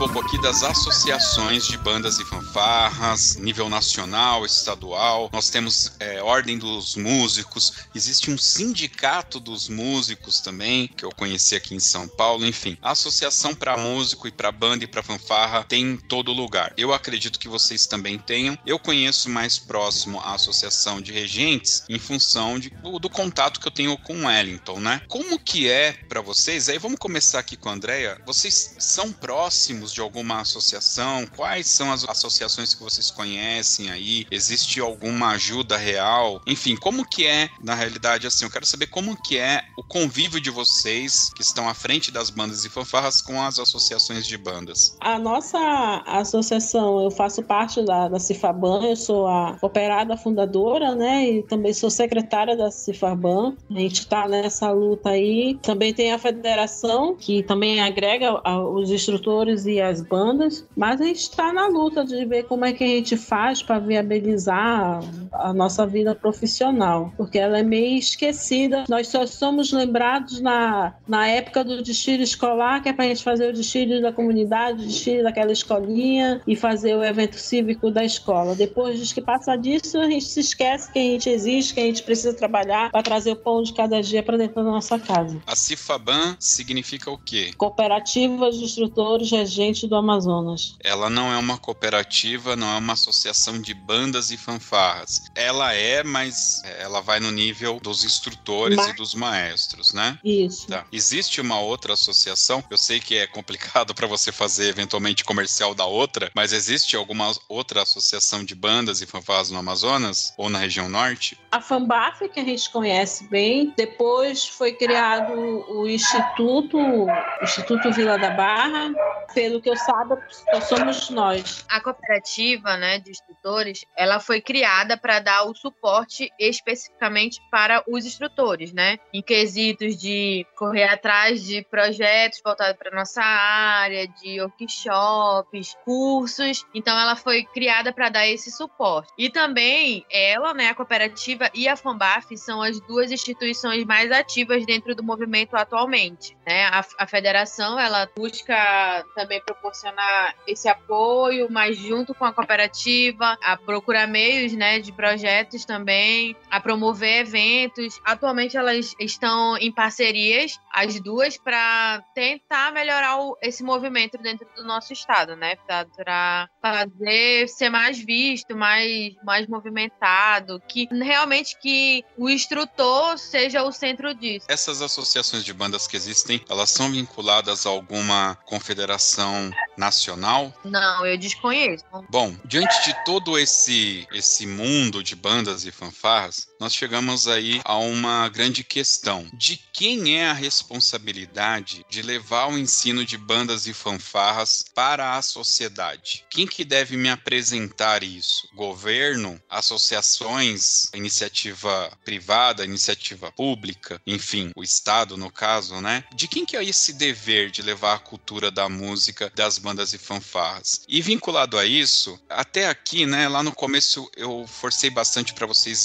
Pouco 0.00 0.18
aqui 0.18 0.40
das 0.40 0.62
associações 0.62 1.66
de 1.66 1.76
bandas 1.76 2.18
e 2.18 2.24
fanfarras, 2.24 3.36
nível 3.36 3.68
nacional, 3.68 4.46
estadual. 4.46 5.28
Nós 5.30 5.50
temos 5.50 5.92
é, 6.00 6.22
Ordem 6.22 6.56
dos 6.56 6.96
Músicos, 6.96 7.74
existe 7.94 8.30
um 8.30 8.38
sindicato 8.38 9.38
dos 9.38 9.68
músicos 9.68 10.40
também, 10.40 10.88
que 10.88 11.04
eu 11.04 11.10
conheci 11.10 11.54
aqui 11.54 11.74
em 11.74 11.80
São 11.80 12.08
Paulo. 12.08 12.46
Enfim, 12.46 12.78
a 12.80 12.92
associação 12.92 13.54
para 13.54 13.76
músico 13.76 14.26
e 14.26 14.30
para 14.30 14.50
banda 14.50 14.84
e 14.84 14.86
para 14.86 15.02
fanfarra 15.02 15.64
tem 15.64 15.82
em 15.82 15.96
todo 15.98 16.32
lugar. 16.32 16.72
Eu 16.78 16.94
acredito 16.94 17.38
que 17.38 17.46
vocês 17.46 17.84
também 17.84 18.18
tenham. 18.18 18.56
Eu 18.64 18.78
conheço 18.78 19.28
mais 19.28 19.58
próximo 19.58 20.18
a 20.20 20.32
associação 20.32 21.02
de 21.02 21.12
regentes 21.12 21.84
em 21.90 21.98
função 21.98 22.58
de, 22.58 22.70
do, 22.70 22.98
do 22.98 23.10
contato 23.10 23.60
que 23.60 23.68
eu 23.68 23.72
tenho 23.72 23.98
com 23.98 24.24
Wellington, 24.24 24.80
né? 24.80 25.02
Como 25.08 25.38
que 25.38 25.68
é 25.68 25.92
para 26.08 26.22
vocês? 26.22 26.70
Aí 26.70 26.78
vamos 26.78 26.98
começar 26.98 27.38
aqui 27.38 27.54
com 27.54 27.68
a 27.68 27.72
Andrea. 27.72 28.18
Vocês 28.24 28.76
são 28.78 29.12
próximos 29.12 29.89
próximos 29.90 29.92
de 29.92 30.00
alguma 30.00 30.40
associação? 30.40 31.26
Quais 31.36 31.68
são 31.68 31.92
as 31.92 32.08
associações 32.08 32.74
que 32.74 32.82
vocês 32.82 33.10
conhecem 33.10 33.90
aí? 33.90 34.26
Existe 34.30 34.80
alguma 34.80 35.30
ajuda 35.32 35.76
real? 35.76 36.40
Enfim, 36.46 36.76
como 36.76 37.06
que 37.06 37.26
é, 37.26 37.48
na 37.62 37.74
realidade, 37.74 38.26
assim, 38.26 38.44
eu 38.44 38.50
quero 38.50 38.66
saber 38.66 38.86
como 38.86 39.20
que 39.20 39.38
é 39.38 39.64
o 39.76 39.82
convívio 39.82 40.40
de 40.40 40.50
vocês 40.50 41.30
que 41.34 41.42
estão 41.42 41.68
à 41.68 41.74
frente 41.74 42.10
das 42.10 42.30
bandas 42.30 42.64
e 42.64 42.68
fanfarras 42.68 43.20
com 43.20 43.42
as 43.42 43.58
associações 43.58 44.26
de 44.26 44.36
bandas. 44.36 44.96
A 45.00 45.18
nossa 45.18 45.58
associação, 46.06 47.02
eu 47.04 47.10
faço 47.10 47.42
parte 47.42 47.82
da, 47.84 48.08
da 48.08 48.18
Cifaban, 48.18 48.84
eu 48.84 48.96
sou 48.96 49.26
a 49.26 49.58
operada 49.62 50.16
fundadora, 50.16 50.94
né, 50.94 51.28
e 51.28 51.42
também 51.42 51.72
sou 51.72 51.90
secretária 51.90 52.56
da 52.56 52.70
Cifaban. 52.70 53.54
A 53.70 53.78
gente 53.78 54.00
está 54.00 54.28
nessa 54.28 54.70
luta 54.70 55.10
aí. 55.10 55.58
Também 55.62 55.92
tem 55.92 56.12
a 56.12 56.18
federação, 56.18 57.16
que 57.16 57.42
também 57.42 57.80
agrega 57.80 58.40
os 58.70 58.90
instrutores 58.90 59.66
e 59.66 59.79
as 59.82 60.00
bandas, 60.00 60.64
mas 60.76 61.00
a 61.00 61.04
gente 61.04 61.20
está 61.20 61.52
na 61.52 61.66
luta 61.66 62.04
de 62.04 62.24
ver 62.24 62.44
como 62.44 62.64
é 62.64 62.72
que 62.72 62.84
a 62.84 62.86
gente 62.86 63.16
faz 63.16 63.62
para 63.62 63.78
viabilizar 63.78 65.00
a 65.32 65.52
nossa 65.52 65.86
vida 65.86 66.14
profissional, 66.14 67.12
porque 67.16 67.38
ela 67.38 67.58
é 67.58 67.62
meio 67.62 67.98
esquecida. 67.98 68.84
Nós 68.88 69.08
só 69.08 69.26
somos 69.26 69.72
lembrados 69.72 70.40
na, 70.40 70.94
na 71.06 71.26
época 71.28 71.64
do 71.64 71.82
desfile 71.82 72.22
escolar, 72.22 72.82
que 72.82 72.88
é 72.88 72.92
para 72.92 73.04
a 73.04 73.08
gente 73.08 73.22
fazer 73.22 73.48
o 73.48 73.52
desfile 73.52 74.00
da 74.00 74.12
comunidade, 74.12 74.82
o 74.82 74.86
desfile 74.86 75.22
daquela 75.22 75.52
escolinha 75.52 76.40
e 76.46 76.56
fazer 76.56 76.94
o 76.96 77.04
evento 77.04 77.36
cívico 77.36 77.90
da 77.90 78.04
escola. 78.04 78.54
Depois 78.54 79.12
que 79.12 79.20
passa 79.20 79.56
disso, 79.56 79.98
a 79.98 80.08
gente 80.08 80.24
se 80.24 80.40
esquece 80.40 80.92
que 80.92 80.98
a 80.98 81.02
gente 81.02 81.28
existe, 81.28 81.74
que 81.74 81.80
a 81.80 81.84
gente 81.84 82.02
precisa 82.02 82.34
trabalhar 82.34 82.90
para 82.90 83.02
trazer 83.02 83.32
o 83.32 83.36
pão 83.36 83.62
de 83.62 83.72
cada 83.72 84.00
dia 84.00 84.22
para 84.22 84.36
dentro 84.36 84.56
da 84.56 84.70
nossa 84.70 84.98
casa. 84.98 85.40
A 85.46 85.56
Cifaban 85.56 86.36
significa 86.38 87.10
o 87.10 87.18
quê? 87.18 87.50
Cooperativa 87.56 88.50
de 88.50 88.64
Instrutores 88.64 89.28
Do 89.72 89.96
Amazonas. 89.96 90.76
Ela 90.82 91.08
não 91.08 91.32
é 91.32 91.36
uma 91.36 91.56
cooperativa, 91.56 92.56
não 92.56 92.74
é 92.74 92.78
uma 92.78 92.92
associação 92.94 93.60
de 93.60 93.72
bandas 93.72 94.30
e 94.30 94.36
fanfarras. 94.36 95.24
Ela 95.34 95.72
é, 95.74 96.02
mas 96.02 96.62
ela 96.78 97.00
vai 97.00 97.20
no 97.20 97.30
nível 97.30 97.78
dos 97.80 98.04
instrutores 98.04 98.78
e 98.86 98.92
dos 98.92 99.14
maestros, 99.14 99.92
né? 99.92 100.18
Isso. 100.24 100.66
Tá. 100.66 100.84
Existe 100.92 101.40
uma 101.40 101.60
outra 101.60 101.94
associação? 101.94 102.62
Eu 102.70 102.76
sei 102.76 103.00
que 103.00 103.16
é 103.16 103.26
complicado 103.26 103.94
para 103.94 104.06
você 104.06 104.32
fazer 104.32 104.68
eventualmente 104.68 105.24
comercial 105.24 105.74
da 105.74 105.84
outra, 105.84 106.30
mas 106.34 106.52
existe 106.52 106.96
alguma 106.96 107.32
outra 107.48 107.82
associação 107.82 108.44
de 108.44 108.54
bandas 108.54 109.00
e 109.00 109.06
fanfarras 109.06 109.50
no 109.50 109.58
Amazonas 109.58 110.32
ou 110.36 110.48
na 110.48 110.58
região 110.58 110.88
norte? 110.88 111.38
A 111.50 111.60
Fanbaf, 111.60 112.28
que 112.28 112.40
a 112.40 112.44
gente 112.44 112.70
conhece 112.70 113.24
bem, 113.24 113.72
depois 113.76 114.46
foi 114.46 114.72
criado 114.72 115.32
o 115.32 115.88
Instituto, 115.88 116.78
o 116.78 117.08
Instituto 117.42 117.92
Vila 117.92 118.18
da 118.18 118.30
Barra, 118.30 118.92
pelo 119.34 119.59
que 119.60 119.70
eu 119.70 119.76
saiba, 119.76 120.20
somos 120.68 121.10
nós. 121.10 121.64
A 121.68 121.80
cooperativa 121.80 122.76
né, 122.76 122.98
de 122.98 123.10
instrutores, 123.10 123.84
ela 123.96 124.20
foi 124.20 124.40
criada 124.40 124.96
para 124.96 125.20
dar 125.20 125.44
o 125.44 125.54
suporte 125.54 126.30
especificamente 126.38 127.40
para 127.50 127.82
os 127.86 128.04
instrutores, 128.04 128.72
né? 128.72 128.98
Em 129.12 129.22
quesitos 129.22 129.96
de 129.96 130.46
correr 130.56 130.84
atrás 130.84 131.44
de 131.44 131.62
projetos 131.62 132.40
voltados 132.44 132.76
para 132.76 132.94
nossa 132.94 133.22
área, 133.22 134.06
de 134.06 134.40
workshops, 134.40 135.76
cursos. 135.84 136.64
Então 136.74 136.98
ela 136.98 137.16
foi 137.16 137.44
criada 137.44 137.92
para 137.92 138.08
dar 138.08 138.26
esse 138.26 138.50
suporte. 138.50 139.12
E 139.18 139.30
também 139.30 140.04
ela, 140.10 140.54
né, 140.54 140.68
a 140.68 140.74
cooperativa 140.74 141.50
e 141.54 141.68
a 141.68 141.76
FAMBAF 141.76 142.36
são 142.36 142.62
as 142.62 142.80
duas 142.80 143.10
instituições 143.10 143.84
mais 143.84 144.10
ativas 144.10 144.64
dentro 144.64 144.94
do 144.94 145.02
movimento 145.02 145.56
atualmente. 145.56 146.36
Né? 146.46 146.64
A, 146.66 146.84
a 146.98 147.06
federação 147.06 147.78
ela 147.78 148.08
busca 148.16 149.04
também 149.14 149.40
proporcionar 149.54 150.34
esse 150.46 150.68
apoio, 150.68 151.48
mas 151.50 151.76
junto 151.76 152.14
com 152.14 152.24
a 152.24 152.32
cooperativa, 152.32 153.36
a 153.42 153.56
procurar 153.56 154.06
meios 154.06 154.52
né, 154.52 154.78
de 154.78 154.92
projetos 154.92 155.64
também, 155.64 156.36
a 156.50 156.60
promover 156.60 157.20
eventos. 157.20 158.00
Atualmente 158.04 158.56
elas 158.56 158.94
estão 158.98 159.56
em 159.58 159.72
parcerias, 159.72 160.58
as 160.72 161.00
duas, 161.00 161.36
para 161.36 162.02
tentar 162.14 162.72
melhorar 162.72 163.20
o, 163.20 163.36
esse 163.42 163.62
movimento 163.62 164.18
dentro 164.18 164.46
do 164.54 164.64
nosso 164.64 164.92
estado, 164.92 165.34
né? 165.36 165.56
Para 165.56 166.48
fazer 166.60 167.48
ser 167.48 167.70
mais 167.70 167.98
visto, 167.98 168.56
mais, 168.56 169.14
mais 169.24 169.46
movimentado, 169.46 170.60
que 170.68 170.88
realmente 170.92 171.58
que 171.58 172.04
o 172.16 172.28
instrutor 172.28 173.18
seja 173.18 173.62
o 173.62 173.72
centro 173.72 174.14
disso. 174.14 174.46
Essas 174.48 174.82
associações 174.82 175.44
de 175.44 175.52
bandas 175.52 175.86
que 175.86 175.96
existem, 175.96 176.42
elas 176.48 176.70
são 176.70 176.90
vinculadas 176.90 177.66
a 177.66 177.70
alguma 177.70 178.36
confederação 178.46 179.29
nacional? 179.76 180.52
Não, 180.64 181.06
eu 181.06 181.16
desconheço. 181.16 181.84
Bom, 182.10 182.34
diante 182.44 182.84
de 182.84 183.04
todo 183.04 183.38
esse 183.38 184.06
esse 184.12 184.46
mundo 184.46 185.02
de 185.02 185.14
bandas 185.16 185.64
e 185.64 185.72
fanfarras, 185.72 186.49
nós 186.60 186.74
chegamos 186.74 187.26
aí 187.26 187.60
a 187.64 187.76
uma 187.78 188.28
grande 188.28 188.62
questão: 188.62 189.26
de 189.32 189.56
quem 189.72 190.18
é 190.18 190.28
a 190.28 190.34
responsabilidade 190.34 191.84
de 191.88 192.02
levar 192.02 192.48
o 192.48 192.58
ensino 192.58 193.02
de 193.02 193.16
bandas 193.16 193.66
e 193.66 193.72
fanfarras 193.72 194.62
para 194.74 195.16
a 195.16 195.22
sociedade? 195.22 196.24
Quem 196.28 196.46
que 196.46 196.64
deve 196.64 196.98
me 196.98 197.08
apresentar 197.08 198.02
isso? 198.02 198.46
Governo, 198.54 199.40
associações, 199.48 200.90
iniciativa 200.94 201.90
privada, 202.04 202.64
iniciativa 202.64 203.32
pública, 203.32 204.00
enfim, 204.06 204.52
o 204.54 204.62
Estado 204.62 205.16
no 205.16 205.32
caso, 205.32 205.80
né? 205.80 206.04
De 206.14 206.28
quem 206.28 206.44
que 206.44 206.56
é 206.56 206.62
esse 206.62 206.92
dever 206.92 207.50
de 207.50 207.62
levar 207.62 207.94
a 207.94 207.98
cultura 207.98 208.50
da 208.50 208.68
música 208.68 209.32
das 209.34 209.56
bandas 209.56 209.94
e 209.94 209.98
fanfarras? 209.98 210.82
E 210.86 211.00
vinculado 211.00 211.58
a 211.58 211.64
isso, 211.64 212.20
até 212.28 212.68
aqui, 212.68 213.06
né, 213.06 213.28
lá 213.28 213.42
no 213.42 213.52
começo 213.52 214.10
eu 214.14 214.46
forcei 214.46 214.90
bastante 214.90 215.32
para 215.32 215.46
vocês 215.46 215.80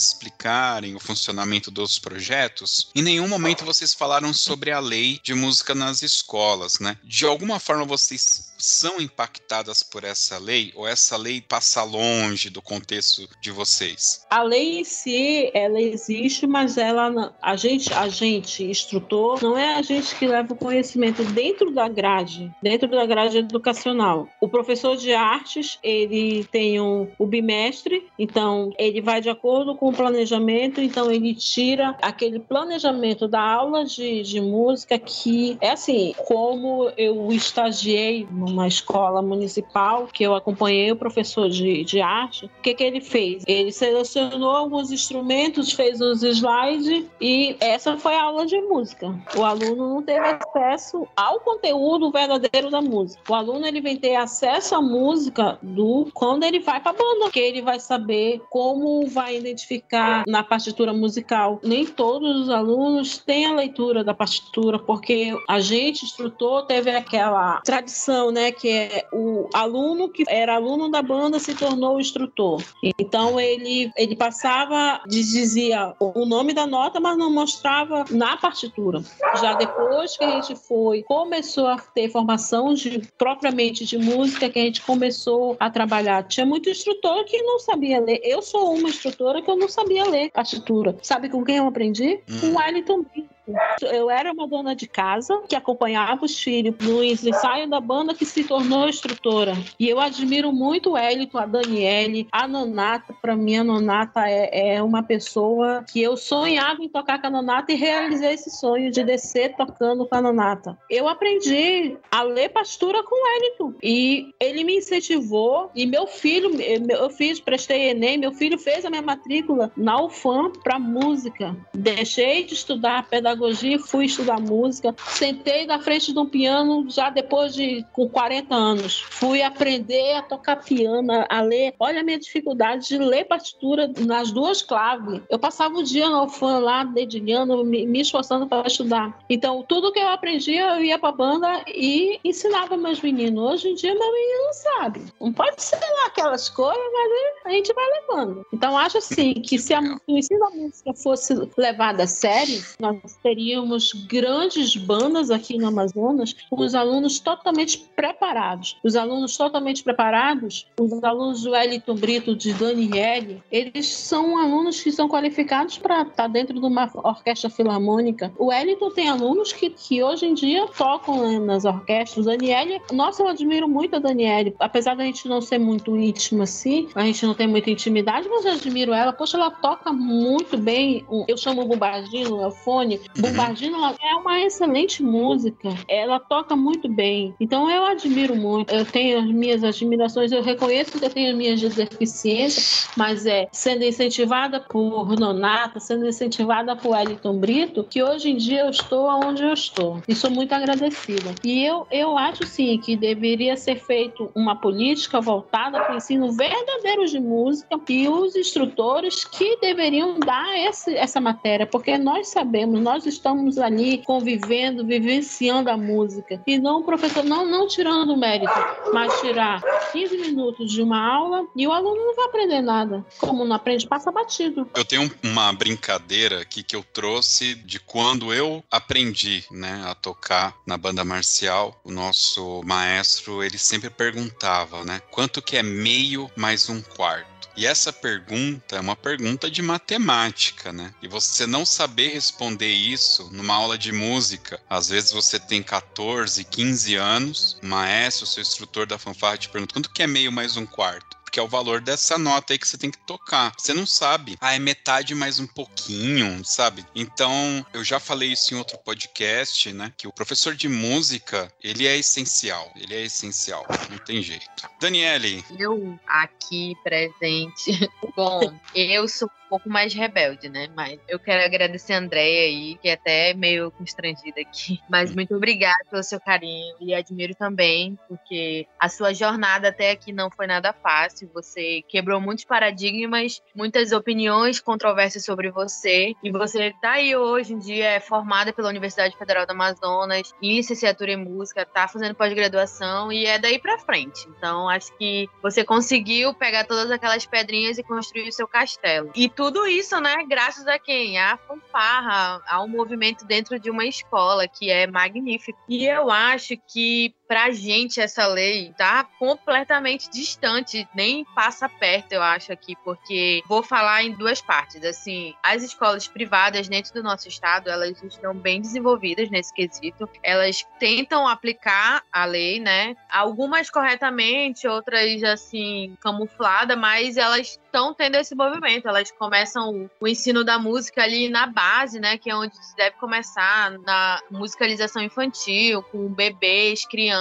o 0.96 1.00
funcionamento 1.00 1.70
dos 1.70 2.00
projetos. 2.00 2.90
Em 2.96 3.02
nenhum 3.02 3.28
momento 3.28 3.66
vocês 3.66 3.94
falaram 3.94 4.34
sobre 4.34 4.72
a 4.72 4.80
lei 4.80 5.20
de 5.24 5.34
música 5.34 5.76
nas 5.76 6.02
escolas, 6.02 6.80
né? 6.80 6.98
De 7.04 7.26
alguma 7.26 7.60
forma 7.60 7.86
vocês 7.86 8.45
são 8.58 9.00
impactadas 9.00 9.84
por 9.84 10.04
essa 10.04 10.38
lei 10.38 10.72
ou 10.76 10.88
essa 10.88 11.18
lei 11.18 11.42
passa 11.42 11.84
longe 11.84 12.50
do 12.50 12.62
contexto 12.62 13.28
de 13.42 13.52
vocês? 13.52 14.26
A 14.30 14.44
lei 14.44 14.80
em 14.80 14.84
si, 14.84 15.52
ela 15.54 15.82
existe, 15.82 16.48
mas 16.48 16.78
ela 16.78 17.36
a 17.42 17.56
gente, 17.56 17.94
a 17.94 18.08
gente 18.08 18.64
instrutor, 18.64 19.42
não 19.42 19.58
é 19.58 19.76
a 19.76 19.82
gente 19.82 20.16
que 20.16 20.28
leva 20.28 20.54
o 20.54 20.58
conhecimento 20.58 21.24
dentro 21.24 21.72
da 21.72 21.88
grade, 21.88 22.52
dentro 22.62 22.90
da 22.90 23.06
grade 23.06 23.38
educacional. 23.38 24.28
O 24.42 24.48
professor 24.48 24.98
de 24.98 25.14
artes, 25.14 25.80
ele 25.84 26.44
tem 26.46 26.80
um, 26.80 27.08
o 27.18 27.26
bimestre, 27.26 28.08
então 28.18 28.74
ele 28.78 29.02
vai 29.02 29.22
de 29.22 29.30
acordo 29.30 29.76
com 29.76 29.90
o 29.90 29.94
planejamento, 29.94 30.82
então 30.82 31.12
ele 31.12 31.34
tira 31.34 31.96
aquele 32.02 32.40
planejamento 32.40 33.28
da 33.28 33.42
aula 33.42 33.86
de, 33.86 34.24
de 34.24 34.42
música 34.42 34.98
que 34.98 35.58
é 35.62 35.72
assim, 35.72 36.14
como 36.26 36.92
eu 36.98 37.32
estagiei 37.32 38.28
numa 38.46 38.68
escola 38.68 39.22
municipal, 39.22 40.08
que 40.08 40.24
eu 40.24 40.36
acompanhei 40.36 40.92
o 40.92 40.96
professor 40.96 41.50
de, 41.50 41.84
de 41.84 42.02
arte, 42.02 42.46
o 42.46 42.62
que, 42.62 42.74
que 42.74 42.84
ele 42.84 43.02
fez? 43.02 43.44
Ele 43.48 43.72
selecionou 43.72 44.52
alguns 44.52 44.92
instrumentos, 44.92 45.72
fez 45.72 46.00
os 46.02 46.24
slides 46.24 47.06
e 47.20 47.56
essa 47.60 47.98
foi 47.98 48.16
a 48.16 48.24
aula 48.24 48.46
de 48.46 48.60
música. 48.62 49.14
O 49.36 49.44
aluno 49.44 49.90
não 49.96 50.02
teve 50.02 50.26
acesso 50.26 51.08
ao 51.16 51.40
conteúdo 51.40 52.12
verdadeiro 52.12 52.70
da 52.70 52.82
música. 52.82 53.22
O 53.30 53.36
aluno 53.36 53.66
ele 53.66 53.82
vem 53.82 53.98
ter 53.98 54.16
acesso 54.16 54.76
à 54.76 54.82
música 54.82 55.58
do 55.62 56.08
quando 56.14 56.44
ele 56.44 56.60
vai 56.60 56.80
para 56.80 56.92
a 56.92 56.96
banda, 56.96 57.32
que 57.32 57.40
ele 57.40 57.62
vai 57.62 57.80
saber 57.80 58.42
como 58.50 59.08
vai 59.08 59.38
identificar 59.38 60.24
na 60.28 60.44
partitura 60.44 60.94
musical. 60.94 61.60
Nem 61.64 61.86
todos 61.86 62.42
os 62.42 62.50
alunos 62.50 63.18
têm 63.18 63.46
a 63.46 63.54
leitura 63.54 64.04
da 64.04 64.14
partitura, 64.14 64.80
porque 64.80 65.38
a 65.48 65.60
gente, 65.60 66.06
instrutor, 66.06 66.66
teve 66.66 66.90
aquela 66.92 67.62
tradição, 67.62 68.32
né, 68.36 68.52
que 68.52 68.70
é 68.70 69.08
o 69.14 69.50
aluno 69.54 70.10
que 70.10 70.26
era 70.28 70.56
aluno 70.56 70.92
da 70.92 71.02
banda 71.02 71.40
se 71.40 71.56
tornou 71.56 72.02
instrutor. 72.02 72.62
Então 73.00 73.40
ele 73.40 73.90
ele 73.96 74.16
passava, 74.16 75.02
dizia 75.08 75.94
o 76.00 76.26
nome 76.26 76.54
da 76.54 76.68
nota, 76.68 77.00
mas 77.00 77.18
não 77.18 77.32
mostrava 77.32 78.04
na 78.12 78.36
partitura. 78.36 79.02
Já 79.40 79.54
depois 79.54 80.18
que 80.18 80.24
a 80.26 80.32
gente 80.32 80.54
foi, 80.54 81.02
começou 81.04 81.68
a 81.68 81.78
ter 81.78 82.10
formação 82.10 82.74
de 82.74 83.02
propriamente 83.18 83.86
de 83.86 83.98
música, 83.98 84.50
que 84.50 84.60
a 84.60 84.64
gente 84.64 84.82
começou 84.82 85.56
a 85.58 85.70
trabalhar. 85.70 86.24
Tinha 86.24 86.46
muito 86.46 86.70
instrutor 86.70 87.24
que 87.24 87.42
não 87.42 87.60
sabia 87.60 88.02
ler. 88.02 88.20
Eu 88.22 88.42
sou 88.42 88.74
uma 88.74 88.90
instrutora 88.90 89.42
que 89.42 89.50
eu 89.50 89.56
não 89.56 89.70
sabia 89.70 90.04
ler 90.04 90.30
partitura. 90.32 90.98
Sabe 91.02 91.30
com 91.30 91.42
quem 91.46 91.56
eu 91.56 91.68
aprendi? 91.68 92.20
Hum. 92.30 92.40
Com 92.42 92.48
o 92.48 92.58
Wellington 92.58 93.04
Brito. 93.04 93.35
Eu 93.82 94.10
era 94.10 94.32
uma 94.32 94.48
dona 94.48 94.76
de 94.76 94.88
casa 94.88 95.42
que 95.48 95.56
acompanhava 95.56 96.26
os 96.26 96.40
filhos 96.40 96.76
no 96.82 97.04
ensaio 97.04 97.70
da 97.70 97.80
banda 97.80 98.14
que 98.14 98.26
se 98.26 98.44
tornou 98.44 98.90
instrutora. 98.90 99.54
E 99.80 99.88
eu 99.88 100.00
admiro 100.00 100.52
muito 100.52 100.92
o 100.92 100.98
Elito, 100.98 101.38
a 101.38 101.46
Daniele, 101.46 102.28
a 102.32 102.48
Nonata. 102.48 103.14
Para 103.22 103.36
mim, 103.36 103.58
a 103.58 103.64
Nonata 103.64 104.28
é, 104.28 104.76
é, 104.76 104.84
uma 104.84 105.04
pessoa 105.04 105.84
que 105.92 106.02
eu 106.02 106.18
sonhava 106.18 106.84
em 106.84 106.90
tocar 106.90 107.22
com 107.22 107.28
a 107.28 107.30
Nonata 107.30 107.72
e 107.72 107.76
realizei 107.76 108.34
esse 108.34 108.50
sonho 108.50 108.92
de 108.92 109.04
descer 109.04 109.56
tocando 109.56 110.06
com 110.06 110.16
a 110.16 110.22
Nonata. 110.22 110.78
Eu 110.90 111.08
aprendi 111.08 111.98
a 112.12 112.24
ler 112.24 112.50
pastura 112.50 113.04
com 113.04 113.16
o 113.16 113.38
Elito. 113.38 113.76
E 113.84 114.34
ele 114.40 114.64
me 114.64 114.78
incentivou. 114.78 115.70
E 115.76 115.86
meu 115.86 116.08
filho, 116.08 116.52
eu 116.90 117.10
fiz, 117.10 117.40
prestei 117.40 117.90
Enem, 117.90 118.18
meu 118.18 118.32
filho 118.32 118.58
fez 118.58 118.86
a 118.86 118.90
minha 118.90 119.02
matrícula 119.02 119.72
na 119.78 120.02
UFAM 120.02 120.52
para 120.64 120.80
música. 120.80 121.56
Deixei 121.74 122.44
de 122.44 122.54
estudar 122.54 123.08
pedagogia 123.08 123.35
pedagogia, 123.36 123.78
fui 123.80 124.06
estudar 124.06 124.40
música. 124.40 124.96
Sentei 125.08 125.66
na 125.66 125.80
frente 125.80 126.14
de 126.14 126.20
um 126.20 126.26
piano 126.26 126.86
já 126.90 127.10
depois 127.10 127.54
de 127.54 127.86
com 127.94 128.10
40 128.10 128.56
anos. 128.56 129.02
Fui 129.10 129.42
aprender 129.42 130.16
a 130.16 130.22
tocar 130.22 130.64
piano, 130.64 131.26
a 131.30 131.42
ler. 131.42 131.74
Olha 131.80 132.02
a 132.02 132.04
minha 132.04 132.20
dificuldade 132.20 132.88
de 132.88 132.98
ler 132.98 133.26
partitura 133.26 133.92
nas 134.00 134.32
duas 134.32 134.62
claves. 134.62 135.22
Eu 135.30 135.38
passava 135.38 135.76
o 135.76 135.84
dia 135.84 136.10
no 136.10 136.28
fã 136.28 136.60
lá, 136.60 136.84
dedilhando, 136.84 137.64
me, 137.64 137.86
me 137.86 138.02
esforçando 138.02 138.48
para 138.48 138.68
estudar. 138.68 139.18
Então, 139.30 139.64
tudo 139.68 139.92
que 139.92 140.00
eu 140.00 140.08
aprendia, 140.08 140.76
eu 140.76 140.84
ia 140.84 140.98
para 140.98 141.10
a 141.10 141.12
banda 141.12 141.64
e 141.68 142.20
ensinava 142.24 142.78
meus 142.78 143.02
meninos. 143.02 143.54
Hoje 143.54 143.70
em 143.70 143.76
dia, 143.76 143.94
meu 143.94 144.12
menino 144.12 144.54
sabe. 144.54 145.02
Não 145.20 145.34
pode 145.34 145.62
ser 145.62 145.76
lá 145.76 146.08
aquelas 146.08 146.50
coisas, 146.50 146.84
mas 146.94 147.46
a 147.46 147.50
gente 147.50 147.74
vai 147.74 147.86
levando. 148.02 148.46
Então, 148.54 148.78
acho 148.78 148.98
assim 148.98 149.34
que 149.34 149.60
se 149.60 149.74
a, 149.74 149.82
ensino 150.08 150.40
da 150.40 150.50
música 150.52 150.94
fosse 150.94 151.34
levado 151.58 152.02
a 152.02 152.08
sério, 152.08 152.64
nós 152.80 152.98
teríamos 153.26 153.92
grandes 153.92 154.76
bandas 154.76 155.32
aqui 155.32 155.58
no 155.58 155.68
Amazonas 155.68 156.36
com 156.48 156.62
os 156.62 156.76
alunos 156.76 157.18
totalmente 157.18 157.80
preparados. 157.96 158.78
Os 158.84 158.96
alunos 158.96 159.36
totalmente 159.36 159.84
preparados, 159.84 160.68
os 160.80 161.04
alunos 161.04 161.42
do 161.42 161.50
Wellington 161.50 161.96
Brito, 161.96 162.36
de 162.36 162.54
Daniele, 162.54 163.42
eles 163.52 163.88
são 163.88 164.38
alunos 164.38 164.80
que 164.80 164.92
são 164.92 165.10
qualificados 165.10 165.80
para 165.80 166.04
estar 166.04 166.14
tá 166.14 166.28
dentro 166.28 166.60
de 166.60 166.64
uma 166.68 166.88
orquestra 166.98 167.50
filarmônica. 167.50 168.32
O 168.38 168.50
Wellington 168.50 168.92
tem 168.92 169.10
alunos 169.10 169.52
que, 169.52 169.72
que 169.72 170.04
hoje 170.04 170.28
em 170.28 170.36
dia 170.36 170.68
tocam 170.78 171.40
nas 171.40 171.66
orquestras. 171.66 172.28
Daniele, 172.28 172.80
nossa, 172.94 173.24
eu 173.24 173.28
admiro 173.28 173.68
muito 173.68 173.96
a 173.96 174.00
Daniele. 174.00 174.56
Apesar 174.60 174.96
da 174.96 175.04
gente 175.04 175.28
não 175.28 175.42
ser 175.42 175.58
muito 175.58 175.98
íntima 175.98 176.44
assim, 176.44 176.90
a 176.94 177.02
gente 177.02 177.26
não 177.26 177.34
tem 177.34 177.48
muita 177.48 177.72
intimidade, 177.72 178.30
mas 178.30 178.46
eu 178.46 178.52
admiro 178.52 178.94
ela. 178.94 179.12
Poxa, 179.12 179.36
ela 179.36 179.50
toca 179.50 179.92
muito 179.92 180.60
bem. 180.60 181.04
Eu 181.28 181.38
chamo 181.38 181.64
o 181.64 181.66
bombardino, 181.66 182.40
é 182.40 182.46
o 182.46 182.52
fone, 182.52 183.02
Bombardino 183.18 183.78
é 184.02 184.16
uma 184.16 184.42
excelente 184.42 185.02
música. 185.02 185.70
Ela 185.88 186.20
toca 186.20 186.56
muito 186.56 186.90
bem. 186.90 187.34
Então 187.40 187.70
eu 187.70 187.86
admiro 187.86 188.36
muito. 188.36 188.74
Eu 188.74 188.86
tenho 188.86 189.20
as 189.20 189.26
minhas 189.26 189.64
admirações. 189.64 190.32
Eu 190.32 190.44
reconheço 190.44 191.00
que 191.00 191.06
eu 191.06 191.10
tenho 191.10 191.32
as 191.32 191.36
minhas 191.36 191.62
deficiências, 191.62 192.90
mas 192.96 193.26
é 193.26 193.48
sendo 193.52 193.84
incentivada 193.84 194.60
por 194.60 195.18
Nonata, 195.18 195.80
sendo 195.80 196.08
incentivada 196.08 196.76
por 196.76 196.92
Wellington 196.92 197.38
Brito, 197.38 197.84
que 197.84 198.04
hoje 198.04 198.30
em 198.30 198.38
dia 198.38 198.62
eu 198.62 198.70
estou 198.70 199.08
onde 199.08 199.44
eu 199.44 199.54
estou. 199.54 200.02
E 200.08 200.14
sou 200.16 200.30
muito 200.30 200.54
agradecida. 200.54 201.34
E 201.44 201.64
eu, 201.64 201.88
eu 201.92 202.18
acho 202.18 202.46
sim 202.46 202.78
que 202.78 202.96
deveria 202.96 203.56
ser 203.56 203.78
feito 203.78 204.30
uma 204.36 204.56
política 204.56 205.22
voltada 205.22 205.80
para 205.80 205.94
o 205.94 205.98
ensino 205.98 206.32
verdadeiro 206.32 207.06
de 207.06 207.20
música 207.20 207.80
e 207.90 208.08
os 208.08 208.36
instrutores 208.36 209.24
que 209.24 209.58
deveriam 209.62 210.20
dar 210.20 210.58
esse, 210.60 210.96
essa 210.96 211.22
matéria, 211.22 211.66
porque 211.66 211.98
nós 211.98 212.28
sabemos, 212.28 212.82
nós 212.82 213.05
estamos 213.06 213.58
ali 213.58 214.00
convivendo, 214.00 214.86
vivenciando 214.86 215.70
a 215.70 215.78
música. 215.78 216.42
E 216.46 216.58
não 216.58 216.80
o 216.80 216.84
professor, 216.84 217.24
não, 217.24 217.46
não 217.46 217.68
tirando 217.68 218.14
o 218.14 218.18
mérito, 218.18 218.54
mas 218.94 219.20
tirar 219.22 219.62
15 219.92 220.18
minutos 220.18 220.72
de 220.72 220.82
uma 220.82 221.00
aula 221.00 221.46
e 221.56 221.68
o 221.68 221.72
aluno 221.72 222.06
não 222.06 222.16
vai 222.16 222.26
aprender 222.26 222.62
nada. 222.62 223.06
Como 223.20 223.46
não 223.46 223.56
aprende, 223.56 223.88
passa 223.88 224.12
batido. 224.12 224.70
Eu 224.76 224.86
tenho 224.86 225.10
uma 225.24 225.52
brincadeira 225.54 226.42
aqui 226.42 226.64
que 226.64 226.76
eu 226.76 226.84
trouxe 226.84 227.56
de 227.56 227.80
quando 227.80 228.34
eu 228.34 228.64
aprendi 228.70 229.44
né, 229.52 229.84
a 229.88 229.96
tocar 229.96 230.56
na 230.66 230.78
banda 230.78 231.04
marcial. 231.04 231.80
O 231.84 231.92
nosso 231.92 232.62
maestro, 232.64 233.44
ele 233.44 233.58
sempre 233.58 233.90
perguntava, 233.90 234.84
né? 234.84 235.02
Quanto 235.12 235.42
que 235.42 235.58
é 235.58 235.64
meio 235.64 236.30
mais 236.36 236.70
um 236.70 236.82
quarto? 236.82 237.35
E 237.58 237.66
essa 237.66 237.94
pergunta 237.94 238.76
é 238.76 238.80
uma 238.82 238.98
pergunta 238.98 239.50
de 239.50 239.62
matemática, 239.62 240.74
né? 240.74 240.94
E 241.02 241.08
você 241.08 241.48
não 241.48 241.66
saber 241.66 242.10
responder 242.10 242.72
isso 242.72 243.30
numa 243.32 243.54
aula 243.54 243.78
de 243.78 243.94
música, 243.94 244.62
às 244.70 244.90
vezes 244.90 245.12
você 245.12 245.40
tem 245.40 245.64
14, 245.64 246.44
15 246.44 246.96
anos, 246.96 247.58
o 247.64 247.66
maestro, 247.66 248.26
seu 248.26 248.42
instrutor 248.42 248.86
da 248.86 249.00
fanfarra 249.00 249.38
te 249.38 249.48
pergunta 249.48 249.74
quanto 249.74 249.94
que 249.94 250.04
é 250.04 250.08
meio 250.08 250.34
mais 250.34 250.58
um 250.58 250.66
quarto? 250.66 251.15
Que 251.36 251.40
é 251.42 251.44
o 251.44 251.50
valor 251.50 251.82
dessa 251.82 252.18
nota 252.18 252.54
aí 252.54 252.58
que 252.58 252.66
você 252.66 252.78
tem 252.78 252.90
que 252.90 252.98
tocar. 253.00 253.52
Você 253.58 253.74
não 253.74 253.86
sabe. 253.86 254.38
Ah, 254.40 254.56
é 254.56 254.60
metade 254.60 255.14
mais 255.14 255.38
um 255.38 255.46
pouquinho, 255.46 256.46
sabe? 256.46 256.86
Então, 256.96 257.66
eu 257.74 257.84
já 257.84 258.00
falei 258.00 258.32
isso 258.32 258.54
em 258.54 258.58
outro 258.58 258.78
podcast, 258.78 259.74
né? 259.74 259.92
Que 259.98 260.08
o 260.08 260.14
professor 260.14 260.56
de 260.56 260.70
música, 260.70 261.52
ele 261.62 261.86
é 261.86 261.98
essencial. 261.98 262.72
Ele 262.78 262.96
é 262.96 263.02
essencial. 263.02 263.66
Não 263.90 263.98
tem 263.98 264.22
jeito. 264.22 264.46
Daniele. 264.80 265.44
Eu 265.60 266.00
aqui 266.08 266.74
presente. 266.82 267.92
Bom, 268.16 268.58
eu 268.74 269.06
sou 269.10 269.30
um 269.46 269.50
pouco 269.50 269.70
mais 269.70 269.94
rebelde, 269.94 270.50
né? 270.50 270.68
Mas 270.76 271.00
eu 271.08 271.20
quero 271.20 271.44
agradecer 271.44 271.94
a 271.94 272.00
Andréia 272.00 272.48
aí, 272.48 272.78
que 272.82 272.90
é 272.90 272.94
até 272.94 273.34
meio 273.34 273.72
constrangida 273.72 274.42
aqui. 274.42 274.80
Mas 274.90 275.14
muito 275.14 275.36
obrigada 275.36 275.84
pelo 275.90 276.04
seu 276.04 276.20
carinho 276.20 276.76
e 276.80 276.94
admiro 276.94 277.36
também, 277.36 277.98
porque 278.08 278.68
a 278.80 278.90
sua 278.90 279.14
jornada 279.14 279.70
até 279.70 279.92
aqui 279.92 280.12
não 280.12 280.30
foi 280.32 280.48
nada 280.48 280.74
fácil. 280.74 281.30
Você 281.34 281.84
quebrou 281.88 282.20
muitos 282.20 282.46
paradigmas, 282.46 283.42
muitas 283.56 283.92
opiniões 283.92 284.60
controversas 284.60 285.24
sobre 285.24 285.52
você. 285.52 286.14
E 286.24 286.32
você 286.32 286.74
tá 286.82 286.94
aí 286.94 287.16
hoje 287.16 287.54
em 287.54 287.60
dia, 287.60 287.86
é 287.92 288.00
formada 288.00 288.52
pela 288.52 288.70
Universidade 288.70 289.18
Federal 289.18 289.46
do 289.46 289.52
Amazonas, 289.52 290.32
licenciatura 290.42 291.12
em 291.12 291.18
música, 291.18 291.66
tá 291.66 291.88
fazendo 291.88 292.16
pós-graduação 292.16 293.12
e 293.12 293.26
é 293.26 293.38
daí 293.38 293.60
pra 293.60 293.78
frente. 293.80 294.28
Então, 294.30 294.68
acho 294.70 294.96
que 294.98 295.28
você 295.42 295.64
conseguiu 295.64 296.34
pegar 296.34 296.66
todas 296.66 296.90
aquelas 296.92 297.26
pedrinhas 297.26 297.78
e 297.78 297.84
construir 297.84 298.30
o 298.30 298.34
seu 298.34 298.48
castelo. 298.48 299.12
E 299.16 299.30
tudo 299.36 299.68
isso, 299.68 300.00
né, 300.00 300.16
graças 300.28 300.66
a 300.68 300.80
quem? 300.80 301.20
A 301.20 301.38
fanfarra, 301.38 302.42
ao 302.48 302.68
movimento 302.68 303.26
dentro 303.26 303.60
de 303.60 303.70
uma 303.70 303.86
escola, 303.86 304.48
que 304.48 304.70
é 304.70 304.88
magnífico. 304.88 305.60
E 305.68 305.86
eu 305.86 306.10
acho 306.10 306.56
que 306.68 307.14
pra 307.28 307.52
gente 307.52 308.00
essa 308.00 308.28
lei 308.28 308.74
tá 308.78 309.04
completamente 309.18 310.10
distante, 310.10 310.88
nem 310.96 311.26
passa 311.36 311.68
perto, 311.68 312.14
eu 312.14 312.22
acho 312.22 312.52
aqui, 312.52 312.76
porque 312.84 313.42
vou 313.48 313.64
falar 313.64 314.04
em 314.04 314.14
duas 314.14 314.42
partes. 314.42 314.84
Assim, 314.84 315.34
as 315.44 315.64
escolas 315.64 316.08
privadas 316.08 316.68
dentro 316.68 316.94
do 316.94 317.04
nosso 317.04 317.28
estado, 317.28 317.70
elas 317.70 318.02
estão 318.04 318.34
bem 318.34 318.62
desenvolvidas 318.62 319.30
nesse 319.30 319.54
quesito. 319.54 320.08
Elas 320.22 320.66
tentam 320.80 321.28
aplicar 321.28 322.04
a 322.12 322.26
lei, 322.26 322.60
né? 322.60 322.96
Algumas 323.10 323.70
corretamente, 323.70 324.68
outras 324.68 325.24
assim 325.24 325.98
camuflada, 326.02 326.76
mas 326.76 327.18
elas 327.18 327.60
estão 327.64 327.94
tendo 327.94 328.16
esse 328.16 328.36
movimento. 328.36 328.88
Elas 328.88 329.12
começam 329.12 329.90
o 330.00 330.08
ensino 330.08 330.44
da 330.44 330.60
música 330.60 331.04
ali 331.04 331.30
na 331.30 331.48
base, 331.48 332.00
né? 332.00 332.18
Que 332.18 332.30
é 332.30 332.36
onde 332.36 332.56
se 332.56 332.76
deve 332.76 332.96
começar 332.98 333.72
na 333.80 334.20
musicalização 334.30 335.02
infantil, 335.02 335.82
com 335.84 336.08
bebês, 336.08 336.86
crianças. 336.86 337.15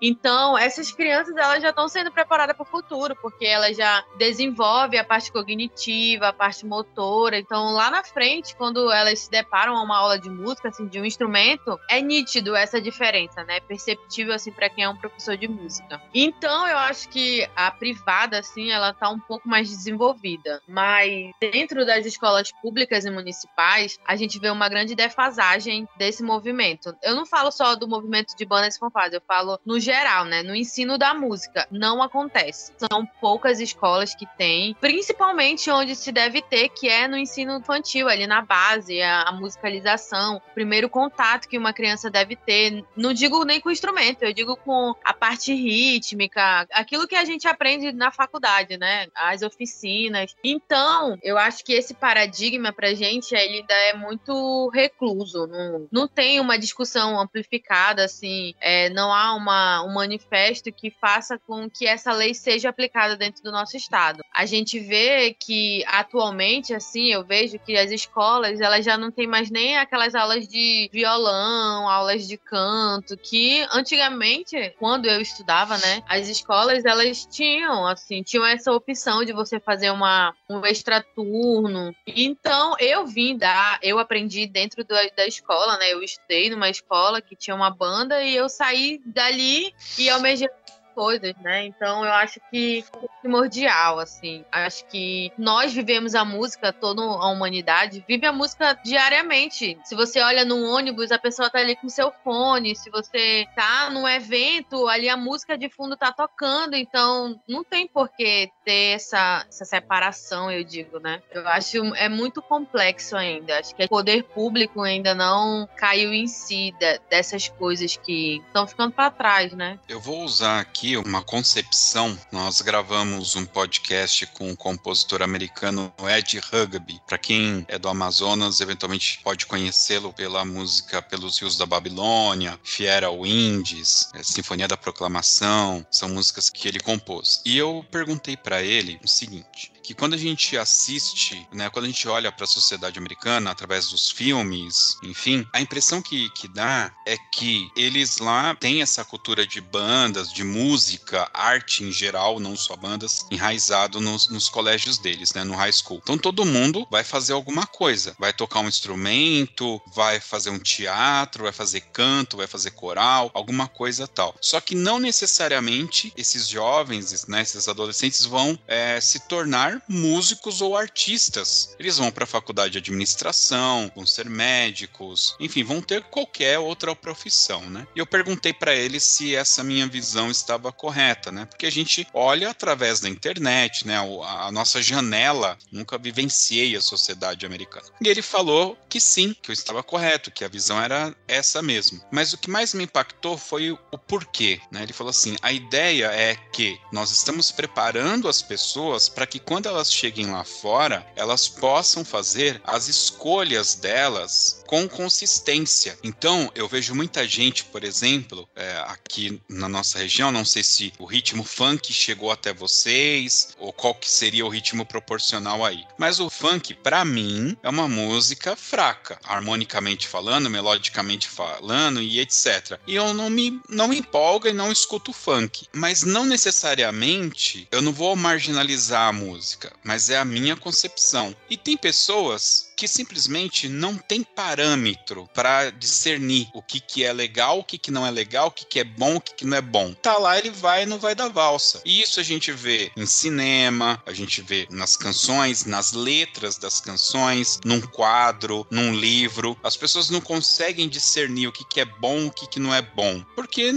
Então, 0.00 0.56
essas 0.56 0.92
crianças 0.92 1.36
elas 1.36 1.62
já 1.62 1.70
estão 1.70 1.88
sendo 1.88 2.10
preparadas 2.10 2.56
para 2.56 2.62
o 2.62 2.66
futuro, 2.66 3.16
porque 3.20 3.44
elas 3.44 3.76
já 3.76 4.04
desenvolvem 4.16 4.98
a 4.98 5.04
parte 5.04 5.32
cognitiva, 5.32 6.28
a 6.28 6.32
parte 6.32 6.66
motora. 6.66 7.38
Então, 7.38 7.72
lá 7.72 7.90
na 7.90 8.02
frente, 8.02 8.54
quando 8.56 8.90
elas 8.90 9.20
se 9.20 9.30
deparam 9.30 9.76
a 9.76 9.82
uma 9.82 9.98
aula 9.98 10.18
de 10.18 10.28
música, 10.28 10.68
assim, 10.68 10.86
de 10.86 11.00
um 11.00 11.04
instrumento, 11.04 11.78
é 11.88 12.00
nítido 12.00 12.54
essa 12.54 12.80
diferença, 12.80 13.44
né? 13.44 13.60
Perceptível 13.60 14.34
assim 14.34 14.52
para 14.52 14.68
quem 14.68 14.84
é 14.84 14.88
um 14.88 14.96
professor 14.96 15.36
de 15.36 15.48
música. 15.48 16.00
Então, 16.14 16.66
eu 16.66 16.78
acho 16.78 17.08
que 17.08 17.48
a 17.56 17.70
privada 17.70 18.38
assim, 18.38 18.70
ela 18.70 18.92
tá 18.92 19.08
um 19.08 19.18
pouco 19.18 19.48
mais 19.48 19.68
desenvolvida, 19.68 20.60
mas 20.68 21.30
dentro 21.40 21.84
das 21.86 22.04
escolas 22.06 22.50
públicas 22.60 23.04
e 23.04 23.10
municipais, 23.10 23.98
a 24.06 24.16
gente 24.16 24.38
vê 24.38 24.50
uma 24.50 24.68
grande 24.68 24.94
defasagem 24.94 25.88
desse 25.96 26.22
movimento. 26.22 26.94
Eu 27.02 27.14
não 27.14 27.26
falo 27.26 27.50
só 27.50 27.74
do 27.74 27.88
movimento 27.88 28.36
de 28.36 28.44
bandas 28.44 28.76
fanfarras, 28.76 29.12
eu 29.12 29.20
falo 29.32 29.58
no 29.64 29.80
geral, 29.80 30.26
né? 30.26 30.42
No 30.42 30.54
ensino 30.54 30.98
da 30.98 31.14
música, 31.14 31.66
não 31.70 32.02
acontece. 32.02 32.72
São 32.76 33.06
poucas 33.18 33.60
escolas 33.60 34.14
que 34.14 34.26
têm, 34.36 34.76
principalmente 34.78 35.70
onde 35.70 35.96
se 35.96 36.12
deve 36.12 36.42
ter, 36.42 36.68
que 36.68 36.86
é 36.86 37.08
no 37.08 37.16
ensino 37.16 37.56
infantil, 37.56 38.08
ali 38.08 38.26
na 38.26 38.42
base, 38.42 39.00
a, 39.00 39.22
a 39.22 39.32
musicalização, 39.32 40.36
o 40.36 40.54
primeiro 40.54 40.90
contato 40.90 41.48
que 41.48 41.56
uma 41.56 41.72
criança 41.72 42.10
deve 42.10 42.36
ter. 42.36 42.84
Não 42.94 43.14
digo 43.14 43.42
nem 43.44 43.58
com 43.58 43.70
instrumento, 43.70 44.22
eu 44.22 44.34
digo 44.34 44.54
com 44.54 44.94
a 45.02 45.14
parte 45.14 45.54
rítmica, 45.54 46.66
aquilo 46.70 47.08
que 47.08 47.16
a 47.16 47.24
gente 47.24 47.48
aprende 47.48 47.90
na 47.90 48.10
faculdade, 48.10 48.76
né? 48.76 49.06
As 49.14 49.40
oficinas. 49.40 50.36
Então, 50.44 51.18
eu 51.22 51.38
acho 51.38 51.64
que 51.64 51.72
esse 51.72 51.94
paradigma 51.94 52.70
pra 52.70 52.92
gente, 52.92 53.34
ele 53.34 53.60
ainda 53.60 53.74
é 53.74 53.94
muito 53.94 54.68
recluso. 54.74 55.46
Não, 55.46 55.88
não 55.90 56.06
tem 56.06 56.38
uma 56.38 56.58
discussão 56.58 57.18
amplificada, 57.18 58.04
assim, 58.04 58.54
é, 58.60 58.90
não 58.90 59.10
há 59.12 59.21
uma, 59.34 59.84
um 59.84 59.92
manifesto 59.92 60.72
que 60.72 60.90
faça 60.90 61.38
com 61.38 61.68
que 61.70 61.86
essa 61.86 62.12
lei 62.12 62.34
seja 62.34 62.68
aplicada 62.68 63.16
dentro 63.16 63.42
do 63.42 63.52
nosso 63.52 63.76
estado. 63.76 64.22
A 64.34 64.46
gente 64.46 64.78
vê 64.78 65.34
que 65.38 65.84
atualmente, 65.86 66.74
assim, 66.74 67.12
eu 67.12 67.24
vejo 67.24 67.58
que 67.58 67.76
as 67.76 67.90
escolas, 67.90 68.60
elas 68.60 68.84
já 68.84 68.96
não 68.96 69.10
têm 69.10 69.26
mais 69.26 69.50
nem 69.50 69.76
aquelas 69.78 70.14
aulas 70.14 70.48
de 70.48 70.88
violão, 70.92 71.88
aulas 71.88 72.26
de 72.26 72.36
canto, 72.36 73.16
que 73.16 73.66
antigamente, 73.72 74.74
quando 74.78 75.06
eu 75.06 75.20
estudava, 75.20 75.76
né, 75.78 76.02
as 76.08 76.28
escolas, 76.28 76.84
elas 76.84 77.26
tinham, 77.26 77.86
assim, 77.86 78.22
tinham 78.22 78.44
essa 78.44 78.72
opção 78.72 79.24
de 79.24 79.32
você 79.32 79.60
fazer 79.60 79.90
uma, 79.90 80.34
um 80.48 80.64
extraturno. 80.66 81.94
Então, 82.06 82.74
eu 82.78 83.06
vim 83.06 83.36
da, 83.36 83.78
eu 83.82 83.98
aprendi 83.98 84.46
dentro 84.46 84.84
da, 84.84 85.00
da 85.16 85.26
escola, 85.26 85.78
né, 85.78 85.92
eu 85.92 86.02
estudei 86.02 86.50
numa 86.50 86.68
escola 86.68 87.20
que 87.20 87.36
tinha 87.36 87.54
uma 87.54 87.70
banda 87.70 88.22
e 88.22 88.34
eu 88.34 88.48
saí 88.48 89.00
dali 89.12 89.74
e 89.98 90.10
almejei 90.10 90.48
coisas, 90.94 91.34
né? 91.40 91.66
Então 91.66 92.04
eu 92.04 92.12
acho 92.12 92.40
que 92.50 92.84
é 93.02 93.06
primordial, 93.20 93.98
assim. 93.98 94.44
Acho 94.50 94.84
que 94.86 95.32
nós 95.38 95.72
vivemos 95.72 96.14
a 96.14 96.24
música, 96.24 96.72
toda 96.72 97.02
a 97.02 97.28
humanidade 97.28 98.04
vive 98.06 98.26
a 98.26 98.32
música 98.32 98.78
diariamente. 98.84 99.78
Se 99.84 99.94
você 99.94 100.20
olha 100.20 100.44
num 100.44 100.64
ônibus, 100.64 101.10
a 101.12 101.18
pessoa 101.18 101.50
tá 101.50 101.58
ali 101.58 101.76
com 101.76 101.88
seu 101.88 102.12
fone. 102.24 102.76
Se 102.76 102.90
você 102.90 103.46
tá 103.54 103.90
num 103.90 104.08
evento, 104.08 104.88
ali 104.88 105.08
a 105.08 105.16
música 105.16 105.56
de 105.56 105.68
fundo 105.68 105.96
tá 105.96 106.12
tocando. 106.12 106.74
Então 106.74 107.40
não 107.48 107.64
tem 107.64 107.86
por 107.86 108.08
que 108.08 108.50
ter 108.64 108.94
essa, 108.94 109.44
essa 109.48 109.64
separação, 109.64 110.50
eu 110.50 110.64
digo, 110.64 110.98
né? 110.98 111.22
Eu 111.30 111.46
acho 111.48 111.78
é 111.96 112.08
muito 112.08 112.42
complexo 112.42 113.16
ainda. 113.16 113.58
Acho 113.58 113.74
que 113.74 113.84
o 113.84 113.88
poder 113.88 114.24
público 114.24 114.82
ainda 114.82 115.14
não 115.14 115.68
caiu 115.76 116.12
em 116.12 116.26
si 116.26 116.74
de, 116.78 116.98
dessas 117.10 117.48
coisas 117.48 117.96
que 117.96 118.42
estão 118.46 118.66
ficando 118.66 118.92
para 118.92 119.10
trás, 119.10 119.52
né? 119.52 119.78
Eu 119.88 120.00
vou 120.00 120.24
usar 120.24 120.60
aqui 120.60 120.81
aqui 120.82 120.96
uma 120.96 121.22
concepção. 121.22 122.18
Nós 122.32 122.60
gravamos 122.60 123.36
um 123.36 123.46
podcast 123.46 124.26
com 124.26 124.50
o 124.50 124.56
compositor 124.56 125.22
americano 125.22 125.94
Ed 126.10 126.40
Rugby. 126.50 127.00
Para 127.06 127.18
quem 127.18 127.64
é 127.68 127.78
do 127.78 127.88
Amazonas, 127.88 128.60
eventualmente 128.60 129.20
pode 129.22 129.46
conhecê-lo 129.46 130.12
pela 130.12 130.44
música 130.44 131.00
Pelos 131.00 131.38
Rios 131.38 131.56
da 131.56 131.64
Babilônia, 131.64 132.58
Fiera 132.64 133.12
Winds, 133.12 134.10
é, 134.12 134.24
Sinfonia 134.24 134.66
da 134.66 134.76
Proclamação, 134.76 135.86
são 135.88 136.08
músicas 136.08 136.50
que 136.50 136.66
ele 136.66 136.80
compôs. 136.80 137.40
E 137.46 137.56
eu 137.56 137.86
perguntei 137.88 138.36
para 138.36 138.60
ele 138.60 138.98
o 139.04 139.08
seguinte: 139.08 139.71
que 139.82 139.94
quando 139.94 140.14
a 140.14 140.18
gente 140.18 140.56
assiste, 140.56 141.46
né, 141.52 141.68
quando 141.70 141.86
a 141.86 141.88
gente 141.88 142.08
olha 142.08 142.30
para 142.30 142.44
a 142.44 142.48
sociedade 142.48 142.98
americana 142.98 143.50
através 143.50 143.90
dos 143.90 144.10
filmes, 144.10 144.96
enfim, 145.02 145.46
a 145.52 145.60
impressão 145.60 146.00
que, 146.00 146.30
que 146.30 146.46
dá 146.48 146.92
é 147.06 147.16
que 147.32 147.70
eles 147.76 148.18
lá 148.18 148.54
têm 148.54 148.80
essa 148.82 149.04
cultura 149.04 149.46
de 149.46 149.60
bandas, 149.60 150.32
de 150.32 150.44
música, 150.44 151.28
arte 151.34 151.84
em 151.84 151.92
geral, 151.92 152.38
não 152.38 152.56
só 152.56 152.76
bandas, 152.76 153.26
enraizado 153.30 154.00
nos, 154.00 154.28
nos 154.28 154.48
colégios 154.48 154.98
deles, 154.98 155.32
né, 155.32 155.44
no 155.44 155.54
high 155.54 155.72
school. 155.72 156.00
Então 156.02 156.16
todo 156.16 156.44
mundo 156.44 156.86
vai 156.90 157.02
fazer 157.02 157.32
alguma 157.32 157.66
coisa, 157.66 158.14
vai 158.18 158.32
tocar 158.32 158.60
um 158.60 158.68
instrumento, 158.68 159.80
vai 159.94 160.20
fazer 160.20 160.50
um 160.50 160.58
teatro, 160.58 161.44
vai 161.44 161.52
fazer 161.52 161.80
canto, 161.92 162.36
vai 162.36 162.46
fazer 162.46 162.70
coral, 162.70 163.30
alguma 163.34 163.66
coisa 163.66 164.06
tal. 164.06 164.34
Só 164.40 164.60
que 164.60 164.74
não 164.74 164.98
necessariamente 164.98 166.12
esses 166.16 166.48
jovens, 166.48 167.26
né, 167.26 167.42
esses 167.42 167.66
adolescentes 167.68 168.24
vão 168.24 168.58
é, 168.66 169.00
se 169.00 169.20
tornar 169.20 169.71
músicos 169.88 170.60
ou 170.60 170.76
artistas. 170.76 171.74
Eles 171.78 171.98
vão 171.98 172.10
para 172.10 172.24
a 172.24 172.26
faculdade 172.26 172.72
de 172.72 172.78
administração, 172.78 173.90
vão 173.94 174.06
ser 174.06 174.28
médicos, 174.28 175.36
enfim, 175.38 175.62
vão 175.62 175.80
ter 175.80 176.02
qualquer 176.04 176.58
outra 176.58 176.94
profissão, 176.94 177.68
né? 177.68 177.86
E 177.94 177.98
eu 177.98 178.06
perguntei 178.06 178.52
para 178.52 178.74
eles 178.74 179.02
se 179.02 179.34
essa 179.34 179.62
minha 179.62 179.86
visão 179.86 180.30
estava 180.30 180.72
correta, 180.72 181.30
né? 181.30 181.44
Porque 181.46 181.66
a 181.66 181.70
gente 181.70 182.06
olha 182.12 182.50
através 182.50 183.00
da 183.00 183.08
internet, 183.08 183.86
né? 183.86 183.96
A 184.24 184.50
nossa 184.52 184.82
janela, 184.82 185.58
nunca 185.70 185.98
vivenciei 185.98 186.76
a 186.76 186.82
sociedade 186.82 187.46
americana. 187.46 187.86
E 188.00 188.08
ele 188.08 188.22
falou 188.22 188.76
que 188.88 189.00
sim, 189.00 189.34
que 189.40 189.50
eu 189.50 189.52
estava 189.52 189.82
correto, 189.82 190.30
que 190.30 190.44
a 190.44 190.48
visão 190.48 190.80
era 190.80 191.14
essa 191.26 191.62
mesmo. 191.62 192.02
Mas 192.10 192.32
o 192.32 192.38
que 192.38 192.50
mais 192.50 192.74
me 192.74 192.84
impactou 192.84 193.38
foi 193.38 193.70
o 193.70 193.98
porquê, 193.98 194.60
né? 194.70 194.82
Ele 194.82 194.92
falou 194.92 195.10
assim: 195.10 195.36
a 195.42 195.52
ideia 195.52 196.06
é 196.06 196.36
que 196.52 196.78
nós 196.92 197.10
estamos 197.10 197.50
preparando 197.50 198.28
as 198.28 198.42
pessoas 198.42 199.08
para 199.08 199.26
que 199.26 199.38
quando 199.38 199.61
quando 199.62 199.76
elas 199.76 199.92
cheguem 199.92 200.26
lá 200.26 200.42
fora, 200.42 201.06
elas 201.14 201.46
possam 201.46 202.04
fazer 202.04 202.60
as 202.64 202.88
escolhas 202.88 203.76
delas 203.76 204.60
com 204.66 204.88
consistência. 204.88 205.96
Então, 206.02 206.50
eu 206.54 206.66
vejo 206.66 206.94
muita 206.94 207.28
gente, 207.28 207.62
por 207.66 207.84
exemplo, 207.84 208.48
é, 208.56 208.82
aqui 208.86 209.40
na 209.48 209.68
nossa 209.68 209.98
região, 209.98 210.32
não 210.32 210.44
sei 210.44 210.64
se 210.64 210.92
o 210.98 211.04
ritmo 211.04 211.44
funk 211.44 211.92
chegou 211.92 212.32
até 212.32 212.52
vocês, 212.52 213.50
ou 213.58 213.72
qual 213.72 213.94
que 213.94 214.10
seria 214.10 214.44
o 214.44 214.48
ritmo 214.48 214.84
proporcional 214.84 215.64
aí. 215.64 215.84
Mas 215.96 216.18
o 216.18 216.28
funk, 216.28 216.74
para 216.74 217.04
mim, 217.04 217.56
é 217.62 217.68
uma 217.68 217.86
música 217.86 218.56
fraca, 218.56 219.20
harmonicamente 219.22 220.08
falando, 220.08 220.50
melodicamente 220.50 221.28
falando 221.28 222.02
e 222.02 222.18
etc. 222.18 222.80
E 222.86 222.96
eu 222.96 223.14
não 223.14 223.30
me, 223.30 223.60
não 223.68 223.86
me 223.86 223.98
empolgo 223.98 224.48
e 224.48 224.52
não 224.52 224.72
escuto 224.72 225.12
funk. 225.12 225.68
Mas 225.72 226.02
não 226.02 226.24
necessariamente 226.24 227.68
eu 227.70 227.80
não 227.82 227.92
vou 227.92 228.16
marginalizar 228.16 229.08
a 229.08 229.12
música 229.12 229.51
mas 229.82 230.10
é 230.10 230.18
a 230.18 230.24
minha 230.24 230.56
concepção. 230.56 231.34
E 231.48 231.56
tem 231.56 231.76
pessoas 231.76 232.72
que 232.82 232.88
simplesmente 232.88 233.68
não 233.68 233.96
tem 233.96 234.24
parâmetro 234.24 235.28
para 235.32 235.70
discernir 235.70 236.48
o 236.52 236.60
que, 236.60 236.80
que 236.80 237.04
é 237.04 237.12
legal, 237.12 237.60
o 237.60 237.64
que, 237.64 237.78
que 237.78 237.92
não 237.92 238.04
é 238.04 238.10
legal, 238.10 238.48
o 238.48 238.50
que, 238.50 238.66
que 238.66 238.80
é 238.80 238.84
bom, 238.84 239.16
o 239.16 239.20
que, 239.20 239.34
que 239.34 239.44
não 239.44 239.56
é 239.56 239.60
bom. 239.60 239.94
Tá 239.94 240.18
lá, 240.18 240.36
ele 240.36 240.50
vai 240.50 240.82
e 240.82 240.86
não 240.86 240.98
vai 240.98 241.14
dar 241.14 241.28
valsa. 241.28 241.80
E 241.84 242.02
isso 242.02 242.18
a 242.18 242.24
gente 242.24 242.50
vê 242.50 242.90
em 242.96 243.06
cinema, 243.06 244.02
a 244.04 244.12
gente 244.12 244.42
vê 244.42 244.66
nas 244.68 244.96
canções, 244.96 245.64
nas 245.64 245.92
letras 245.92 246.56
das 246.56 246.80
canções, 246.80 247.60
num 247.64 247.80
quadro, 247.80 248.66
num 248.68 248.92
livro. 248.92 249.56
As 249.62 249.76
pessoas 249.76 250.10
não 250.10 250.20
conseguem 250.20 250.88
discernir 250.88 251.46
o 251.46 251.52
que, 251.52 251.64
que 251.64 251.80
é 251.80 251.84
bom, 251.84 252.26
o 252.26 252.32
que, 252.32 252.48
que 252.48 252.58
não 252.58 252.74
é 252.74 252.82
bom, 252.82 253.22
porque 253.36 253.72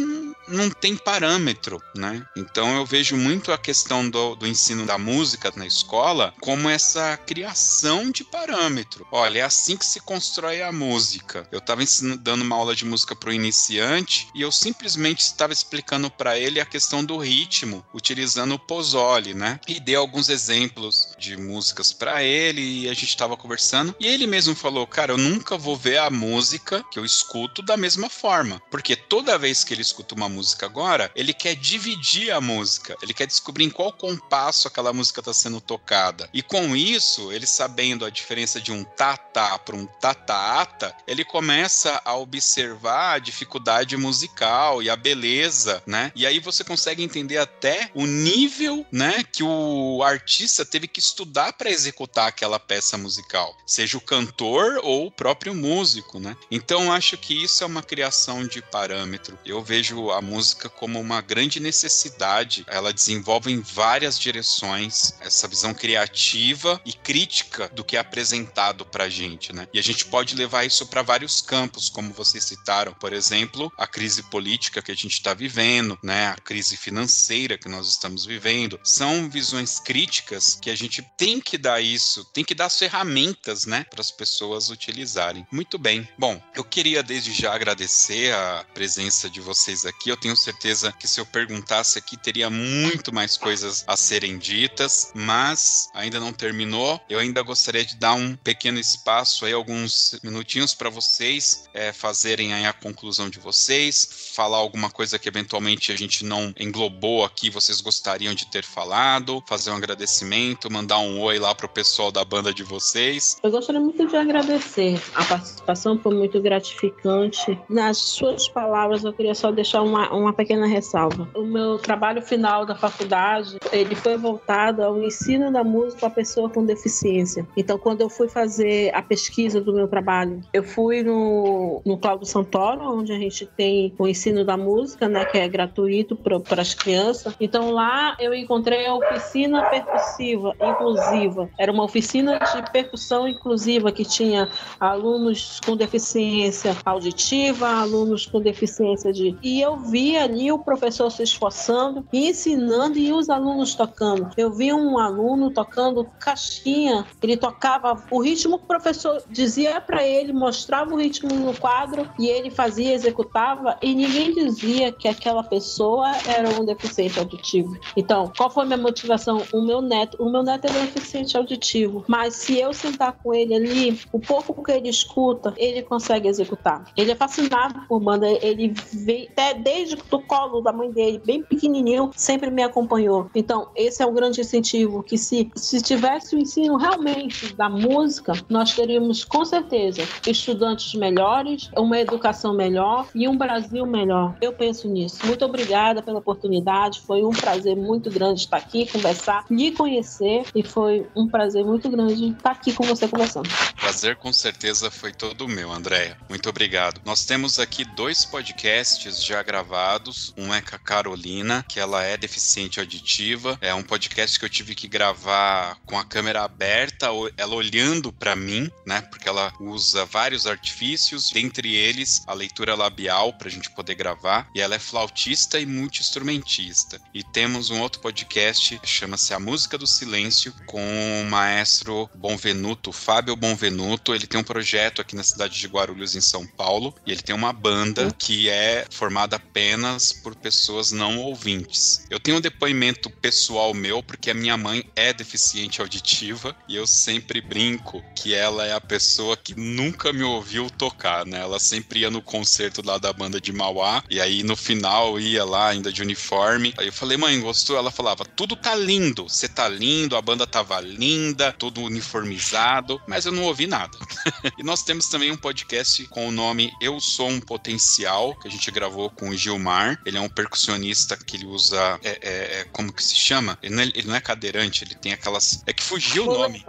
não 0.47 0.69
tem 0.69 0.95
parâmetro, 0.95 1.81
né? 1.95 2.25
Então 2.35 2.75
eu 2.75 2.85
vejo 2.85 3.15
muito 3.15 3.51
a 3.51 3.57
questão 3.57 4.09
do, 4.09 4.35
do 4.35 4.47
ensino 4.47 4.85
da 4.85 4.97
música 4.97 5.53
na 5.55 5.64
escola 5.65 6.33
como 6.41 6.69
essa 6.69 7.17
criação 7.17 8.11
de 8.11 8.23
parâmetro. 8.23 9.07
Olha, 9.11 9.39
é 9.39 9.41
assim 9.41 9.77
que 9.77 9.85
se 9.85 9.99
constrói 9.99 10.61
a 10.61 10.71
música. 10.71 11.47
Eu 11.51 11.59
estava 11.59 11.81
dando 12.19 12.41
uma 12.41 12.55
aula 12.55 12.75
de 12.75 12.85
música 12.85 13.15
para 13.15 13.29
o 13.29 13.33
iniciante 13.33 14.27
e 14.33 14.41
eu 14.41 14.51
simplesmente 14.51 15.19
estava 15.19 15.53
explicando 15.53 16.09
para 16.09 16.37
ele 16.37 16.59
a 16.59 16.65
questão 16.65 17.03
do 17.03 17.17
ritmo, 17.17 17.85
utilizando 17.93 18.55
o 18.55 18.59
Pozzoli, 18.59 19.33
né? 19.33 19.59
E 19.67 19.79
dei 19.79 19.95
alguns 19.95 20.29
exemplos 20.29 21.09
de 21.17 21.37
músicas 21.37 21.91
para 21.93 22.23
ele 22.23 22.61
e 22.61 22.89
a 22.89 22.93
gente 22.93 23.09
estava 23.09 23.37
conversando 23.37 23.95
e 23.99 24.07
ele 24.07 24.27
mesmo 24.27 24.55
falou: 24.55 24.87
"Cara, 24.87 25.11
eu 25.13 25.17
nunca 25.17 25.57
vou 25.57 25.75
ver 25.75 25.97
a 25.97 26.09
música 26.09 26.83
que 26.91 26.99
eu 26.99 27.05
escuto 27.05 27.61
da 27.61 27.77
mesma 27.77 28.09
forma, 28.09 28.61
porque 28.71 28.95
toda 28.95 29.37
vez 29.37 29.63
que 29.63 29.73
ele 29.73 29.81
escuta 29.81 30.15
uma 30.15 30.29
música 30.29 30.65
agora, 30.65 31.11
ele 31.15 31.33
quer 31.33 31.55
dividir 31.55 32.31
a 32.31 32.41
música, 32.41 32.95
ele 33.01 33.13
quer 33.13 33.27
descobrir 33.27 33.65
em 33.65 33.69
qual 33.69 33.91
compasso 33.91 34.67
aquela 34.67 34.93
música 34.93 35.21
está 35.21 35.33
sendo 35.33 35.54
tocada. 35.59 36.29
E 36.33 36.41
com 36.41 36.75
isso, 36.75 37.31
ele 37.31 37.45
sabendo 37.45 38.05
a 38.05 38.09
diferença 38.09 38.59
de 38.59 38.71
um 38.71 38.83
tá-tá 38.83 39.57
para 39.59 39.75
um 39.75 39.85
tata-ata, 39.85 40.95
ele 41.07 41.23
começa 41.23 42.01
a 42.03 42.15
observar 42.15 43.15
a 43.15 43.19
dificuldade 43.19 43.97
musical 43.97 44.81
e 44.81 44.89
a 44.89 44.95
beleza, 44.95 45.81
né? 45.85 46.11
E 46.15 46.25
aí 46.25 46.39
você 46.39 46.63
consegue 46.63 47.03
entender 47.03 47.37
até 47.37 47.89
o 47.93 48.05
nível, 48.05 48.85
né, 48.91 49.23
que 49.23 49.43
o 49.43 50.01
artista 50.03 50.65
teve 50.65 50.87
que 50.87 50.99
estudar 50.99 51.53
para 51.53 51.69
executar 51.69 52.27
aquela 52.27 52.59
peça 52.59 52.97
musical, 52.97 53.55
seja 53.65 53.97
o 53.97 54.01
cantor 54.01 54.79
ou 54.83 55.07
o 55.07 55.11
próprio 55.11 55.53
músico, 55.53 56.19
né? 56.19 56.35
Então 56.49 56.91
acho 56.91 57.17
que 57.17 57.43
isso 57.43 57.63
é 57.63 57.67
uma 57.67 57.83
criação 57.83 58.45
de 58.45 58.61
parâmetro. 58.61 59.37
Eu 59.45 59.61
vejo 59.61 60.11
a 60.11 60.21
música 60.21 60.69
como 60.69 60.99
uma 60.99 61.21
grande 61.21 61.59
necessidade. 61.59 62.65
Ela 62.67 62.93
desenvolve 62.93 63.51
em 63.51 63.61
várias 63.61 64.19
direções 64.19 65.13
essa 65.35 65.47
visão 65.47 65.73
criativa 65.73 66.81
e 66.85 66.93
crítica 66.93 67.69
do 67.69 67.83
que 67.83 67.97
é 67.97 67.99
apresentado 67.99 68.85
para 68.85 69.05
a 69.05 69.09
gente, 69.09 69.53
né? 69.53 69.67
E 69.73 69.79
a 69.79 69.83
gente 69.83 70.05
pode 70.05 70.35
levar 70.35 70.63
isso 70.63 70.85
para 70.87 71.01
vários 71.01 71.41
campos, 71.41 71.89
como 71.89 72.13
vocês 72.13 72.45
citaram, 72.45 72.93
por 72.93 73.11
exemplo, 73.11 73.71
a 73.77 73.85
crise 73.85 74.23
política 74.23 74.81
que 74.81 74.91
a 74.91 74.95
gente 74.95 75.13
está 75.13 75.33
vivendo, 75.33 75.97
né? 76.01 76.27
A 76.27 76.35
crise 76.35 76.77
financeira 76.77 77.57
que 77.57 77.67
nós 77.67 77.87
estamos 77.87 78.25
vivendo. 78.25 78.79
São 78.83 79.29
visões 79.29 79.79
críticas 79.79 80.57
que 80.61 80.69
a 80.69 80.75
gente 80.75 81.01
tem 81.17 81.41
que 81.41 81.57
dar 81.57 81.81
isso, 81.81 82.23
tem 82.25 82.43
que 82.43 82.55
dar 82.55 82.65
as 82.65 82.77
ferramentas, 82.77 83.65
né, 83.65 83.85
para 83.89 84.01
as 84.01 84.11
pessoas 84.11 84.69
utilizarem. 84.69 85.45
Muito 85.51 85.77
bem. 85.77 86.07
Bom, 86.17 86.41
eu 86.55 86.63
queria 86.63 87.03
desde 87.03 87.33
já 87.33 87.53
agradecer 87.53 88.33
a 88.33 88.65
presença 88.73 89.29
de 89.29 89.41
vocês 89.41 89.85
aqui. 89.85 90.09
Eu 90.09 90.17
tenho 90.17 90.35
certeza 90.35 90.91
que 90.91 91.07
se 91.07 91.19
eu 91.19 91.25
perguntasse 91.25 91.97
aqui 91.97 92.15
teria 92.17 92.49
muito 92.49 93.13
mais 93.13 93.37
coisas 93.37 93.83
a 93.87 93.97
serem 93.97 94.37
ditas, 94.37 95.11
mas 95.25 95.89
ainda 95.93 96.19
não 96.19 96.31
terminou. 96.31 97.01
Eu 97.09 97.19
ainda 97.19 97.41
gostaria 97.41 97.83
de 97.83 97.95
dar 97.95 98.13
um 98.13 98.35
pequeno 98.35 98.79
espaço 98.79 99.45
aí, 99.45 99.53
alguns 99.53 100.19
minutinhos 100.23 100.75
para 100.75 100.89
vocês 100.89 101.67
é, 101.73 101.91
fazerem 101.91 102.53
a 102.65 102.71
conclusão 102.71 103.29
de 103.29 103.39
vocês, 103.39 104.31
falar 104.35 104.57
alguma 104.57 104.89
coisa 104.89 105.17
que 105.17 105.27
eventualmente 105.27 105.91
a 105.91 105.97
gente 105.97 106.23
não 106.23 106.53
englobou 106.59 107.25
aqui, 107.25 107.49
vocês 107.49 107.81
gostariam 107.81 108.33
de 108.33 108.45
ter 108.45 108.63
falado, 108.63 109.43
fazer 109.47 109.71
um 109.71 109.75
agradecimento, 109.75 110.71
mandar 110.71 110.99
um 110.99 111.19
oi 111.21 111.39
lá 111.39 111.55
pro 111.55 111.67
pessoal 111.67 112.11
da 112.11 112.23
banda 112.23 112.53
de 112.53 112.63
vocês. 112.63 113.37
Eu 113.41 113.51
gostaria 113.51 113.81
muito 113.81 114.05
de 114.07 114.15
agradecer. 114.15 115.01
A 115.15 115.23
participação 115.23 115.97
foi 115.99 116.13
muito 116.13 116.39
gratificante. 116.41 117.59
Nas 117.67 117.97
suas 117.97 118.47
palavras, 118.47 119.03
eu 119.03 119.13
queria 119.13 119.33
só 119.33 119.51
deixar 119.51 119.81
uma, 119.81 120.13
uma 120.13 120.33
pequena 120.33 120.67
ressalva. 120.67 121.27
O 121.33 121.43
meu 121.43 121.77
trabalho 121.77 122.21
final 122.21 122.65
da 122.65 122.75
faculdade, 122.75 123.57
ele 123.71 123.95
foi 123.95 124.17
voltado 124.17 124.83
ao 124.83 125.01
ensino 125.01 125.14
da 125.51 125.63
música 125.63 126.01
para 126.01 126.09
pessoa 126.09 126.49
com 126.49 126.65
deficiência. 126.65 127.47
Então, 127.55 127.77
quando 127.77 128.01
eu 128.01 128.09
fui 128.09 128.27
fazer 128.27 128.93
a 128.93 129.01
pesquisa 129.01 129.61
do 129.61 129.73
meu 129.73 129.87
trabalho, 129.87 130.41
eu 130.53 130.63
fui 130.63 131.03
no, 131.03 131.81
no 131.85 131.97
Cláudio 131.97 132.25
Santoro, 132.25 132.81
onde 132.81 133.11
a 133.11 133.17
gente 133.17 133.45
tem 133.45 133.93
o 133.97 134.07
ensino 134.07 134.43
da 134.43 134.57
música, 134.57 135.07
né, 135.07 135.25
que 135.25 135.37
é 135.37 135.47
gratuito 135.47 136.15
para 136.15 136.61
as 136.61 136.73
crianças. 136.73 137.35
Então, 137.39 137.71
lá 137.71 138.15
eu 138.19 138.33
encontrei 138.33 138.85
a 138.85 138.93
oficina 138.93 139.63
percussiva 139.69 140.53
inclusiva. 140.61 141.49
Era 141.57 141.71
uma 141.71 141.83
oficina 141.83 142.39
de 142.39 142.71
percussão 142.71 143.27
inclusiva 143.27 143.91
que 143.91 144.03
tinha 144.03 144.49
alunos 144.79 145.59
com 145.65 145.75
deficiência 145.75 146.75
auditiva, 146.85 147.67
alunos 147.67 148.25
com 148.25 148.41
deficiência 148.41 149.11
de. 149.11 149.37
E 149.41 149.61
eu 149.61 149.77
vi 149.77 150.17
ali 150.17 150.51
o 150.51 150.59
professor 150.59 151.09
se 151.09 151.23
esforçando, 151.23 152.05
ensinando 152.11 152.97
e 152.97 153.11
os 153.11 153.29
alunos 153.29 153.75
tocando. 153.75 154.29
Eu 154.37 154.51
vi 154.51 154.73
um 154.73 154.97
aluno 155.05 155.51
tocando 155.51 156.05
caixinha, 156.19 157.05
ele 157.21 157.37
tocava 157.37 158.03
o 158.11 158.21
ritmo 158.21 158.57
que 158.57 158.65
o 158.65 158.67
professor 158.67 159.21
dizia 159.29 159.79
para 159.79 160.05
ele, 160.05 160.33
mostrava 160.33 160.93
o 160.93 160.97
ritmo 160.97 161.33
no 161.33 161.53
quadro 161.53 162.09
e 162.19 162.27
ele 162.27 162.49
fazia, 162.49 162.93
executava 162.93 163.77
e 163.81 163.93
ninguém 163.93 164.33
dizia 164.33 164.91
que 164.91 165.07
aquela 165.07 165.43
pessoa 165.43 166.11
era 166.27 166.49
um 166.49 166.65
deficiente 166.65 167.19
auditivo. 167.19 167.77
Então, 167.95 168.31
qual 168.35 168.49
foi 168.49 168.65
minha 168.65 168.77
motivação? 168.77 169.41
O 169.53 169.61
meu 169.61 169.81
neto, 169.81 170.21
o 170.21 170.29
meu 170.29 170.43
neto 170.43 170.65
é 170.65 170.71
deficiente 170.71 171.37
auditivo, 171.37 172.03
mas 172.07 172.35
se 172.35 172.59
eu 172.59 172.73
sentar 172.73 173.13
com 173.13 173.33
ele 173.33 173.53
ali, 173.53 173.99
o 174.11 174.19
pouco 174.19 174.63
que 174.63 174.71
ele 174.71 174.89
escuta, 174.89 175.53
ele 175.57 175.81
consegue 175.81 176.27
executar. 176.27 176.85
Ele 176.95 177.11
é 177.11 177.15
fascinado 177.15 177.81
por 177.87 177.99
banda, 177.99 178.27
ele 178.27 178.73
vem 178.93 179.27
até 179.31 179.53
desde 179.53 179.95
o 180.11 180.19
colo 180.21 180.61
da 180.61 180.71
mãe 180.71 180.91
dele, 180.91 181.21
bem 181.25 181.43
pequenininho, 181.43 182.11
sempre 182.15 182.49
me 182.49 182.63
acompanhou. 182.63 183.29
Então, 183.35 183.69
esse 183.75 184.01
é 184.01 184.05
um 184.05 184.13
grande 184.13 184.41
incentivo 184.41 184.94
que 185.03 185.17
se, 185.17 185.51
se 185.55 185.81
tivesse 185.81 186.35
o 186.35 186.39
ensino 186.39 186.77
realmente 186.77 187.53
da 187.55 187.69
música, 187.69 188.33
nós 188.49 188.73
teríamos 188.73 189.23
com 189.23 189.43
certeza 189.45 190.07
estudantes 190.27 190.93
melhores, 190.93 191.69
uma 191.75 191.99
educação 191.99 192.53
melhor 192.53 193.07
e 193.13 193.27
um 193.27 193.37
Brasil 193.37 193.85
melhor. 193.85 194.35
Eu 194.41 194.53
penso 194.53 194.87
nisso. 194.87 195.25
Muito 195.25 195.45
obrigada 195.45 196.01
pela 196.01 196.19
oportunidade, 196.19 197.01
foi 197.01 197.23
um 197.23 197.31
prazer 197.31 197.75
muito 197.75 198.09
grande 198.09 198.41
estar 198.41 198.57
aqui, 198.57 198.85
conversar, 198.85 199.45
lhe 199.49 199.71
conhecer 199.71 200.45
e 200.55 200.63
foi 200.63 201.07
um 201.15 201.27
prazer 201.27 201.63
muito 201.63 201.89
grande 201.89 202.29
estar 202.29 202.51
aqui 202.51 202.73
com 202.73 202.83
você 202.83 203.07
conversando. 203.07 203.49
Prazer 203.79 204.15
com 204.15 204.31
certeza 204.33 204.89
foi 204.89 205.11
todo 205.13 205.47
meu, 205.47 205.71
Andréia. 205.71 206.17
Muito 206.29 206.49
obrigado. 206.49 207.01
Nós 207.05 207.25
temos 207.25 207.59
aqui 207.59 207.85
dois 207.95 208.25
podcasts 208.25 209.23
já 209.23 209.41
gravados. 209.43 210.33
Um 210.37 210.53
é 210.53 210.61
com 210.61 210.75
a 210.75 210.79
Carolina, 210.79 211.63
que 211.67 211.79
ela 211.79 212.03
é 212.03 212.17
deficiente 212.17 212.79
auditiva. 212.79 213.57
É 213.61 213.73
um 213.73 213.83
podcast 213.83 214.39
que 214.39 214.45
eu 214.45 214.49
tive 214.49 214.75
que 214.75 214.84
gravar 214.87 215.77
com 215.85 215.97
a 215.97 216.05
câmera 216.05 216.43
aberta, 216.43 217.07
ela 217.37 217.55
olhando 217.55 218.11
para 218.11 218.35
mim, 218.35 218.69
né? 218.85 219.01
Porque 219.01 219.27
ela 219.27 219.53
usa 219.59 220.05
vários 220.05 220.45
artifícios, 220.47 221.31
dentre 221.31 221.73
eles 221.73 222.23
a 222.27 222.33
leitura 222.33 222.75
labial 222.75 223.33
para 223.33 223.47
a 223.47 223.51
gente 223.51 223.69
poder 223.71 223.95
gravar. 223.95 224.49
E 224.55 224.61
ela 224.61 224.75
é 224.75 224.79
flautista 224.79 225.59
e 225.59 225.65
multi-instrumentista. 225.65 226.99
E 227.13 227.23
temos 227.23 227.69
um 227.69 227.81
outro 227.81 228.01
podcast 228.01 228.77
que 228.79 228.87
chama-se 228.87 229.33
A 229.33 229.39
Música 229.39 229.77
do 229.77 229.87
Silêncio, 229.87 230.53
com 230.65 231.21
o 231.21 231.29
maestro 231.29 232.09
Bonvenuto, 232.15 232.91
Fábio 232.91 233.35
Bonvenuto. 233.35 234.13
Ele 234.13 234.27
tem 234.27 234.39
um 234.39 234.43
projeto 234.43 235.01
aqui 235.01 235.15
na 235.15 235.23
cidade 235.23 235.59
de 235.59 235.67
Guarulhos, 235.67 236.15
em 236.15 236.21
São 236.21 236.45
Paulo, 236.45 236.95
e 237.05 237.11
ele 237.11 237.21
tem 237.21 237.35
uma 237.35 237.53
banda 237.53 238.11
que 238.17 238.49
é 238.49 238.85
formada 238.89 239.35
apenas 239.35 240.13
por 240.13 240.35
pessoas 240.35 240.91
não 240.91 241.19
ouvintes. 241.19 242.05
Eu 242.09 242.19
tenho 242.19 242.37
um 242.37 242.41
depoimento 242.41 243.09
pessoal 243.09 243.73
meu, 243.73 244.01
porque 244.01 244.31
a 244.31 244.33
minha 244.33 244.57
mãe 244.57 244.74
é 244.95 245.13
deficiente 245.13 245.81
auditiva, 245.81 246.55
e 246.67 246.75
eu 246.75 246.87
sempre 246.87 247.41
brinco 247.41 248.03
que 248.15 248.33
ela 248.33 248.65
é 248.65 248.73
a 248.73 248.81
pessoa 248.81 249.37
que 249.37 249.53
nunca 249.55 250.11
me 250.11 250.23
ouviu 250.23 250.69
tocar, 250.69 251.25
né? 251.25 251.39
Ela 251.39 251.59
sempre 251.59 251.99
ia 251.99 252.09
no 252.09 252.21
concerto 252.21 252.81
lá 252.85 252.97
da 252.97 253.13
banda 253.13 253.39
de 253.39 253.51
Mauá, 253.51 254.03
e 254.09 254.19
aí 254.19 254.43
no 254.43 254.55
final 254.55 255.19
ia 255.19 255.45
lá 255.45 255.69
ainda 255.69 255.91
de 255.91 256.01
uniforme. 256.01 256.73
Aí 256.77 256.87
eu 256.87 256.93
falei, 256.93 257.17
mãe, 257.17 257.39
gostou? 257.39 257.77
Ela 257.77 257.91
falava, 257.91 258.25
tudo 258.25 258.55
tá 258.55 258.75
lindo, 258.75 259.23
você 259.23 259.47
tá 259.47 259.67
lindo, 259.67 260.15
a 260.15 260.21
banda 260.21 260.47
tava 260.47 260.79
linda, 260.81 261.51
todo 261.51 261.81
uniformizado, 261.81 263.01
mas 263.07 263.25
eu 263.25 263.31
não 263.31 263.43
ouvi 263.43 263.67
nada. 263.67 263.97
e 264.57 264.63
nós 264.63 264.83
temos 264.83 265.07
também 265.07 265.31
um 265.31 265.37
podcast 265.37 266.05
com 266.07 266.27
o 266.27 266.31
nome 266.31 266.71
Eu 266.81 266.99
Sou 266.99 267.29
um 267.29 267.39
Potencial, 267.39 268.35
que 268.35 268.47
a 268.47 268.51
gente 268.51 268.71
gravou 268.71 269.09
com 269.09 269.29
o 269.29 269.37
Gilmar. 269.37 270.01
Ele 270.05 270.17
é 270.17 270.21
um 270.21 270.29
percussionista 270.29 271.17
que 271.17 271.37
ele 271.37 271.45
usa. 271.45 271.99
É, 272.03 272.19
é, 272.21 272.59
é 272.59 272.63
como 272.71 272.91
que 272.91 273.03
se 273.03 273.15
chama? 273.15 273.57
Ele 273.61 273.75
não 273.75 273.83
é, 273.83 273.85
ele 273.85 274.07
não 274.07 274.15
é 274.15 274.21
cadeirante, 274.21 274.64
ele 274.83 274.95
tem 274.95 275.13
aquelas. 275.13 275.63
É 275.65 275.73
que 275.73 275.83
fugiu 275.83 276.27
o 276.27 276.33
nome. 276.33 276.63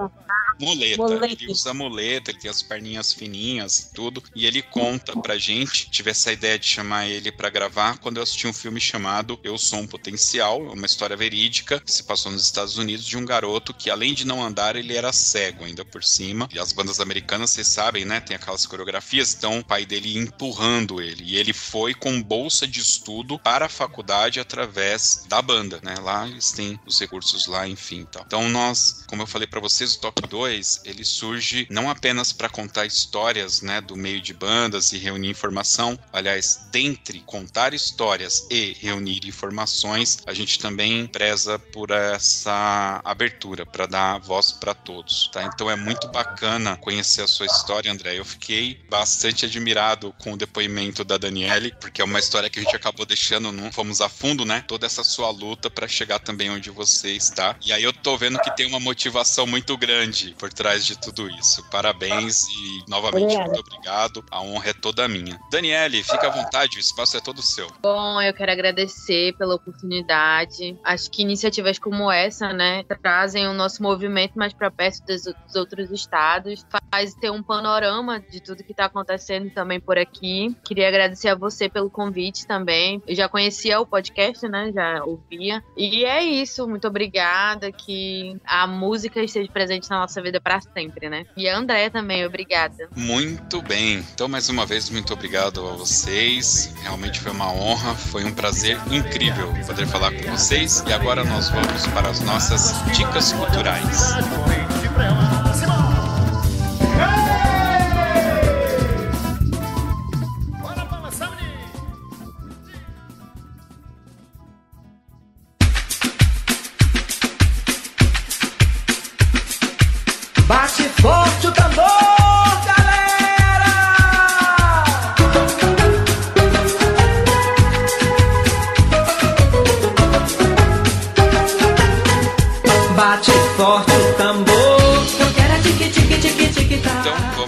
Muleta. 0.59 1.03
Muleta. 1.03 1.27
Ele 1.27 1.53
usa 1.53 1.75
muleta, 1.75 2.31
ele 2.31 2.39
tem 2.39 2.51
as 2.51 2.63
perninhas 2.63 3.13
fininhas, 3.13 3.91
tudo. 3.95 4.23
E 4.35 4.47
ele 4.47 4.63
conta 4.63 5.19
pra 5.21 5.39
gente. 5.39 5.91
Tive 5.91 6.11
essa 6.11 6.33
ideia 6.33 6.59
de 6.59 6.67
chamar 6.67 7.07
ele 7.07 7.31
pra 7.31 7.51
gravar 7.51 7.99
quando 7.99 8.17
eu 8.19 8.23
assisti 8.23 8.47
um 8.47 8.53
filme 8.53 8.81
chamado 8.81 9.39
Eu 9.43 9.59
Sou 9.59 9.81
um 9.81 9.87
Potencial, 9.87 10.61
uma 10.61 10.87
história 10.87 11.17
verídica 11.17 11.81
que 11.81 11.93
se 11.93 12.03
passou 12.03 12.33
nos 12.33 12.45
Estados 12.45 12.77
Unidos 12.79 13.05
de 13.05 13.17
um 13.17 13.25
garoto 13.25 13.75
que, 13.75 13.91
além 13.91 14.15
de 14.15 14.27
não 14.27 14.43
andar, 14.43 14.77
ele 14.77 14.97
era 14.97 15.13
cego 15.13 15.65
ainda 15.65 15.85
por 15.85 16.03
cima. 16.03 16.49
E 16.53 16.59
as 16.59 16.73
bandas 16.73 17.01
americanas, 17.01 17.51
vocês 17.51 17.69
sabem, 17.69 18.05
né? 18.05 18.21
Tem 18.21 18.37
aquelas 18.37 18.67
coreografias, 18.67 19.35
então 19.35 19.59
o 19.59 19.65
pai 19.65 19.85
dele 19.85 20.17
empurrando 20.17 21.01
ele. 21.01 21.25
E 21.25 21.37
ele 21.37 21.53
foi 21.53 21.95
com 21.95 22.23
bolsa 22.23 22.67
de 22.67 22.81
estudo 22.81 23.39
para 23.39 23.67
a 23.67 23.69
faculdade 23.69 24.41
através 24.41 25.25
da 25.29 25.41
banda, 25.43 25.81
né? 25.83 25.95
Lá 26.01 26.27
eles 26.27 26.53
têm 26.53 26.79
os 26.87 26.99
recursos 26.99 27.47
lá, 27.47 27.67
enfim, 27.69 28.07
tal. 28.11 28.25
Então 28.27 28.49
nós, 28.49 29.05
como 29.07 29.23
eu 29.23 29.27
falei 29.27 29.47
pra 29.47 29.61
vocês, 29.61 29.95
o 29.95 30.01
Toque 30.01 30.27
2, 30.27 30.46
ele 30.49 31.05
surge 31.05 31.67
não 31.71 31.91
apenas 31.91 32.33
para 32.33 32.49
contar 32.49 32.87
histórias, 32.87 33.63
né, 33.63 33.81
do 33.81 33.97
meio 33.97 34.21
de 34.21 34.33
bandas 34.33 34.93
e 34.93 34.99
reunir 34.99 35.31
informação. 35.31 35.99
Aliás, 36.13 36.67
dentre 36.71 37.21
contar 37.21 37.75
histórias 37.75 38.47
e 38.51 38.77
reunir 38.81 39.27
informações, 39.27 40.23
a 40.27 40.33
gente 40.33 40.59
também 40.59 41.07
preza 41.07 41.59
por 41.59 41.91
essa 41.91 43.01
abertura 43.05 43.65
para 43.65 43.87
dar 43.87 44.19
voz 44.19 44.53
para 44.53 44.75
todos, 44.75 45.29
tá? 45.33 45.43
Então 45.45 45.71
é 45.71 45.77
muito 45.77 46.09
bacana 46.09 46.77
conhecer 46.77 47.23
a 47.23 47.29
sua 47.29 47.47
história, 47.47 47.91
André. 47.91 48.19
Eu 48.19 48.25
fiquei 48.25 48.81
bastante 48.89 49.45
admirado 49.45 50.15
com 50.19 50.33
o 50.33 50.37
depoimento 50.37 51.05
da 51.05 51.17
Daniele, 51.17 51.75
porque 51.81 52.01
é 52.01 52.05
uma 52.05 52.19
história 52.19 52.51
que 52.51 52.59
a 52.59 52.63
gente 52.63 52.77
acabou 52.77 53.07
deixando, 53.07 53.53
não 53.53 53.73
fomos 53.73 54.01
a 54.01 54.09
fundo, 54.09 54.45
né? 54.45 54.65
Toda 54.67 54.87
essa 54.87 55.05
sua 55.05 55.31
luta 55.31 55.71
para 55.71 55.89
chegar 55.89 56.19
também 56.19 56.51
onde 56.51 56.71
você 56.71 57.13
está. 57.13 57.57
E 57.65 57.73
aí 57.73 57.83
eu 57.83 57.93
tô 57.93 58.17
vendo 58.17 58.39
que 58.41 58.55
tem 58.57 58.67
uma 58.67 58.81
motivação 58.81 59.47
muito 59.47 59.77
grande 59.77 60.36
por 60.39 60.53
trás 60.53 60.84
de 60.84 60.99
tudo 60.99 61.28
isso. 61.28 61.64
Parabéns 61.70 62.47
e 62.49 62.84
novamente 62.89 63.24
Obrigada. 63.24 63.53
muito 63.53 63.61
obrigado. 63.61 64.24
A 64.30 64.41
honra 64.41 64.70
é 64.70 64.72
toda 64.72 65.09
minha. 65.09 65.39
Daniele, 65.51 66.03
fica 66.03 66.28
à 66.28 66.30
vontade, 66.30 66.76
o 66.76 66.80
espaço 66.80 67.16
é 67.16 67.20
todo 67.20 67.43
seu. 67.43 67.68
Bom, 67.82 68.20
eu 68.20 68.32
quero 68.32 68.53
agradecer 68.53 69.34
pela 69.37 69.55
oportunidade. 69.55 70.78
Acho 70.84 71.11
que 71.11 71.22
iniciativas 71.22 71.78
como 71.78 72.11
essa, 72.11 72.53
né, 72.53 72.84
trazem 73.03 73.49
o 73.49 73.53
nosso 73.53 73.82
movimento 73.82 74.34
mais 74.37 74.53
para 74.53 74.70
perto 74.70 75.05
dos, 75.07 75.22
dos 75.24 75.55
outros 75.55 75.91
estados, 75.91 76.64
faz 76.91 77.14
ter 77.14 77.30
um 77.30 77.43
panorama 77.43 78.20
de 78.20 78.41
tudo 78.41 78.64
que 78.64 78.72
está 78.72 78.87
acontecendo 78.87 79.51
também 79.51 79.80
por 79.80 79.99
aqui. 79.99 80.57
Queria 80.64 80.89
agradecer 80.89 81.28
a 81.28 81.34
você 81.34 81.68
pelo 81.68 81.91
convite 81.91 82.47
também. 82.47 83.03
Eu 83.07 83.14
já 83.14 83.28
conhecia 83.28 83.80
o 83.80 83.87
podcast, 83.87 84.47
né, 84.49 84.70
já 84.72 85.05
ouvia. 85.05 85.62
E 85.76 86.05
é 86.05 86.22
isso, 86.22 86.68
muito 86.68 86.87
obrigada. 86.87 87.72
Que 87.72 88.37
a 88.45 88.66
música 88.66 89.22
esteja 89.22 89.51
presente 89.51 89.89
na 89.91 90.01
nossa 90.01 90.20
vida 90.22 90.26
para 90.41 90.61
sempre, 90.61 91.09
né? 91.09 91.24
E 91.37 91.49
a 91.49 91.57
Andréia 91.57 91.91
também, 91.91 92.24
obrigada. 92.24 92.89
Muito 92.95 93.62
bem. 93.62 94.05
Então, 94.14 94.29
mais 94.29 94.49
uma 94.49 94.66
vez, 94.66 94.91
muito 94.91 95.12
obrigado 95.12 95.66
a 95.66 95.72
vocês. 95.72 96.74
Realmente 96.83 97.20
foi 97.20 97.33
uma 97.33 97.53
honra, 97.53 97.95
foi 97.95 98.24
um 98.24 98.33
prazer 98.33 98.79
incrível 98.91 99.53
poder 99.66 99.87
falar 99.87 100.12
com 100.12 100.31
vocês. 100.31 100.83
E 100.87 100.93
agora 100.93 101.24
nós 101.24 101.49
vamos 101.51 101.87
para 101.89 102.11
as 102.11 102.20
nossas 102.20 102.74
dicas 102.97 103.33
culturais. 103.33 105.46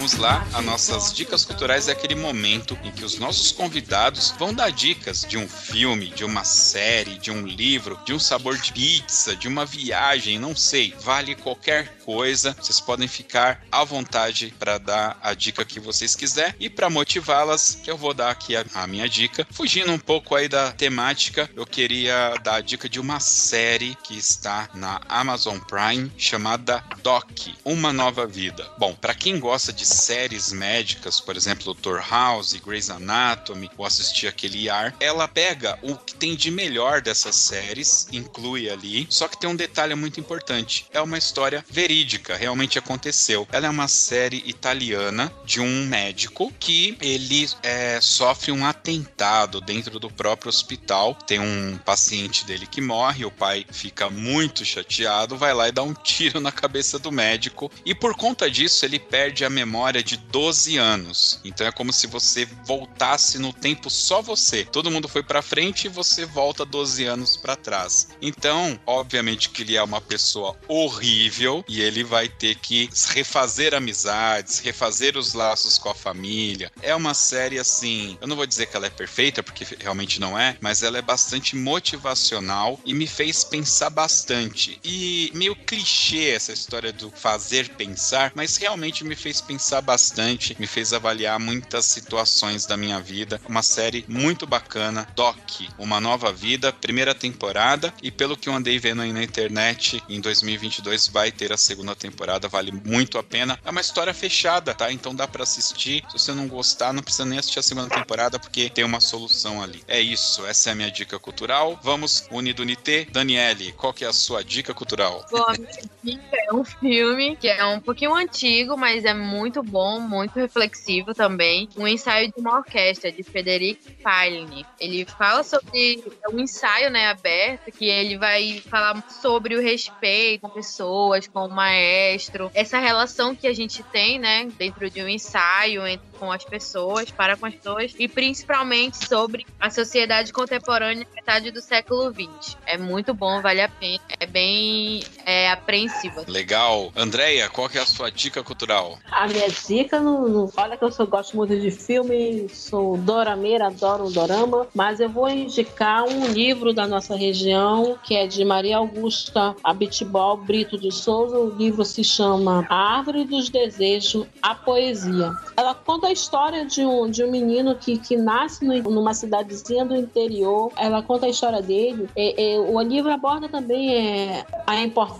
Vamos 0.08 0.14
lá. 0.18 0.46
As 0.54 0.64
nossas 0.64 1.12
dicas 1.12 1.44
culturais 1.44 1.88
é 1.88 1.92
aquele 1.92 2.14
momento 2.14 2.78
em 2.82 2.90
que 2.90 3.04
os 3.04 3.18
nossos 3.18 3.52
convidados 3.52 4.32
vão 4.38 4.54
dar 4.54 4.70
dicas 4.70 5.22
de 5.28 5.36
um 5.36 5.46
filme, 5.48 6.08
de 6.08 6.24
uma 6.24 6.44
série, 6.44 7.18
de 7.18 7.30
um 7.30 7.46
livro, 7.46 7.98
de 8.04 8.14
um 8.14 8.18
sabor 8.18 8.56
de 8.56 8.72
pizza, 8.72 9.36
de 9.36 9.48
uma 9.48 9.66
viagem, 9.66 10.38
não 10.38 10.56
sei. 10.56 10.94
Vale 11.00 11.34
qualquer 11.34 11.98
coisa. 11.98 12.56
Vocês 12.58 12.80
podem 12.80 13.08
ficar 13.08 13.62
à 13.70 13.84
vontade 13.84 14.54
para 14.58 14.78
dar 14.78 15.18
a 15.22 15.34
dica 15.34 15.64
que 15.64 15.80
vocês 15.80 16.14
quiser 16.14 16.56
e 16.58 16.70
para 16.70 16.88
motivá-las, 16.88 17.78
eu 17.86 17.96
vou 17.96 18.14
dar 18.14 18.30
aqui 18.30 18.56
a, 18.56 18.64
a 18.74 18.86
minha 18.86 19.08
dica. 19.08 19.46
Fugindo 19.50 19.92
um 19.92 19.98
pouco 19.98 20.34
aí 20.34 20.48
da 20.48 20.72
temática, 20.72 21.50
eu 21.54 21.66
queria 21.66 22.34
dar 22.42 22.56
a 22.56 22.60
dica 22.60 22.88
de 22.88 23.00
uma 23.00 23.20
série 23.20 23.96
que 24.02 24.16
está 24.16 24.70
na 24.74 25.00
Amazon 25.08 25.58
Prime 25.58 26.10
chamada 26.16 26.82
Doc, 27.02 27.28
Uma 27.64 27.92
Nova 27.92 28.26
Vida. 28.26 28.70
Bom, 28.78 28.94
para 28.94 29.14
quem 29.14 29.38
gosta 29.38 29.72
de 29.72 29.84
séries 30.00 30.52
médicas, 30.52 31.20
por 31.20 31.36
exemplo, 31.36 31.74
Dr. 31.74 31.98
House, 31.98 32.54
Grey's 32.54 32.90
Anatomy, 32.90 33.70
ou 33.76 33.84
assistir 33.84 34.26
aquele 34.26 34.68
ar, 34.70 34.94
ela 35.00 35.28
pega 35.28 35.78
o 35.82 35.96
que 35.96 36.14
tem 36.14 36.34
de 36.34 36.50
melhor 36.50 37.00
dessas 37.00 37.36
séries, 37.36 38.08
inclui 38.12 38.70
ali, 38.70 39.06
só 39.10 39.28
que 39.28 39.38
tem 39.38 39.48
um 39.48 39.56
detalhe 39.56 39.94
muito 39.94 40.20
importante. 40.20 40.86
É 40.92 41.00
uma 41.00 41.18
história 41.18 41.64
verídica, 41.70 42.36
realmente 42.36 42.78
aconteceu. 42.78 43.46
Ela 43.52 43.66
é 43.66 43.70
uma 43.70 43.88
série 43.88 44.42
italiana 44.46 45.32
de 45.44 45.60
um 45.60 45.86
médico 45.86 46.52
que 46.58 46.96
ele 47.00 47.48
é, 47.62 48.00
sofre 48.00 48.52
um 48.52 48.64
atentado 48.64 49.60
dentro 49.60 49.98
do 49.98 50.10
próprio 50.10 50.48
hospital. 50.48 51.14
Tem 51.14 51.38
um 51.38 51.78
paciente 51.84 52.44
dele 52.44 52.66
que 52.66 52.80
morre, 52.80 53.24
o 53.24 53.30
pai 53.30 53.66
fica 53.70 54.10
muito 54.10 54.64
chateado, 54.64 55.36
vai 55.36 55.54
lá 55.54 55.68
e 55.68 55.72
dá 55.72 55.82
um 55.82 55.94
tiro 55.94 56.40
na 56.40 56.52
cabeça 56.52 56.98
do 56.98 57.10
médico 57.10 57.70
e 57.84 57.94
por 57.94 58.14
conta 58.16 58.50
disso 58.50 58.84
ele 58.84 58.98
perde 58.98 59.44
a 59.44 59.50
memória 59.50 59.87
de 59.92 60.16
12 60.16 60.76
anos. 60.76 61.40
Então 61.44 61.66
é 61.66 61.72
como 61.72 61.92
se 61.92 62.06
você 62.06 62.46
voltasse 62.64 63.38
no 63.38 63.52
tempo 63.52 63.90
só 63.90 64.20
você. 64.20 64.64
Todo 64.64 64.90
mundo 64.90 65.08
foi 65.08 65.22
para 65.22 65.42
frente 65.42 65.86
e 65.86 65.88
você 65.88 66.26
volta 66.26 66.64
12 66.64 67.04
anos 67.04 67.36
para 67.36 67.56
trás. 67.56 68.08
Então, 68.20 68.78
obviamente 68.86 69.50
que 69.50 69.62
ele 69.62 69.76
é 69.76 69.82
uma 69.82 70.00
pessoa 70.00 70.56
horrível 70.66 71.64
e 71.68 71.80
ele 71.80 72.04
vai 72.04 72.28
ter 72.28 72.56
que 72.56 72.88
refazer 73.08 73.74
amizades, 73.74 74.58
refazer 74.58 75.16
os 75.16 75.34
laços 75.34 75.78
com 75.78 75.88
a 75.88 75.94
família. 75.94 76.70
É 76.82 76.94
uma 76.94 77.14
série 77.14 77.58
assim, 77.58 78.18
eu 78.20 78.26
não 78.26 78.36
vou 78.36 78.46
dizer 78.46 78.66
que 78.66 78.76
ela 78.76 78.86
é 78.86 78.90
perfeita 78.90 79.42
porque 79.42 79.66
realmente 79.78 80.20
não 80.20 80.38
é, 80.38 80.56
mas 80.60 80.82
ela 80.82 80.98
é 80.98 81.02
bastante 81.02 81.56
motivacional 81.56 82.78
e 82.84 82.92
me 82.94 83.06
fez 83.06 83.44
pensar 83.44 83.90
bastante. 83.90 84.80
E 84.84 85.30
meio 85.34 85.54
clichê 85.54 86.30
essa 86.30 86.52
história 86.52 86.92
do 86.92 87.10
fazer 87.10 87.68
pensar, 87.70 88.32
mas 88.34 88.56
realmente 88.56 89.04
me 89.04 89.14
fez 89.14 89.40
pensar 89.40 89.67
bastante, 89.82 90.56
me 90.58 90.66
fez 90.66 90.92
avaliar 90.92 91.38
muitas 91.38 91.84
situações 91.84 92.66
da 92.66 92.76
minha 92.76 93.00
vida. 93.00 93.40
Uma 93.48 93.62
série 93.62 94.04
muito 94.08 94.46
bacana, 94.46 95.06
Doc, 95.14 95.38
Uma 95.78 96.00
Nova 96.00 96.32
Vida, 96.32 96.72
primeira 96.72 97.14
temporada, 97.14 97.92
e 98.02 98.10
pelo 98.10 98.36
que 98.36 98.48
eu 98.48 98.54
andei 98.54 98.78
vendo 98.78 99.02
aí 99.02 99.12
na 99.12 99.22
internet, 99.22 100.02
em 100.08 100.20
2022 100.20 101.08
vai 101.08 101.30
ter 101.30 101.52
a 101.52 101.56
segunda 101.56 101.94
temporada, 101.94 102.48
vale 102.48 102.72
muito 102.72 103.18
a 103.18 103.22
pena. 103.22 103.58
É 103.64 103.70
uma 103.70 103.80
história 103.80 104.14
fechada, 104.14 104.74
tá? 104.74 104.90
Então 104.90 105.14
dá 105.14 105.28
para 105.28 105.42
assistir. 105.42 106.02
Se 106.08 106.18
você 106.18 106.32
não 106.32 106.48
gostar, 106.48 106.92
não 106.92 107.02
precisa 107.02 107.24
nem 107.24 107.38
assistir 107.38 107.58
a 107.58 107.62
segunda 107.62 107.94
temporada, 107.94 108.38
porque 108.38 108.70
tem 108.70 108.84
uma 108.84 109.00
solução 109.00 109.62
ali. 109.62 109.82
É 109.86 110.00
isso, 110.00 110.46
essa 110.46 110.70
é 110.70 110.72
a 110.72 110.76
minha 110.76 110.90
dica 110.90 111.18
cultural. 111.18 111.78
Vamos, 111.82 112.26
Unidunité. 112.30 113.06
Daniele, 113.10 113.72
qual 113.72 113.92
que 113.92 114.04
é 114.04 114.08
a 114.08 114.12
sua 114.12 114.42
dica 114.42 114.72
cultural? 114.72 115.24
Bom, 115.30 115.42
a 115.42 115.52
minha 115.52 115.82
dica 116.02 116.36
é 116.36 116.52
um 116.52 116.64
filme 116.64 117.36
que 117.36 117.48
é 117.48 117.64
um 117.64 117.80
pouquinho 117.80 118.14
antigo, 118.14 118.76
mas 118.76 119.04
é 119.04 119.14
muito 119.14 119.57
bom, 119.62 120.00
muito 120.00 120.34
reflexivo 120.36 121.14
também. 121.14 121.68
Um 121.76 121.86
ensaio 121.86 122.32
de 122.32 122.40
uma 122.40 122.58
orquestra, 122.58 123.10
de 123.10 123.22
Frederic 123.22 123.80
Fellini. 124.02 124.64
Ele 124.80 125.04
fala 125.04 125.42
sobre 125.42 126.02
é 126.24 126.28
um 126.28 126.38
ensaio, 126.38 126.90
né, 126.90 127.08
aberto, 127.08 127.70
que 127.72 127.86
ele 127.86 128.16
vai 128.16 128.60
falar 128.68 129.02
sobre 129.10 129.56
o 129.56 129.60
respeito 129.60 130.42
com 130.42 130.48
pessoas, 130.48 131.26
com 131.26 131.46
o 131.46 131.50
maestro, 131.50 132.50
essa 132.54 132.78
relação 132.78 133.34
que 133.34 133.46
a 133.46 133.52
gente 133.52 133.82
tem, 133.84 134.18
né, 134.18 134.48
dentro 134.58 134.90
de 134.90 135.02
um 135.02 135.08
ensaio 135.08 135.86
entre 135.86 136.08
com 136.18 136.32
as 136.32 136.44
pessoas, 136.44 137.10
para 137.10 137.36
com 137.36 137.46
as 137.46 137.54
pessoas, 137.54 137.94
e 137.98 138.08
principalmente 138.08 139.06
sobre 139.06 139.46
a 139.60 139.70
sociedade 139.70 140.32
contemporânea 140.32 141.06
metade 141.14 141.50
do 141.50 141.60
século 141.60 142.12
XX. 142.12 142.56
É 142.66 142.76
muito 142.76 143.14
bom, 143.14 143.40
vale 143.40 143.60
a 143.60 143.68
pena. 143.68 144.02
É 144.18 144.26
bem 144.26 145.02
é, 145.28 145.50
apreensiva. 145.50 146.24
Legal. 146.26 146.90
Andréia, 146.96 147.50
qual 147.50 147.68
que 147.68 147.76
é 147.76 147.82
a 147.82 147.86
sua 147.86 148.10
dica 148.10 148.42
cultural? 148.42 148.98
A 149.12 149.26
minha 149.28 149.46
dica, 149.50 150.00
no, 150.00 150.26
no- 150.26 150.50
olha 150.56 150.74
que 150.74 150.82
eu 150.82 150.90
sou, 150.90 151.06
gosto 151.06 151.36
muito 151.36 151.54
de 151.60 151.70
filme, 151.70 152.48
sou 152.48 152.96
dorameira, 152.96 153.66
adoro 153.66 154.06
um 154.06 154.10
dorama, 154.10 154.66
mas 154.74 155.00
eu 155.00 155.10
vou 155.10 155.28
indicar 155.28 156.04
um 156.04 156.28
livro 156.28 156.72
da 156.72 156.86
nossa 156.86 157.14
região, 157.14 157.98
que 158.02 158.14
é 158.16 158.26
de 158.26 158.42
Maria 158.42 158.78
Augusta 158.78 159.54
Abitibol 159.62 160.38
Brito 160.38 160.78
de 160.78 160.90
Souza. 160.90 161.36
O 161.38 161.50
livro 161.50 161.84
se 161.84 162.02
chama 162.02 162.66
A 162.70 162.96
Árvore 162.96 163.24
dos 163.26 163.50
Desejos, 163.50 164.26
a 164.40 164.54
Poesia. 164.54 165.30
Ela 165.58 165.74
conta 165.74 166.06
a 166.06 166.12
história 166.12 166.64
de 166.64 166.80
um, 166.86 167.10
de 167.10 167.22
um 167.22 167.30
menino 167.30 167.74
que, 167.74 167.98
que 167.98 168.16
nasce 168.16 168.64
no- 168.64 168.82
numa 168.90 169.12
cidadezinha 169.12 169.84
do 169.84 169.94
interior. 169.94 170.72
Ela 170.76 171.02
conta 171.02 171.26
a 171.26 171.28
história 171.28 171.60
dele. 171.60 172.08
E- 172.16 172.34
e 172.54 172.58
o 172.58 172.80
livro 172.80 173.12
aborda 173.12 173.46
também 173.46 173.94
é, 173.94 174.46
a 174.66 174.80
importância 174.80 175.17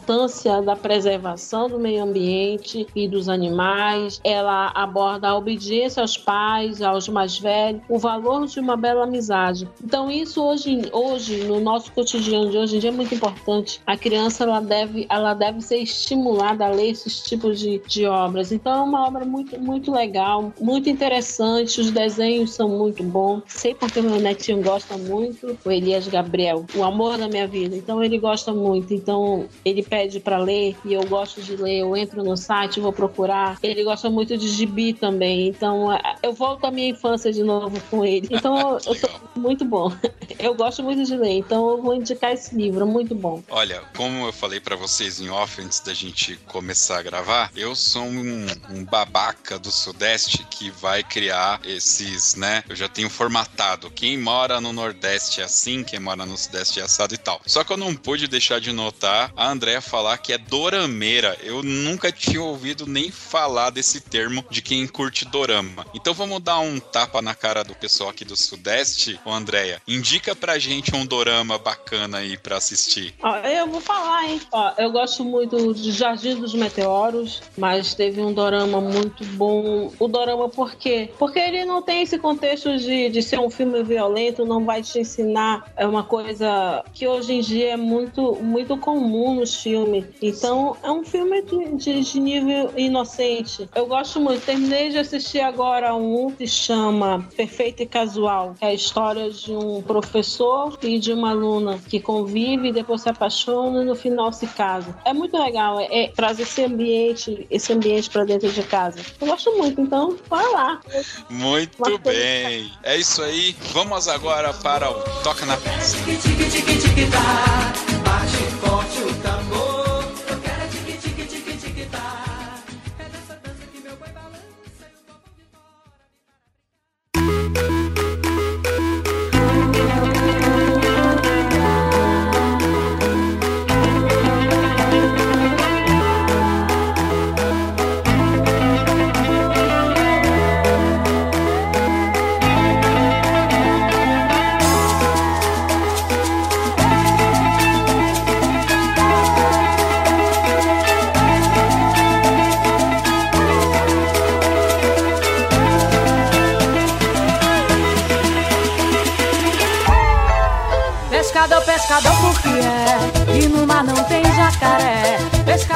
da 0.64 0.74
preservação 0.74 1.68
do 1.68 1.78
meio 1.78 2.02
ambiente 2.02 2.86
e 2.94 3.06
dos 3.06 3.28
animais. 3.28 4.20
Ela 4.24 4.70
aborda 4.74 5.28
a 5.28 5.36
obediência 5.36 6.00
aos 6.00 6.16
pais, 6.16 6.80
aos 6.80 7.08
mais 7.08 7.38
velhos, 7.38 7.82
o 7.88 7.98
valor 7.98 8.46
de 8.46 8.58
uma 8.58 8.76
bela 8.76 9.04
amizade. 9.04 9.68
Então 9.82 10.10
isso 10.10 10.42
hoje, 10.42 10.88
hoje 10.92 11.44
no 11.44 11.60
nosso 11.60 11.92
cotidiano 11.92 12.50
de 12.50 12.56
hoje 12.56 12.76
em 12.76 12.78
dia 12.78 12.90
é 12.90 12.92
muito 12.92 13.14
importante. 13.14 13.80
A 13.86 13.96
criança 13.96 14.44
ela 14.44 14.60
deve, 14.60 15.06
ela 15.08 15.34
deve 15.34 15.60
ser 15.60 15.78
estimulada 15.78 16.66
a 16.66 16.70
ler 16.70 16.90
esses 16.90 17.22
tipos 17.22 17.58
de, 17.60 17.82
de 17.86 18.06
obras. 18.06 18.52
Então 18.52 18.72
é 18.72 18.82
uma 18.82 19.06
obra 19.06 19.24
muito, 19.24 19.60
muito 19.60 19.92
legal, 19.92 20.52
muito 20.60 20.88
interessante. 20.88 21.80
Os 21.80 21.90
desenhos 21.90 22.52
são 22.52 22.68
muito 22.68 23.02
bons. 23.02 23.42
Sei 23.46 23.74
porque 23.74 24.00
meu 24.00 24.20
netinho 24.20 24.62
gosta 24.62 24.96
muito, 24.96 25.58
o 25.64 25.70
Elias 25.70 26.08
Gabriel, 26.08 26.64
o 26.74 26.82
amor 26.82 27.18
da 27.18 27.28
minha 27.28 27.46
vida. 27.46 27.76
Então 27.76 28.02
ele 28.02 28.18
gosta 28.18 28.52
muito. 28.52 28.94
Então 28.94 29.46
ele 29.64 29.82
pede 29.88 30.20
para 30.20 30.38
ler 30.38 30.76
e 30.84 30.92
eu 30.92 31.04
gosto 31.06 31.40
de 31.40 31.56
ler. 31.56 31.80
Eu 31.80 31.96
entro 31.96 32.22
no 32.22 32.36
site, 32.36 32.80
vou 32.80 32.92
procurar. 32.92 33.58
Ele 33.62 33.84
gosta 33.84 34.10
muito 34.10 34.36
de 34.36 34.48
gibi 34.48 34.92
também. 34.92 35.48
Então 35.48 35.92
é, 35.92 36.16
eu 36.22 36.32
volto 36.32 36.64
à 36.64 36.70
minha 36.70 36.88
infância 36.88 37.32
de 37.32 37.42
novo 37.42 37.80
com 37.90 38.04
ele. 38.04 38.28
Então 38.30 38.78
eu 38.86 38.94
tô 38.94 39.08
muito 39.38 39.64
bom. 39.64 39.92
Eu 40.38 40.54
gosto 40.54 40.84
muito 40.84 41.04
de 41.04 41.16
ler. 41.16 41.38
Então 41.38 41.68
eu 41.70 41.82
vou 41.82 41.94
indicar 41.94 42.32
esse 42.32 42.54
livro, 42.54 42.86
muito 42.86 43.12
bom. 43.12 43.42
Olha, 43.50 43.82
como 43.96 44.26
eu 44.26 44.32
falei 44.32 44.60
pra 44.60 44.76
vocês 44.76 45.20
em 45.20 45.28
off 45.30 45.60
antes 45.60 45.80
da 45.80 45.92
gente 45.92 46.36
começar 46.46 46.98
a 46.98 47.02
gravar, 47.02 47.50
eu 47.56 47.74
sou 47.74 48.04
um, 48.04 48.46
um 48.70 48.84
babaca 48.84 49.58
do 49.58 49.70
Sudeste 49.70 50.46
que 50.48 50.70
vai 50.70 51.02
criar 51.02 51.60
esses, 51.64 52.36
né? 52.36 52.62
Eu 52.68 52.76
já 52.76 52.88
tenho 52.88 53.10
formatado. 53.10 53.90
Quem 53.90 54.16
mora 54.16 54.60
no 54.60 54.72
Nordeste 54.72 55.40
é 55.40 55.44
assim, 55.44 55.82
quem 55.82 55.98
mora 55.98 56.24
no 56.24 56.36
Sudeste 56.36 56.78
é 56.78 56.84
assado 56.84 57.14
e 57.14 57.18
tal. 57.18 57.40
Só 57.46 57.64
que 57.64 57.72
eu 57.72 57.76
não 57.76 57.94
pude 57.94 58.28
deixar 58.28 58.60
de 58.60 58.72
notar 58.72 59.32
a 59.36 59.50
Falar 59.80 60.18
que 60.18 60.32
é 60.32 60.38
dorameira. 60.38 61.36
Eu 61.42 61.62
nunca 61.62 62.12
tinha 62.12 62.42
ouvido 62.42 62.86
nem 62.86 63.10
falar 63.10 63.70
desse 63.70 64.00
termo 64.00 64.44
de 64.50 64.62
quem 64.62 64.86
curte 64.86 65.24
dorama. 65.24 65.86
Então 65.94 66.14
vamos 66.14 66.40
dar 66.40 66.58
um 66.60 66.78
tapa 66.78 67.22
na 67.22 67.34
cara 67.34 67.62
do 67.62 67.74
pessoal 67.74 68.10
aqui 68.10 68.24
do 68.24 68.36
Sudeste, 68.36 69.18
ô 69.24 69.30
Andrea. 69.30 69.80
Indica 69.86 70.34
pra 70.34 70.58
gente 70.58 70.94
um 70.94 71.06
dorama 71.06 71.58
bacana 71.58 72.18
aí 72.18 72.36
pra 72.36 72.56
assistir. 72.56 73.14
Ó, 73.22 73.36
eu 73.36 73.66
vou 73.66 73.80
falar, 73.80 74.28
hein? 74.28 74.40
Ó, 74.52 74.72
eu 74.78 74.90
gosto 74.90 75.24
muito 75.24 75.74
de 75.74 75.92
Jardim 75.92 76.36
dos 76.36 76.54
Meteoros, 76.54 77.42
mas 77.56 77.94
teve 77.94 78.20
um 78.20 78.32
dorama 78.32 78.80
muito 78.80 79.24
bom. 79.24 79.92
O 79.98 80.08
dorama 80.08 80.48
por 80.48 80.74
quê? 80.74 81.10
Porque 81.18 81.38
ele 81.38 81.64
não 81.64 81.82
tem 81.82 82.02
esse 82.02 82.18
contexto 82.18 82.76
de, 82.78 83.08
de 83.10 83.22
ser 83.22 83.38
um 83.38 83.50
filme 83.50 83.82
violento, 83.82 84.44
não 84.44 84.64
vai 84.64 84.82
te 84.82 84.98
ensinar. 84.98 85.70
É 85.76 85.86
uma 85.86 86.04
coisa 86.04 86.84
que 86.92 87.06
hoje 87.06 87.34
em 87.34 87.40
dia 87.40 87.72
é 87.72 87.76
muito, 87.76 88.36
muito 88.36 88.76
comum 88.76 89.34
nos 89.34 89.57
filmes. 89.62 90.04
Então, 90.20 90.76
é 90.82 90.90
um 90.90 91.04
filme 91.04 91.42
de, 91.42 91.76
de, 91.76 92.00
de 92.00 92.20
nível 92.20 92.72
inocente. 92.76 93.68
Eu 93.74 93.86
gosto 93.86 94.20
muito. 94.20 94.44
Terminei 94.44 94.90
de 94.90 94.98
assistir 94.98 95.40
agora 95.40 95.94
um 95.94 96.30
que 96.30 96.46
chama 96.46 97.26
Perfeito 97.36 97.82
e 97.82 97.86
Casual, 97.86 98.54
que 98.58 98.64
é 98.64 98.68
a 98.68 98.74
história 98.74 99.30
de 99.30 99.52
um 99.52 99.82
professor 99.82 100.78
e 100.82 100.98
de 100.98 101.12
uma 101.12 101.30
aluna 101.30 101.78
que 101.88 102.00
convive, 102.00 102.72
depois 102.72 103.02
se 103.02 103.08
apaixona 103.08 103.82
e 103.82 103.84
no 103.84 103.94
final 103.94 104.32
se 104.32 104.46
casa. 104.46 104.94
É 105.04 105.12
muito 105.12 105.36
legal, 105.36 105.78
é, 105.80 105.86
é 106.04 106.08
traz 106.08 106.38
esse 106.40 106.62
ambiente, 106.64 107.46
esse 107.50 107.72
ambiente 107.72 108.10
para 108.10 108.24
dentro 108.24 108.50
de 108.50 108.62
casa. 108.62 109.00
Eu 109.20 109.26
gosto 109.26 109.56
muito, 109.56 109.80
então 109.80 110.16
vai 110.28 110.46
lá. 110.52 110.80
Muito 111.28 111.76
coisa- 111.78 111.98
bem. 111.98 112.70
É 112.82 112.96
isso 112.96 113.22
aí. 113.22 113.54
Vamos 113.72 114.08
agora 114.08 114.52
para 114.54 114.90
o 114.90 114.94
Toca 115.22 115.44
na 115.46 115.56
Pista. 115.56 115.98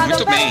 Muito 0.07 0.25
bem, 0.25 0.49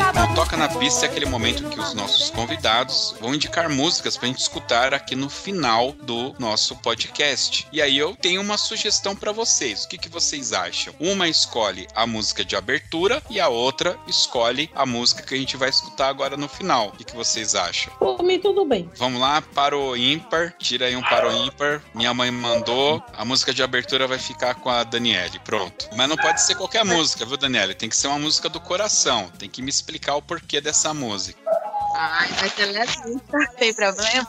Toca 0.52 0.56
na 0.56 0.68
Pista 0.68 1.06
é 1.06 1.08
aquele 1.08 1.24
momento 1.24 1.66
que 1.70 1.80
os 1.80 1.94
nossos 1.94 2.28
convidados 2.28 3.14
vão 3.18 3.34
indicar 3.34 3.70
músicas 3.70 4.18
pra 4.18 4.28
gente 4.28 4.40
escutar 4.40 4.92
aqui 4.92 5.16
no 5.16 5.30
final 5.30 5.92
do 5.92 6.34
nosso 6.38 6.76
podcast. 6.76 7.66
E 7.72 7.80
aí 7.80 7.96
eu 7.96 8.14
tenho 8.14 8.42
uma 8.42 8.58
sugestão 8.58 9.16
pra 9.16 9.32
vocês. 9.32 9.84
O 9.84 9.88
que, 9.88 9.96
que 9.96 10.10
vocês 10.10 10.52
acham? 10.52 10.94
Uma 11.00 11.26
escolhe 11.26 11.88
a 11.94 12.06
música 12.06 12.44
de 12.44 12.54
abertura 12.54 13.22
e 13.30 13.40
a 13.40 13.48
outra 13.48 13.98
escolhe 14.06 14.70
a 14.74 14.84
música 14.84 15.22
que 15.22 15.34
a 15.34 15.38
gente 15.38 15.56
vai 15.56 15.70
escutar 15.70 16.08
agora 16.08 16.36
no 16.36 16.48
final. 16.48 16.88
O 16.88 16.92
que, 16.92 17.04
que 17.04 17.16
vocês 17.16 17.54
acham? 17.54 17.94
Por 17.94 18.22
mim, 18.22 18.38
tudo 18.38 18.66
bem. 18.66 18.90
Vamos 18.96 19.22
lá, 19.22 19.40
para 19.40 19.74
o 19.74 19.96
ímpar. 19.96 20.54
Tira 20.58 20.84
aí 20.84 20.96
um 20.96 21.02
para 21.02 21.30
o 21.30 21.46
ímpar. 21.46 21.82
Minha 21.94 22.12
mãe 22.12 22.30
mandou. 22.30 23.02
A 23.16 23.24
música 23.24 23.54
de 23.54 23.62
abertura 23.62 24.06
vai 24.06 24.18
ficar 24.18 24.56
com 24.56 24.68
a 24.68 24.84
Daniele. 24.84 25.38
Pronto. 25.38 25.88
Mas 25.96 26.08
não 26.10 26.16
pode 26.16 26.42
ser 26.42 26.56
qualquer 26.56 26.84
música, 26.84 27.24
viu, 27.24 27.38
Daniele? 27.38 27.74
Tem 27.74 27.88
que 27.88 27.96
ser 27.96 28.08
uma 28.08 28.18
música 28.18 28.50
do 28.50 28.60
coração. 28.60 29.32
Tem 29.38 29.48
que 29.48 29.62
me 29.62 29.70
explicar 29.70 30.16
o 30.16 30.20
porquê 30.20 30.41
dessa 30.60 30.92
música. 30.94 31.51
Ai, 31.94 32.28
mas 32.40 32.58
ela 32.58 32.78
é 32.78 33.06
lenta. 33.06 33.52
Tem 33.58 33.74
problema? 33.74 34.28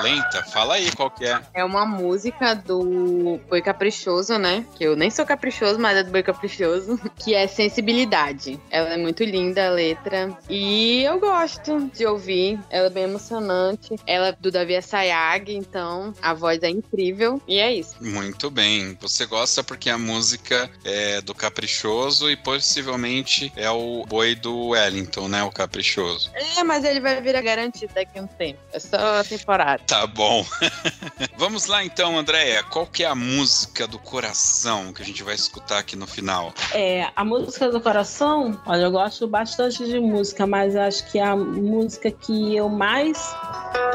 Lenta? 0.00 0.42
Fala 0.44 0.74
aí 0.74 0.90
qual 0.92 1.10
que 1.10 1.24
é. 1.24 1.40
É 1.54 1.64
uma 1.64 1.84
música 1.86 2.54
do 2.54 3.40
Boi 3.48 3.62
Caprichoso, 3.62 4.38
né? 4.38 4.64
Que 4.74 4.84
eu 4.84 4.96
nem 4.96 5.10
sou 5.10 5.24
caprichoso, 5.24 5.78
mas 5.78 5.96
é 5.96 6.02
do 6.02 6.10
Boi 6.10 6.22
Caprichoso. 6.22 6.98
Que 7.16 7.34
é 7.34 7.46
Sensibilidade. 7.46 8.58
Ela 8.70 8.90
é 8.90 8.96
muito 8.96 9.24
linda, 9.24 9.68
a 9.68 9.70
letra. 9.70 10.36
E 10.48 11.02
eu 11.02 11.18
gosto 11.20 11.90
de 11.90 12.06
ouvir. 12.06 12.58
Ela 12.70 12.86
é 12.86 12.90
bem 12.90 13.04
emocionante. 13.04 13.96
Ela 14.06 14.28
é 14.28 14.32
do 14.32 14.50
Davi 14.50 14.80
Sayag, 14.80 15.54
então 15.54 16.14
a 16.20 16.34
voz 16.34 16.62
é 16.62 16.68
incrível. 16.68 17.40
E 17.46 17.58
é 17.58 17.72
isso. 17.72 17.96
Muito 18.00 18.50
bem. 18.50 18.96
Você 19.00 19.26
gosta 19.26 19.62
porque 19.62 19.90
a 19.90 19.98
música 19.98 20.70
é 20.84 21.20
do 21.20 21.34
Caprichoso 21.34 22.30
e 22.30 22.36
possivelmente 22.36 23.52
é 23.56 23.70
o 23.70 24.04
boi 24.06 24.34
do 24.34 24.68
Wellington, 24.68 25.28
né? 25.28 25.42
O 25.42 25.50
Caprichoso. 25.50 26.30
É, 26.34 26.64
mas 26.64 26.81
ele 26.84 27.00
vai 27.00 27.20
virar 27.20 27.40
garantido 27.42 27.92
daqui 27.94 28.18
a 28.18 28.22
um 28.22 28.26
tempo. 28.26 28.58
É 28.72 28.78
só 28.78 29.22
temporário. 29.24 29.84
Tá 29.86 30.06
bom. 30.06 30.44
Vamos 31.36 31.66
lá 31.66 31.84
então, 31.84 32.18
Andréia. 32.18 32.62
Qual 32.64 32.86
que 32.86 33.04
é 33.04 33.06
a 33.06 33.14
música 33.14 33.86
do 33.86 33.98
coração 33.98 34.92
que 34.92 35.02
a 35.02 35.04
gente 35.04 35.22
vai 35.22 35.34
escutar 35.34 35.78
aqui 35.78 35.96
no 35.96 36.06
final? 36.06 36.52
É, 36.72 37.08
a 37.14 37.24
música 37.24 37.70
do 37.70 37.80
coração, 37.80 38.60
olha, 38.66 38.82
eu 38.82 38.90
gosto 38.90 39.26
bastante 39.26 39.84
de 39.84 39.98
música, 39.98 40.46
mas 40.46 40.76
acho 40.76 41.10
que 41.10 41.18
a 41.18 41.34
música 41.36 42.10
que 42.10 42.56
eu 42.56 42.68
mais 42.68 43.18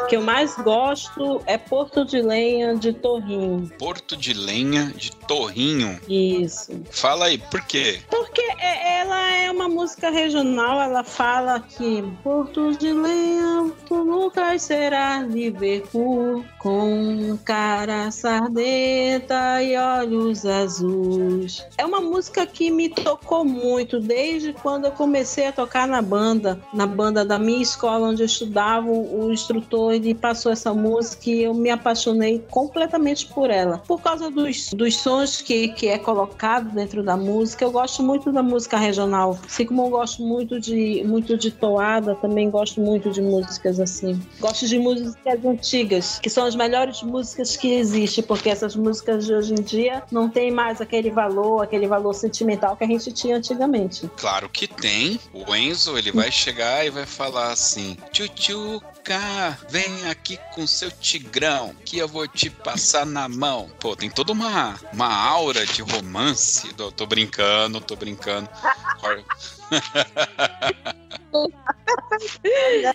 que 0.08 0.16
eu 0.16 0.22
mais 0.22 0.56
gosto 0.56 1.42
é 1.46 1.58
Porto 1.58 2.06
de 2.06 2.22
Lenha 2.22 2.76
de 2.76 2.94
Torrinho. 2.94 3.70
Porto 3.78 4.16
de 4.16 4.34
Lenha 4.34 4.94
de 4.96 5.12
Torrinho. 5.12 6.00
Isso. 6.08 6.82
Fala 6.92 7.26
aí, 7.26 7.38
por 7.38 7.62
quê? 7.66 8.00
Porque 8.10 8.42
é- 8.60 9.00
ela 9.00 9.32
é 9.34 9.52
uma 9.52 9.68
música 9.68 10.10
regional, 10.10 10.82
ela 10.82 11.04
fala 11.04 11.60
que 11.60 12.02
Porto 12.24 12.77
de 12.78 12.94
Lenha, 12.94 13.72
tu 13.88 14.04
nunca 14.04 14.58
será 14.60 15.22
Liverpool, 15.24 16.44
com 16.60 17.38
cara 17.44 18.12
sardenta 18.12 19.62
e 19.64 19.76
olhos 19.76 20.46
azuis. 20.46 21.66
É 21.78 21.86
uma 21.86 22.00
música 22.00 22.46
que 22.46 22.70
me 22.70 22.90
tocou 22.90 23.44
muito 23.44 24.00
desde 24.00 24.54
quando 24.54 24.86
eu 24.86 24.92
comecei 24.92 25.48
a 25.48 25.52
tocar 25.52 25.88
na 25.88 26.02
banda, 26.02 26.60
na 26.74 26.86
banda 26.86 27.26
da 27.26 27.40
minha 27.40 27.62
escola 27.62 28.10
onde 28.10 28.22
eu 28.22 28.26
estudava, 28.26 28.88
o 28.88 29.32
instrutor 29.32 29.94
ele 29.94 30.14
passou 30.14 30.52
essa 30.52 30.74
música 30.74 31.30
e 31.30 31.44
eu 31.44 31.54
me 31.54 31.70
apaixonei 31.70 32.44
completamente 32.50 33.26
por 33.28 33.50
ela. 33.50 33.80
Por 33.88 34.02
causa 34.02 34.30
dos, 34.30 34.72
dos 34.74 34.98
sons 34.98 35.42
que, 35.42 35.70
que 35.70 35.88
é 35.88 35.98
colocado 35.98 36.70
dentro 36.70 37.02
da 37.02 37.18
música, 37.18 37.66
eu 37.66 37.72
gosto 37.72 38.04
muito 38.04 38.32
da 38.32 38.44
música 38.44 38.78
regional. 38.78 39.38
Assim 39.46 39.66
como 39.66 39.86
eu 39.86 39.90
gosto 39.90 40.22
muito 40.22 40.60
de, 40.60 41.04
muito 41.06 41.38
de 41.38 41.50
toada, 41.50 42.14
também 42.16 42.50
gosto 42.50 42.67
muito 42.76 43.12
de 43.12 43.22
músicas 43.22 43.80
assim. 43.80 44.20
Gosto 44.40 44.68
de 44.68 44.80
músicas 44.80 45.46
antigas, 45.46 46.20
que 46.20 46.30
são 46.30 46.46
as 46.46 46.56
melhores 46.56 47.02
músicas 47.02 47.56
que 47.56 47.74
existem, 47.74 48.24
porque 48.24 48.50
essas 48.50 48.76
músicas 48.76 49.26
de 49.26 49.34
hoje 49.34 49.54
em 49.54 49.62
dia 49.62 50.04
não 50.12 50.30
tem 50.30 50.52
mais 50.52 50.82
aquele 50.82 51.12
valor, 51.12 51.62
aquele 51.62 51.88
valor 51.88 52.14
sentimental 52.14 52.76
que 52.76 52.84
a 52.84 52.88
gente 52.88 53.12
tinha 53.12 53.38
antigamente. 53.38 54.10
Claro 54.18 54.50
que 54.50 54.68
tem. 54.68 55.20
O 55.34 55.56
Enzo, 55.56 55.98
ele 55.98 56.12
vai 56.12 56.32
chegar 56.32 56.86
e 56.86 56.90
vai 56.90 57.06
falar 57.06 57.52
assim: 57.52 57.98
Tchutchuca, 58.12 59.58
vem 59.70 60.08
aqui 60.10 60.40
com 60.54 60.66
seu 60.66 60.92
tigrão, 60.92 61.74
que 61.86 61.98
eu 61.98 62.08
vou 62.08 62.28
te 62.28 62.50
passar 62.50 63.06
na 63.06 63.28
mão. 63.28 63.70
Pô, 63.80 63.96
tem 63.96 64.10
toda 64.10 64.32
uma, 64.32 64.76
uma 64.92 65.14
aura 65.14 65.66
de 65.66 65.82
romance. 65.82 66.74
Tô, 66.74 66.92
tô 66.92 67.06
brincando, 67.06 67.80
tô 67.82 67.96
brincando. 67.96 68.50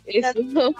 Esse 0.07 0.43
não. 0.43 0.75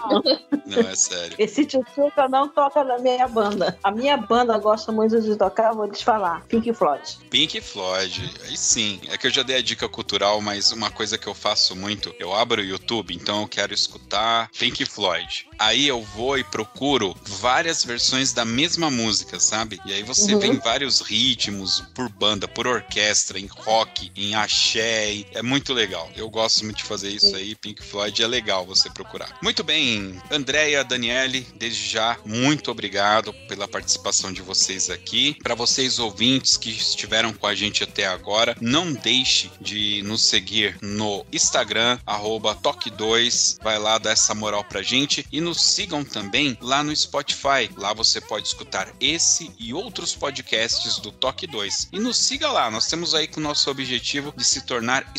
Não, 0.65 0.79
é 0.79 0.95
sério. 0.95 1.35
Esse 1.37 1.65
tchutchuca 1.65 2.27
não 2.27 2.47
toca 2.47 2.83
na 2.83 2.97
minha 2.99 3.27
banda. 3.27 3.77
A 3.83 3.91
minha 3.91 4.17
banda 4.17 4.57
gosta 4.57 4.91
muito 4.91 5.19
de 5.21 5.35
tocar, 5.35 5.73
vou 5.73 5.89
te 5.89 6.03
falar, 6.03 6.41
Pink 6.47 6.73
Floyd. 6.73 7.17
Pink 7.29 7.59
Floyd, 7.61 8.33
aí 8.45 8.57
sim. 8.57 8.99
É 9.09 9.17
que 9.17 9.27
eu 9.27 9.31
já 9.31 9.43
dei 9.43 9.57
a 9.57 9.61
dica 9.61 9.87
cultural, 9.87 10.41
mas 10.41 10.71
uma 10.71 10.89
coisa 10.89 11.17
que 11.17 11.27
eu 11.27 11.33
faço 11.33 11.75
muito, 11.75 12.13
eu 12.19 12.33
abro 12.33 12.61
o 12.61 12.65
YouTube, 12.65 13.13
então 13.15 13.41
eu 13.41 13.47
quero 13.47 13.73
escutar 13.73 14.49
Pink 14.57 14.85
Floyd. 14.85 15.47
Aí 15.59 15.87
eu 15.87 16.01
vou 16.01 16.37
e 16.37 16.43
procuro 16.43 17.15
várias 17.23 17.83
versões 17.83 18.33
da 18.33 18.43
mesma 18.45 18.89
música, 18.89 19.39
sabe? 19.39 19.79
E 19.85 19.93
aí 19.93 20.03
você 20.03 20.33
Uhum. 20.33 20.39
vê 20.39 20.47
em 20.47 20.59
vários 20.59 21.01
ritmos, 21.01 21.81
por 21.93 22.09
banda, 22.09 22.47
por 22.47 22.67
orquestra, 22.67 23.39
em 23.39 23.45
rock, 23.47 24.11
em 24.15 24.35
axé. 24.35 25.23
É 25.33 25.41
muito 25.41 25.73
legal. 25.73 25.82
Eu 26.15 26.29
gosto 26.29 26.63
muito 26.63 26.77
de 26.77 26.83
fazer 26.83 27.09
isso 27.09 27.35
aí. 27.35 27.55
Pink 27.55 27.83
Floyd 27.83 28.23
é 28.23 28.27
legal 28.27 28.65
você 28.65 28.89
procurar. 28.89 29.37
Muito 29.41 29.63
bem, 29.63 30.21
Andréia, 30.31 30.83
Daniele, 30.83 31.45
desde 31.55 31.89
já, 31.89 32.17
muito 32.25 32.71
obrigado 32.71 33.33
pela 33.47 33.67
participação 33.67 34.31
de 34.31 34.41
vocês 34.41 34.89
aqui. 34.89 35.37
Para 35.43 35.55
vocês 35.55 35.99
ouvintes 35.99 36.55
que 36.55 36.69
estiveram 36.69 37.33
com 37.33 37.47
a 37.47 37.53
gente 37.53 37.83
até 37.83 38.05
agora, 38.05 38.55
não 38.61 38.93
deixe 38.93 39.51
de 39.59 40.01
nos 40.03 40.21
seguir 40.21 40.77
no 40.81 41.25
Instagram, 41.31 41.99
arroba 42.05 42.55
Toque2. 42.55 43.57
Vai 43.61 43.77
lá 43.77 43.97
dar 43.97 44.11
essa 44.11 44.33
moral 44.33 44.63
pra 44.63 44.81
gente. 44.81 45.25
E 45.31 45.41
nos 45.41 45.61
sigam 45.61 46.03
também 46.03 46.57
lá 46.61 46.83
no 46.83 46.95
Spotify. 46.95 47.69
Lá 47.75 47.93
você 47.93 48.21
pode 48.21 48.47
escutar 48.47 48.93
esse 48.99 49.51
e 49.59 49.73
outros 49.73 50.15
podcasts 50.15 50.97
do 50.99 51.11
Toque 51.11 51.45
2. 51.45 51.89
E 51.91 51.99
nos 51.99 52.17
siga 52.17 52.51
lá, 52.51 52.71
nós 52.71 52.87
temos 52.87 53.13
aí 53.13 53.27
com 53.27 53.39
o 53.39 53.43
nosso 53.43 53.69
objetivo 53.69 54.33
de 54.35 54.43
se 54.43 54.61
tornar 54.61 55.11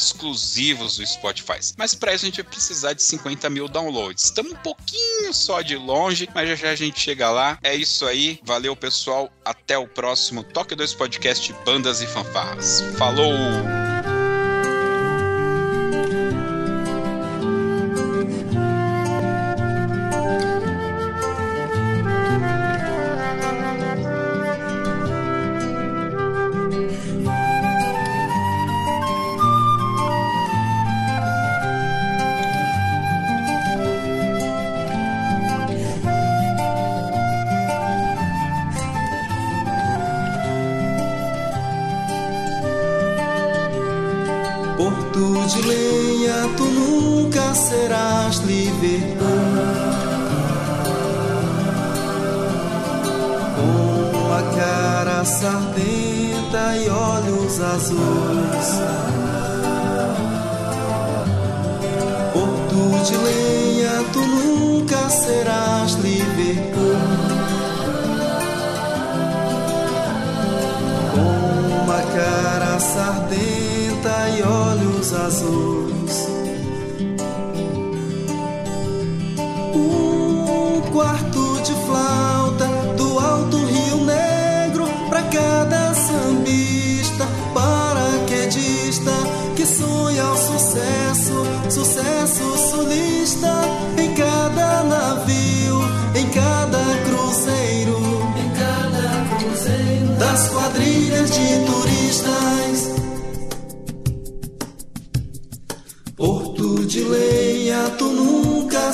exclusivos 0.55 0.97
do 0.97 1.07
Spotify. 1.07 1.59
Mas 1.77 1.95
para 1.95 2.15
isso 2.15 2.25
a 2.25 2.29
gente 2.29 2.43
vai 2.43 2.51
precisar 2.51 2.93
de 2.93 3.03
50 3.03 3.51
mil 3.51 3.69
downloads. 3.69 4.25
Estamos 4.25 4.53
um 4.53 4.57
pouquinho 4.57 5.33
só 5.33 5.61
de 5.61 5.77
longe, 5.77 6.29
mas 6.35 6.49
já 6.49 6.55
já 6.55 6.71
a 6.71 6.77
gente 6.77 7.01
chega 7.01 7.31
lá. 7.31 7.59
É 7.63 7.75
isso 7.75 8.07
aí, 8.07 8.41
valeu 8.43 8.77
pessoal, 8.77 9.31
até 9.45 9.77
o 9.77 9.87
próximo 9.87 10.43
Toque 10.43 10.75
2 10.75 10.95
Podcast 10.95 11.53
Bandas 11.65 12.01
e 12.01 12.07
Fanfarras. 12.07 12.83
Falou! 12.97 13.84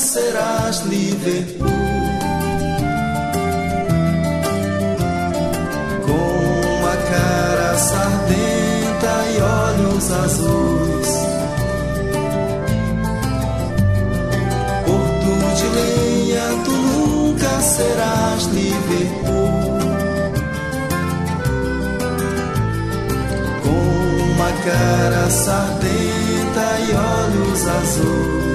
Serás 0.01 0.81
Liverpool. 0.87 1.69
Com 6.07 6.87
a 6.87 6.97
cara 6.97 7.77
sardenta 7.77 9.13
e 9.29 9.43
olhos 9.43 10.11
azuis. 10.11 11.11
Porto 14.87 15.33
de 15.59 15.67
lenha, 15.77 16.47
tu 16.65 16.73
nunca 16.73 17.61
serás 17.61 18.45
Liverpool. 18.47 19.53
Com 23.63 24.33
uma 24.33 24.51
cara 24.65 25.31
sardenta 25.31 26.67
e 26.89 26.93
olhos 26.95 27.69
azuis. 27.69 28.50